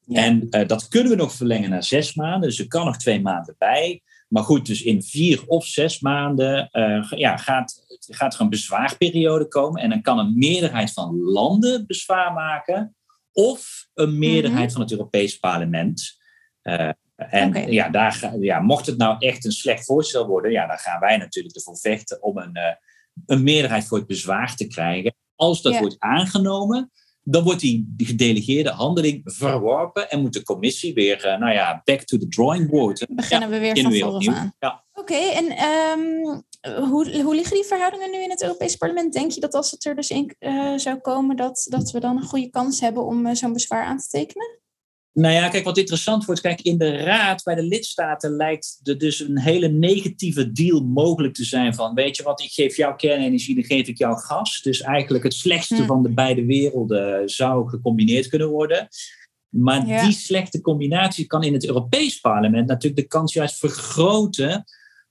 Ja. 0.00 0.24
En 0.24 0.46
uh, 0.50 0.66
dat 0.66 0.88
kunnen 0.88 1.10
we 1.10 1.16
nog 1.16 1.32
verlengen 1.32 1.70
naar 1.70 1.84
zes 1.84 2.14
maanden. 2.14 2.48
Dus 2.48 2.58
er 2.58 2.68
kan 2.68 2.84
nog 2.84 2.96
twee 2.96 3.20
maanden 3.20 3.54
bij. 3.58 4.02
Maar 4.28 4.42
goed, 4.42 4.66
dus 4.66 4.82
in 4.82 5.02
vier 5.02 5.46
of 5.46 5.66
zes 5.66 6.00
maanden 6.00 6.68
uh, 6.72 7.10
ja, 7.10 7.36
gaat, 7.36 7.84
gaat 8.00 8.34
er 8.34 8.40
een 8.40 8.48
bezwaarperiode 8.48 9.48
komen. 9.48 9.82
En 9.82 9.90
dan 9.90 10.02
kan 10.02 10.18
een 10.18 10.38
meerderheid 10.38 10.92
van 10.92 11.18
landen 11.18 11.86
bezwaar 11.86 12.32
maken. 12.32 12.96
Of 13.32 13.88
een 13.94 14.18
meerderheid 14.18 14.52
mm 14.52 14.60
-hmm. 14.62 14.70
van 14.70 14.80
het 14.80 14.90
Europees 14.90 15.38
Parlement. 15.38 16.18
Uh, 16.62 16.90
en 17.16 17.48
okay. 17.48 17.70
ja, 17.70 17.88
daar, 17.88 18.36
ja, 18.40 18.60
mocht 18.60 18.86
het 18.86 18.96
nou 18.96 19.16
echt 19.18 19.44
een 19.44 19.52
slecht 19.52 19.84
voorstel 19.84 20.26
worden, 20.26 20.50
ja, 20.50 20.66
dan 20.66 20.78
gaan 20.78 21.00
wij 21.00 21.16
natuurlijk 21.16 21.56
ervoor 21.56 21.78
vechten 21.78 22.22
om 22.22 22.38
een, 22.38 22.58
een 23.26 23.42
meerderheid 23.42 23.86
voor 23.86 23.98
het 23.98 24.06
bezwaar 24.06 24.56
te 24.56 24.66
krijgen. 24.66 25.14
Als 25.34 25.62
dat 25.62 25.72
ja. 25.72 25.80
wordt 25.80 25.96
aangenomen, 25.98 26.90
dan 27.22 27.44
wordt 27.44 27.60
die 27.60 27.94
gedelegeerde 27.96 28.70
handeling 28.70 29.20
verworpen 29.24 30.10
en 30.10 30.20
moet 30.20 30.32
de 30.32 30.42
commissie 30.42 30.94
weer, 30.94 31.26
uh, 31.26 31.38
nou 31.38 31.52
ja, 31.52 31.80
back 31.84 32.02
to 32.02 32.18
the 32.18 32.28
drawing 32.28 32.70
board. 32.70 33.06
Beginnen 33.08 33.48
ja, 33.48 33.54
we 33.54 33.60
weer 33.60 33.82
van 33.82 33.94
voren 33.94 34.34
aan. 34.34 34.52
Ja. 34.58 34.84
Oké, 34.92 35.12
okay, 35.12 35.32
en 35.32 35.44
um, 35.98 36.42
hoe, 36.88 37.22
hoe 37.22 37.34
liggen 37.34 37.54
die 37.54 37.64
verhoudingen 37.64 38.10
nu 38.10 38.22
in 38.22 38.30
het 38.30 38.42
Europees 38.42 38.76
Parlement? 38.76 39.12
Denk 39.12 39.30
je 39.30 39.40
dat 39.40 39.54
als 39.54 39.70
het 39.70 39.84
er 39.84 39.94
dus 39.94 40.10
in 40.10 40.36
uh, 40.40 40.76
zou 40.76 40.98
komen, 40.98 41.36
dat, 41.36 41.66
dat 41.68 41.90
we 41.90 42.00
dan 42.00 42.16
een 42.16 42.22
goede 42.22 42.50
kans 42.50 42.80
hebben 42.80 43.04
om 43.04 43.26
uh, 43.26 43.34
zo'n 43.34 43.52
bezwaar 43.52 43.84
aan 43.84 43.98
te 43.98 44.08
tekenen? 44.08 44.57
Nou 45.18 45.34
ja, 45.34 45.48
kijk, 45.48 45.64
wat 45.64 45.78
interessant 45.78 46.24
wordt, 46.24 46.40
kijk, 46.40 46.60
in 46.60 46.78
de 46.78 46.96
raad 46.96 47.42
bij 47.42 47.54
de 47.54 47.62
lidstaten 47.62 48.36
lijkt 48.36 48.80
er 48.82 48.98
dus 48.98 49.20
een 49.20 49.38
hele 49.38 49.68
negatieve 49.68 50.52
deal 50.52 50.80
mogelijk 50.80 51.34
te 51.34 51.44
zijn 51.44 51.74
van, 51.74 51.94
weet 51.94 52.16
je 52.16 52.22
wat, 52.22 52.40
ik 52.40 52.50
geef 52.50 52.76
jou 52.76 52.96
kernenergie, 52.96 53.54
dan 53.54 53.64
geef 53.64 53.88
ik 53.88 53.98
jou 53.98 54.18
gas. 54.18 54.60
Dus 54.62 54.80
eigenlijk 54.80 55.24
het 55.24 55.34
slechtste 55.34 55.74
hm. 55.74 55.86
van 55.86 56.02
de 56.02 56.12
beide 56.12 56.44
werelden 56.44 57.28
zou 57.28 57.68
gecombineerd 57.68 58.28
kunnen 58.28 58.48
worden. 58.48 58.88
Maar 59.48 59.86
ja. 59.86 60.04
die 60.04 60.12
slechte 60.12 60.60
combinatie 60.60 61.26
kan 61.26 61.42
in 61.42 61.52
het 61.52 61.66
Europees 61.66 62.20
Parlement 62.20 62.66
natuurlijk 62.66 63.02
de 63.02 63.08
kans 63.08 63.32
juist 63.32 63.58
vergroten 63.58 64.64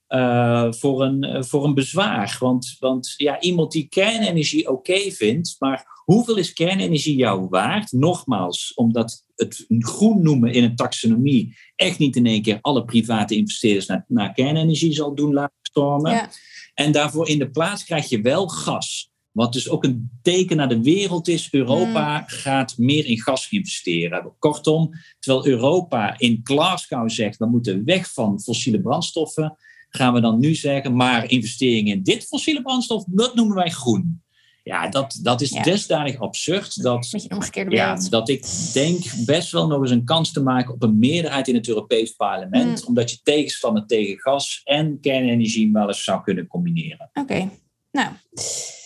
uh, 0.08 0.72
voor, 0.72 1.02
een, 1.02 1.44
voor 1.44 1.64
een 1.64 1.74
bezwaar. 1.74 2.36
Want, 2.40 2.76
want 2.78 3.14
ja, 3.16 3.40
iemand 3.40 3.72
die 3.72 3.88
kernenergie 3.88 4.68
oké 4.68 4.92
okay 4.92 5.12
vindt, 5.12 5.56
maar 5.58 5.86
hoeveel 6.08 6.36
is 6.36 6.52
kernenergie 6.52 7.16
jou 7.16 7.46
waard? 7.48 7.92
Nogmaals, 7.92 8.74
omdat 8.74 9.24
het 9.34 9.64
groen 9.78 10.22
noemen 10.22 10.52
in 10.52 10.64
een 10.64 10.76
taxonomie 10.76 11.56
echt 11.76 11.98
niet 11.98 12.16
in 12.16 12.26
één 12.26 12.42
keer 12.42 12.58
alle 12.60 12.84
private 12.84 13.36
investeerders 13.36 13.86
naar, 13.86 14.04
naar 14.08 14.32
kernenergie 14.32 14.92
zal 14.92 15.14
doen 15.14 15.32
laten 15.32 15.56
stromen. 15.62 16.12
Ja. 16.12 16.30
En 16.74 16.92
daarvoor 16.92 17.28
in 17.28 17.38
de 17.38 17.50
plaats 17.50 17.84
krijg 17.84 18.08
je 18.08 18.20
wel 18.20 18.48
gas. 18.48 19.10
Wat 19.30 19.52
dus 19.52 19.68
ook 19.68 19.84
een 19.84 20.10
teken 20.22 20.56
naar 20.56 20.68
de 20.68 20.82
wereld 20.82 21.28
is. 21.28 21.48
Europa 21.50 22.18
mm. 22.18 22.24
gaat 22.26 22.78
meer 22.78 23.06
in 23.06 23.20
gas 23.20 23.50
investeren. 23.50 24.34
Kortom, 24.38 24.90
terwijl 25.18 25.46
Europa 25.46 26.18
in 26.18 26.40
Glasgow 26.42 27.10
zegt... 27.10 27.36
we 27.36 27.46
moeten 27.46 27.84
weg 27.84 28.12
van 28.12 28.40
fossiele 28.40 28.80
brandstoffen... 28.80 29.56
gaan 29.88 30.14
we 30.14 30.20
dan 30.20 30.38
nu 30.38 30.54
zeggen... 30.54 30.96
maar 30.96 31.30
investeringen 31.30 31.96
in 31.96 32.02
dit 32.02 32.24
fossiele 32.24 32.62
brandstof... 32.62 33.04
dat 33.06 33.34
noemen 33.34 33.56
wij 33.56 33.70
groen. 33.70 34.22
Ja, 34.68 34.88
dat, 34.88 35.18
dat 35.22 35.40
is 35.40 35.50
ja. 35.50 35.62
desdanig 35.62 36.18
absurd 36.18 36.82
dat, 36.82 37.28
ja, 37.68 37.98
dat 38.10 38.28
ik 38.28 38.44
denk 38.72 39.04
best 39.24 39.52
wel 39.52 39.66
nog 39.66 39.80
eens 39.80 39.90
een 39.90 40.04
kans 40.04 40.32
te 40.32 40.42
maken 40.42 40.74
op 40.74 40.82
een 40.82 40.98
meerderheid 40.98 41.48
in 41.48 41.54
het 41.54 41.68
Europees 41.68 42.12
Parlement, 42.12 42.80
mm. 42.80 42.86
omdat 42.86 43.10
je 43.10 43.18
tegenstander 43.22 43.86
tegen 43.86 44.18
gas 44.18 44.60
en 44.64 45.00
kernenergie 45.00 45.72
wel 45.72 45.86
eens 45.86 46.04
zou 46.04 46.22
kunnen 46.22 46.46
combineren. 46.46 47.10
Oké, 47.12 47.20
okay. 47.20 47.50
nou. 47.90 48.08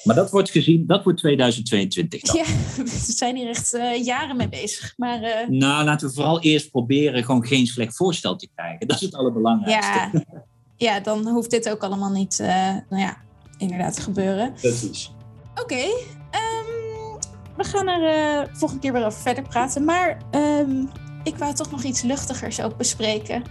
Maar 0.02 0.14
dat 0.14 0.30
wordt 0.30 0.50
gezien, 0.50 0.86
dat 0.86 1.04
wordt 1.04 1.18
2022 1.18 2.20
dan. 2.20 2.36
Ja, 2.36 2.44
we 2.84 3.12
zijn 3.12 3.36
hier 3.36 3.48
echt 3.48 3.74
uh, 3.74 4.04
jaren 4.04 4.36
mee 4.36 4.48
bezig. 4.48 4.94
Maar, 4.96 5.22
uh... 5.22 5.48
Nou, 5.48 5.84
laten 5.84 6.08
we 6.08 6.14
vooral 6.14 6.40
eerst 6.40 6.70
proberen 6.70 7.24
gewoon 7.24 7.46
geen 7.46 7.66
slecht 7.66 7.96
voorstel 7.96 8.36
te 8.36 8.48
krijgen. 8.54 8.86
Dat 8.88 8.96
is 8.96 9.02
het 9.02 9.14
allerbelangrijkste. 9.14 10.24
Ja, 10.26 10.44
ja 10.76 11.00
dan 11.00 11.28
hoeft 11.28 11.50
dit 11.50 11.70
ook 11.70 11.82
allemaal 11.82 12.10
niet, 12.10 12.38
uh, 12.40 12.48
nou 12.88 13.02
ja, 13.02 13.16
inderdaad 13.58 13.94
te 13.94 14.02
gebeuren. 14.02 14.52
Precies. 14.52 15.10
Oké, 15.54 15.62
okay, 15.62 15.88
um, 16.30 17.18
we 17.56 17.64
gaan 17.64 17.88
er 17.88 18.02
uh, 18.02 18.48
volgende 18.52 18.82
keer 18.82 18.92
weer 18.92 19.04
over 19.04 19.20
verder 19.20 19.42
praten. 19.42 19.84
Maar 19.84 20.18
um, 20.30 20.90
ik 21.22 21.36
wou 21.36 21.54
toch 21.54 21.70
nog 21.70 21.82
iets 21.82 22.02
luchtigers 22.02 22.60
ook 22.60 22.76
bespreken. 22.76 23.42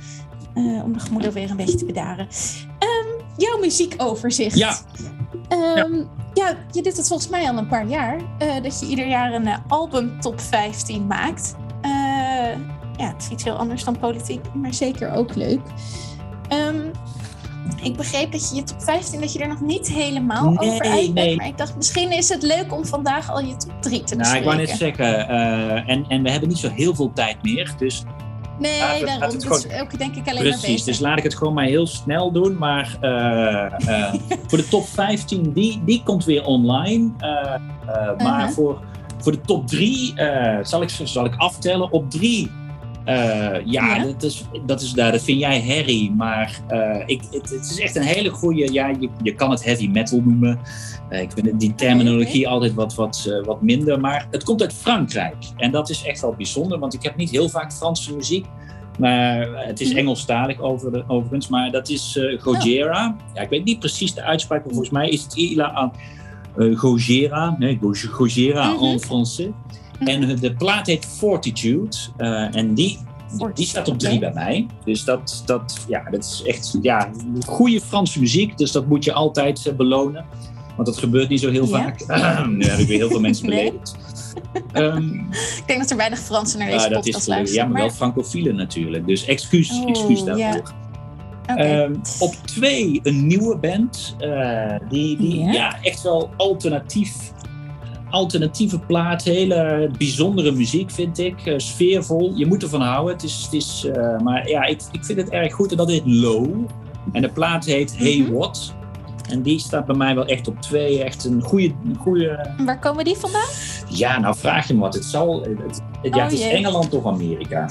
Uh, 0.55 0.83
om 0.83 0.93
de 0.93 0.99
gemoeder 0.99 1.33
weer 1.33 1.49
een 1.49 1.55
beetje 1.55 1.77
te 1.77 1.85
bedaren. 1.85 2.27
Um, 2.79 3.25
jouw 3.37 3.59
muziekoverzicht. 3.59 4.57
Ja. 4.57 4.77
ja. 5.49 5.87
ja. 6.33 6.57
je 6.71 6.81
doet 6.81 6.97
het 6.97 7.07
volgens 7.07 7.29
mij 7.29 7.49
al 7.49 7.57
een 7.57 7.67
paar 7.67 7.87
jaar. 7.87 8.17
Uh, 8.39 8.63
dat 8.63 8.79
je 8.79 8.85
ieder 8.85 9.07
jaar 9.07 9.33
een 9.33 9.49
album 9.67 10.21
top 10.21 10.41
15 10.41 11.07
maakt. 11.07 11.55
ja, 12.97 13.07
het 13.13 13.21
is 13.21 13.29
iets 13.29 13.43
heel 13.43 13.55
anders 13.55 13.83
dan 13.83 13.99
politiek, 13.99 14.53
maar 14.53 14.73
zeker 14.73 15.11
ook 15.11 15.35
leuk. 15.35 15.61
Ik 17.83 17.95
begreep 17.95 18.31
dat 18.31 18.49
je 18.49 18.55
je 18.55 18.63
top 18.63 18.81
15, 18.81 19.21
dat 19.21 19.33
je 19.33 19.39
er 19.39 19.47
nog 19.47 19.61
niet 19.61 19.87
helemaal 19.87 20.49
nee, 20.49 20.69
over 20.69 20.85
uit 20.85 21.13
bent. 21.13 21.13
Nee. 21.13 21.35
Maar 21.35 21.47
ik 21.47 21.57
dacht, 21.57 21.75
misschien 21.75 22.11
is 22.11 22.29
het 22.29 22.43
leuk 22.43 22.73
om 22.73 22.85
vandaag 22.85 23.31
al 23.31 23.39
je 23.39 23.55
top 23.55 23.81
3 23.81 24.03
te 24.03 24.15
bespreken. 24.15 24.17
Nou, 24.17 24.37
ik 24.37 24.43
wou 24.43 24.57
net 24.57 24.69
zeggen, 24.69 25.31
uh, 25.31 25.89
en, 25.89 26.05
en 26.07 26.23
we 26.23 26.31
hebben 26.31 26.49
niet 26.49 26.57
zo 26.57 26.69
heel 26.69 26.95
veel 26.95 27.11
tijd 27.13 27.43
meer. 27.43 27.73
Dus 27.77 28.03
Nee, 28.59 28.79
laat 28.79 29.05
daarom. 29.05 29.21
Het 29.21 29.31
dus 29.31 29.63
gewoon... 29.63 29.81
ook 29.81 29.97
denk 29.97 30.15
ik 30.15 30.27
alleen 30.27 30.41
Precies, 30.41 30.61
maar 30.61 30.71
bezig. 30.71 30.85
dus 30.85 30.99
laat 30.99 31.17
ik 31.17 31.23
het 31.23 31.35
gewoon 31.35 31.53
maar 31.53 31.65
heel 31.65 31.87
snel 31.87 32.31
doen. 32.31 32.57
Maar 32.57 32.97
uh, 33.01 33.89
uh, 33.89 34.13
voor 34.47 34.57
de 34.57 34.67
top 34.67 34.87
15, 34.87 35.53
die, 35.53 35.81
die 35.85 36.03
komt 36.03 36.25
weer 36.25 36.45
online. 36.45 37.11
-huh. 37.17 37.59
Maar 38.17 38.17
uh-huh. 38.17 38.49
voor, 38.49 38.81
voor 39.17 39.31
de 39.31 39.41
top 39.41 39.67
3 39.67 40.13
zal, 40.61 40.81
ik, 40.81 40.89
zal 41.03 41.25
ik 41.25 41.35
aftellen. 41.37 41.91
Op 41.91 42.09
3 42.09 42.45
uh, 42.45 42.60
ja, 43.11 43.61
ja, 43.65 44.03
Dat, 44.03 44.23
is, 44.23 44.45
dat, 44.65 44.81
is, 44.81 44.91
dat 44.91 45.21
vind 45.21 45.39
jij 45.39 45.59
herrie. 45.61 46.11
Maar 46.11 46.59
uh, 46.71 47.03
ik, 47.05 47.21
het, 47.31 47.49
het, 47.49 47.69
is 47.69 47.79
echt 47.79 47.95
een 47.95 48.03
hele 48.03 48.29
goede. 48.29 48.73
Ja, 48.73 48.87
je, 48.87 49.09
je 49.21 49.35
kan 49.35 49.51
het 49.51 49.63
heavy 49.63 49.87
metal 49.87 50.21
noemen. 50.21 50.59
Uh, 51.09 51.21
ik 51.21 51.31
vind 51.31 51.59
die 51.59 51.75
terminologie 51.75 52.47
altijd 52.47 52.73
wat, 52.73 52.95
wat, 52.95 53.41
wat 53.45 53.61
minder. 53.61 53.99
Maar 53.99 54.27
het 54.31 54.43
komt 54.43 54.61
uit 54.61 54.73
Frankrijk. 54.73 55.35
En 55.57 55.71
dat 55.71 55.89
is 55.89 56.03
echt 56.03 56.21
wel 56.21 56.33
bijzonder, 56.33 56.79
want 56.79 56.93
ik 56.93 57.03
heb 57.03 57.15
niet 57.15 57.29
heel 57.29 57.49
vaak 57.49 57.73
Franse 57.73 58.15
muziek. 58.15 58.45
Maar 58.99 59.65
het 59.65 59.79
is 59.79 59.89
-hmm. 59.89 59.97
Engelstalig 59.97 60.59
over 60.59 60.91
de, 60.91 61.03
overigens. 61.07 61.47
Maar 61.47 61.71
dat 61.71 61.89
is 61.89 62.19
Gojira. 62.39 63.07
Oh. 63.07 63.33
Ja, 63.35 63.41
ik 63.41 63.49
weet 63.49 63.63
niet 63.63 63.79
precies 63.79 64.13
de 64.13 64.23
uitspraak, 64.23 64.59
maar 64.59 64.73
volgens 64.73 64.93
mij 64.93 65.09
is 65.09 65.23
het 65.23 65.35
Ila 65.35 65.71
aan 65.71 65.91
Gojira. 66.75 67.55
Nee, 67.59 67.79
Gojira 68.09 68.71
mm 68.71 68.77
-hmm. 68.77 68.91
en 68.91 68.99
Français. 68.99 69.49
En 70.05 70.35
de 70.39 70.53
plaat 70.53 70.87
heet 70.87 71.05
Fortitude. 71.05 71.97
Uh, 72.17 72.55
en 72.55 72.73
die, 72.73 72.99
die 73.53 73.65
staat 73.65 73.87
op 73.87 73.99
drie 73.99 74.19
bij 74.19 74.33
mij. 74.33 74.67
Dus 74.85 75.03
dat, 75.03 75.43
dat, 75.45 75.85
ja, 75.87 76.09
dat 76.09 76.23
is 76.23 76.43
echt 76.45 76.77
ja, 76.81 77.11
goede 77.45 77.81
Franse 77.81 78.19
muziek. 78.19 78.57
Dus 78.57 78.71
dat 78.71 78.87
moet 78.87 79.03
je 79.03 79.13
altijd 79.13 79.65
uh, 79.65 79.73
belonen. 79.73 80.25
Want 80.75 80.87
dat 80.87 80.97
gebeurt 80.97 81.29
niet 81.29 81.39
zo 81.39 81.51
heel 81.51 81.67
ja. 81.67 81.95
vaak. 82.07 82.47
nu 82.47 82.65
heb 82.65 82.79
ik 82.79 82.87
weer 82.87 82.97
heel 82.97 83.09
veel 83.09 83.19
mensen 83.19 83.45
beledigd. 83.45 83.95
Nee. 84.73 84.83
Um, 84.83 85.27
ik 85.57 85.63
denk 85.65 85.79
dat 85.79 85.89
er 85.89 85.97
weinig 85.97 86.19
Fransen 86.19 86.59
naar 86.59 86.69
deze 86.69 86.89
uh, 86.89 86.95
podcast 86.95 87.17
is, 87.17 87.27
luisteren. 87.27 87.63
Ja, 87.63 87.63
maar, 87.63 87.71
maar, 87.71 87.81
wel 87.81 87.95
francofielen 87.95 88.55
natuurlijk. 88.55 89.07
Dus 89.07 89.25
excuus, 89.25 89.71
oh, 89.71 89.89
excuus 89.89 90.23
daarvoor. 90.23 90.73
Okay. 91.41 91.83
Um, 91.83 92.01
op 92.19 92.33
twee 92.33 92.99
een 93.03 93.27
nieuwe 93.27 93.57
band. 93.57 94.15
Uh, 94.19 94.75
die 94.89 95.17
die 95.17 95.39
ja. 95.39 95.51
ja. 95.51 95.81
echt 95.81 96.01
wel 96.01 96.29
alternatief 96.37 97.31
alternatieve 98.11 98.79
plaat. 98.79 99.23
Hele 99.23 99.91
bijzondere 99.97 100.51
muziek, 100.51 100.91
vind 100.91 101.19
ik. 101.19 101.45
Uh, 101.45 101.53
sfeervol. 101.57 102.31
Je 102.35 102.45
moet 102.45 102.63
ervan 102.63 102.81
houden. 102.81 103.13
Het 103.13 103.23
is, 103.23 103.41
het 103.43 103.53
is, 103.53 103.87
uh, 103.95 104.19
maar 104.19 104.49
ja, 104.49 104.65
ik, 104.65 104.81
ik 104.91 105.05
vind 105.05 105.19
het 105.19 105.29
erg 105.29 105.53
goed. 105.53 105.71
En 105.71 105.77
dat 105.77 105.89
heet 105.89 106.05
Low. 106.05 106.65
En 107.11 107.21
de 107.21 107.29
plaat 107.29 107.65
heet 107.65 107.97
Hey 107.97 108.17
mm 108.17 108.25
-hmm. 108.25 108.33
What. 108.33 108.73
En 109.29 109.41
die 109.41 109.59
staat 109.59 109.85
bij 109.85 109.95
mij 109.95 110.15
wel 110.15 110.25
echt 110.25 110.47
op 110.47 110.61
twee. 110.61 111.03
Echt 111.03 111.25
een 111.25 111.41
goede... 111.41 111.73
goede... 111.97 112.55
Waar 112.65 112.79
komen 112.79 113.05
die 113.05 113.15
vandaan? 113.15 113.49
Ja, 113.89 114.19
nou 114.19 114.35
vraag 114.35 114.67
je 114.67 114.73
me 114.73 114.79
wat. 114.79 114.93
Het 114.93 115.05
zal... 115.05 115.41
Het, 115.41 115.81
het, 116.01 116.15
ja, 116.15 116.23
het 116.23 116.31
is 116.31 116.41
Oh. 116.41 116.53
Engeland 116.53 116.93
of 116.93 117.05
Amerika. 117.05 117.69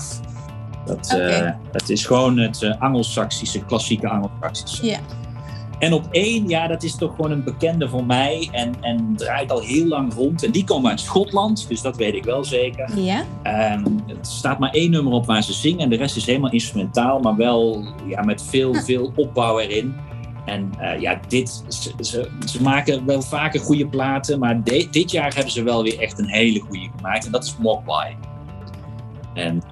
Dat, 0.84 1.14
eh, 1.18 1.50
het 1.72 1.90
is 1.90 2.06
gewoon 2.06 2.38
het 2.38 2.62
uh, 2.62 2.80
Angelsaksische, 2.80 3.64
klassieke 3.64 4.08
Angelsaksische. 4.08 4.86
Ja. 4.86 4.98
En 5.80 5.92
op 5.92 6.06
één, 6.10 6.48
ja, 6.48 6.66
dat 6.66 6.82
is 6.82 6.96
toch 6.96 7.14
gewoon 7.14 7.30
een 7.30 7.44
bekende 7.44 7.88
voor 7.88 8.04
mij. 8.04 8.48
En, 8.52 8.74
en 8.80 9.12
draait 9.16 9.50
al 9.52 9.60
heel 9.60 9.86
lang 9.86 10.14
rond. 10.14 10.44
En 10.44 10.50
die 10.50 10.64
komen 10.64 10.90
uit 10.90 11.00
Schotland, 11.00 11.68
dus 11.68 11.82
dat 11.82 11.96
weet 11.96 12.14
ik 12.14 12.24
wel 12.24 12.44
zeker. 12.44 12.98
Ja. 12.98 13.24
Ehm, 13.42 13.84
het 14.06 14.26
staat 14.26 14.58
maar 14.58 14.70
één 14.70 14.90
nummer 14.90 15.12
op 15.12 15.26
waar 15.26 15.42
ze 15.42 15.52
zingen. 15.52 15.78
En 15.80 15.88
de 15.90 15.96
rest 15.96 16.16
is 16.16 16.26
helemaal 16.26 16.50
instrumentaal, 16.50 17.20
maar 17.20 17.36
wel 17.36 17.84
ja, 18.06 18.22
met 18.22 18.42
veel, 18.42 18.74
veel 18.74 19.12
opbouw 19.16 19.58
erin. 19.58 19.94
En 20.44 20.72
eh, 20.78 21.00
ja, 21.00 21.20
dit, 21.28 21.64
ze, 21.68 21.92
ze, 22.00 22.28
ze 22.46 22.62
maken 22.62 23.06
wel 23.06 23.22
vaker 23.22 23.60
goede 23.60 23.86
platen. 23.86 24.38
Maar 24.38 24.64
de- 24.64 24.88
dit 24.90 25.10
jaar 25.10 25.34
hebben 25.34 25.52
ze 25.52 25.62
wel 25.62 25.82
weer 25.82 25.98
echt 26.00 26.18
een 26.18 26.28
hele 26.28 26.60
goede 26.60 26.88
gemaakt. 26.96 27.26
En 27.26 27.32
dat 27.32 27.44
is 27.44 27.56
Mogwai. 27.58 28.16
En 29.34 29.62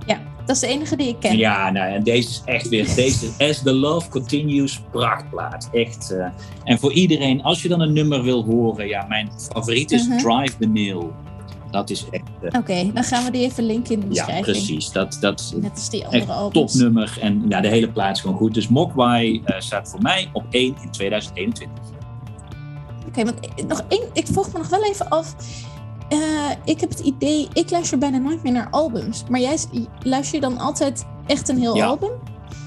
Dat 0.49 0.57
is 0.57 0.63
de 0.63 0.69
enige 0.69 0.97
die 0.97 1.09
ik 1.09 1.17
ken. 1.21 1.37
ja, 1.37 1.71
nou, 1.71 1.93
en 1.93 2.03
deze 2.03 2.29
is 2.29 2.43
echt 2.45 2.69
weer, 2.69 2.95
deze 2.97 3.27
As 3.39 3.63
the 3.63 3.73
Love 3.75 4.09
Continues, 4.09 4.81
prachtplaat. 4.91 5.69
Echt. 5.73 6.11
eh, 6.11 6.27
en 6.65 6.79
voor 6.79 6.93
iedereen, 6.93 7.43
als 7.43 7.63
je 7.63 7.69
dan 7.69 7.81
een 7.81 7.93
nummer 7.93 8.23
wil 8.23 8.45
horen, 8.45 8.89
ja, 8.89 9.05
mijn 9.09 9.31
favoriet 9.53 9.91
is 9.91 10.07
Mhm. 10.09 10.19
Drive 10.19 10.57
the 10.59 10.67
Nail. 10.69 11.13
Dat 11.71 11.91
is 11.91 12.05
echt, 12.11 12.23
eh, 12.43 12.59
Oké, 12.61 12.91
dan 12.95 13.05
gaan 13.05 13.25
we 13.25 13.31
die 13.31 13.43
even 13.43 13.65
linken 13.65 13.93
in 13.95 14.01
de 14.01 14.07
ja, 14.07 14.11
beschrijving. 14.11 14.45
precies. 14.45 14.91
Dat, 14.93 15.17
dat 15.21 15.53
Net 15.57 15.71
als 15.71 15.91
die 15.91 16.07
andere 16.07 16.33
albums. 16.33 16.73
topnummer. 16.73 17.19
En 17.21 17.45
ja, 17.49 17.61
de 17.61 17.69
hele 17.69 17.89
plaat 17.91 18.17
is 18.17 18.21
gewoon 18.23 18.37
goed. 18.37 18.55
Dus 18.55 18.69
Mogwai 18.69 19.43
eh, 19.45 19.61
staat 19.61 19.89
voor 19.91 20.03
mij 20.03 20.31
op 20.33 20.45
1 20.51 20.77
in 20.83 20.91
2021. 20.91 21.79
Oké, 23.09 23.25
want 23.25 23.67
nog 23.69 23.85
één, 23.89 24.05
ik 24.13 24.27
vroeg 24.27 24.53
me 24.53 24.59
nog 24.59 24.69
wel 24.69 24.85
even 24.85 25.09
af. 25.09 25.35
Eh, 26.09 26.19
ik 26.65 26.81
heb 26.81 26.89
het 26.91 27.01
idee, 27.01 27.49
ik 27.53 27.71
luister 27.71 27.99
bijna 27.99 28.19
nooit 28.19 28.43
meer 28.43 28.53
naar 28.53 28.69
albums. 28.71 29.25
Maar 29.31 29.41
jij 29.41 29.59
luister 30.03 30.35
je 30.35 30.41
dan 30.41 30.59
altijd 30.59 31.07
echt 31.27 31.49
een 31.49 31.59
heel 31.59 31.77
Ja. 31.77 31.87
album? 31.87 32.11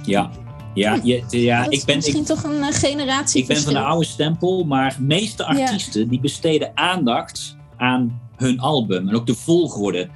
Ja, 0.06 0.30
ja, 0.74 1.00
je, 1.04 1.24
ja 1.30 1.70
ik 1.70 1.86
ben, 1.86 1.96
misschien 1.96 2.20
ik, 2.22 2.26
toch 2.26 2.44
een 2.44 2.62
eh, 2.64 2.74
generatie 2.74 3.42
ik 3.42 3.48
ben 3.48 3.58
van 3.58 3.74
de 3.74 3.80
oude 3.80 4.06
stempel, 4.06 4.64
maar 4.64 4.96
de 4.98 5.02
meeste 5.04 5.46
artiesten 5.46 6.10
die 6.10 6.20
besteden 6.20 6.72
aandacht 6.74 7.58
aan 7.78 8.22
hun 8.36 8.60
album 8.60 9.08
en 9.10 9.16
ook 9.16 9.28
de 9.28 9.36
volgorde. 9.36 10.10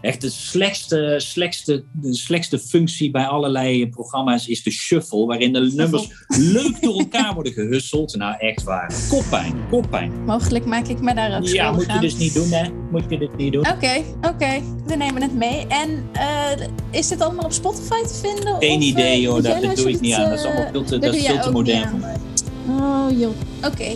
Echt 0.00 0.20
de 0.20 0.30
slechtste, 0.30 1.14
slechtste, 1.16 1.84
de 1.92 2.14
slechtste 2.14 2.58
functie 2.58 3.10
bij 3.10 3.26
allerlei 3.26 3.88
programma's 3.88 4.46
is 4.46 4.62
de 4.62 4.70
shuffle, 4.70 5.26
waarin 5.26 5.52
de 5.52 5.72
nummers 5.74 6.08
leuk 6.26 6.82
door 6.82 6.98
elkaar 6.98 7.34
worden 7.34 7.52
gehusseld. 7.52 8.16
Nou, 8.16 8.34
echt 8.38 8.62
waar. 8.62 8.92
Koppijn, 9.08 9.54
koppijn. 9.70 10.24
Mogelijk 10.24 10.64
maak 10.64 10.86
ik 10.86 11.00
me 11.00 11.14
daar 11.14 11.36
ook 11.36 11.46
Ja, 11.46 11.72
moet 11.72 11.92
je 11.92 11.98
dus 11.98 12.16
niet 12.16 12.34
doen, 12.34 12.50
hè? 12.50 12.68
Moet 12.90 13.04
je 13.08 13.18
dus 13.18 13.28
niet 13.36 13.52
doen. 13.52 13.68
Oké, 13.68 14.02
oké. 14.20 14.62
We 14.86 14.96
nemen 14.96 15.22
het 15.22 15.34
mee. 15.34 15.66
En 15.66 16.08
eh, 16.12 16.66
is 16.90 17.08
dit 17.08 17.20
allemaal 17.20 17.44
op 17.44 17.52
Spotify 17.52 18.02
te 18.02 18.14
vinden? 18.22 18.56
Geen 18.58 18.82
idee, 18.82 19.22
eh, 19.22 19.30
hoor. 19.30 19.42
Dat, 19.42 19.62
dat 19.62 19.76
doe 19.76 19.88
ik 19.88 20.00
niet 20.00 20.14
aan. 20.14 20.30
Dat 20.30 20.38
is 20.38 20.44
eh, 20.44 20.50
allemaal 20.50 20.70
veel 20.72 20.84
te, 20.84 20.98
dat 20.98 21.14
is 21.14 21.26
veel 21.26 21.40
te 21.40 21.50
modern 21.50 21.88
voor 21.88 21.98
mij. 21.98 22.16
Oh 22.68 23.06
joh, 23.18 23.34
oké. 23.64 23.94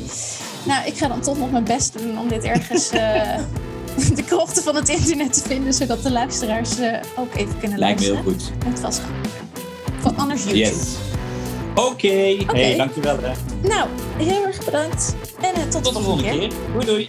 Nou, 0.66 0.86
ik 0.86 0.94
ga 0.96 1.08
dan 1.08 1.20
toch 1.20 1.38
nog 1.38 1.50
mijn 1.50 1.64
best 1.64 1.98
doen 1.98 2.18
om 2.18 2.28
dit 2.28 2.44
ergens 2.44 2.90
de 4.16 4.24
krochten 4.24 4.62
van 4.62 4.74
het 4.74 4.88
internet 4.88 5.32
te 5.32 5.48
vinden, 5.48 5.74
zodat 5.74 6.02
de 6.02 6.10
luisteraars 6.10 6.78
eh, 6.78 7.00
ook 7.16 7.34
even 7.34 7.58
kunnen 7.58 7.78
Lijkt 7.78 8.00
me 8.00 8.12
luisteren. 8.12 8.40
heel 8.40 8.50
goed. 8.56 8.72
Het 8.72 8.80
was 8.80 8.98
van 10.00 10.16
anders 10.16 10.42
YouTube. 10.42 10.58
Yes. 10.64 10.94
Oké, 11.74 12.08
hey, 12.46 12.76
dankjewel. 12.76 13.18
Hè. 13.20 13.32
Nou, 13.68 13.88
heel 14.16 14.46
erg 14.46 14.64
bedankt 14.64 15.14
en 15.40 15.54
eh, 15.54 15.62
tot, 15.68 15.84
Tot 15.84 15.94
de 15.94 16.00
volgende 16.00 16.38
keer. 16.38 16.50
Doei 16.72 16.86
doei. 16.86 17.08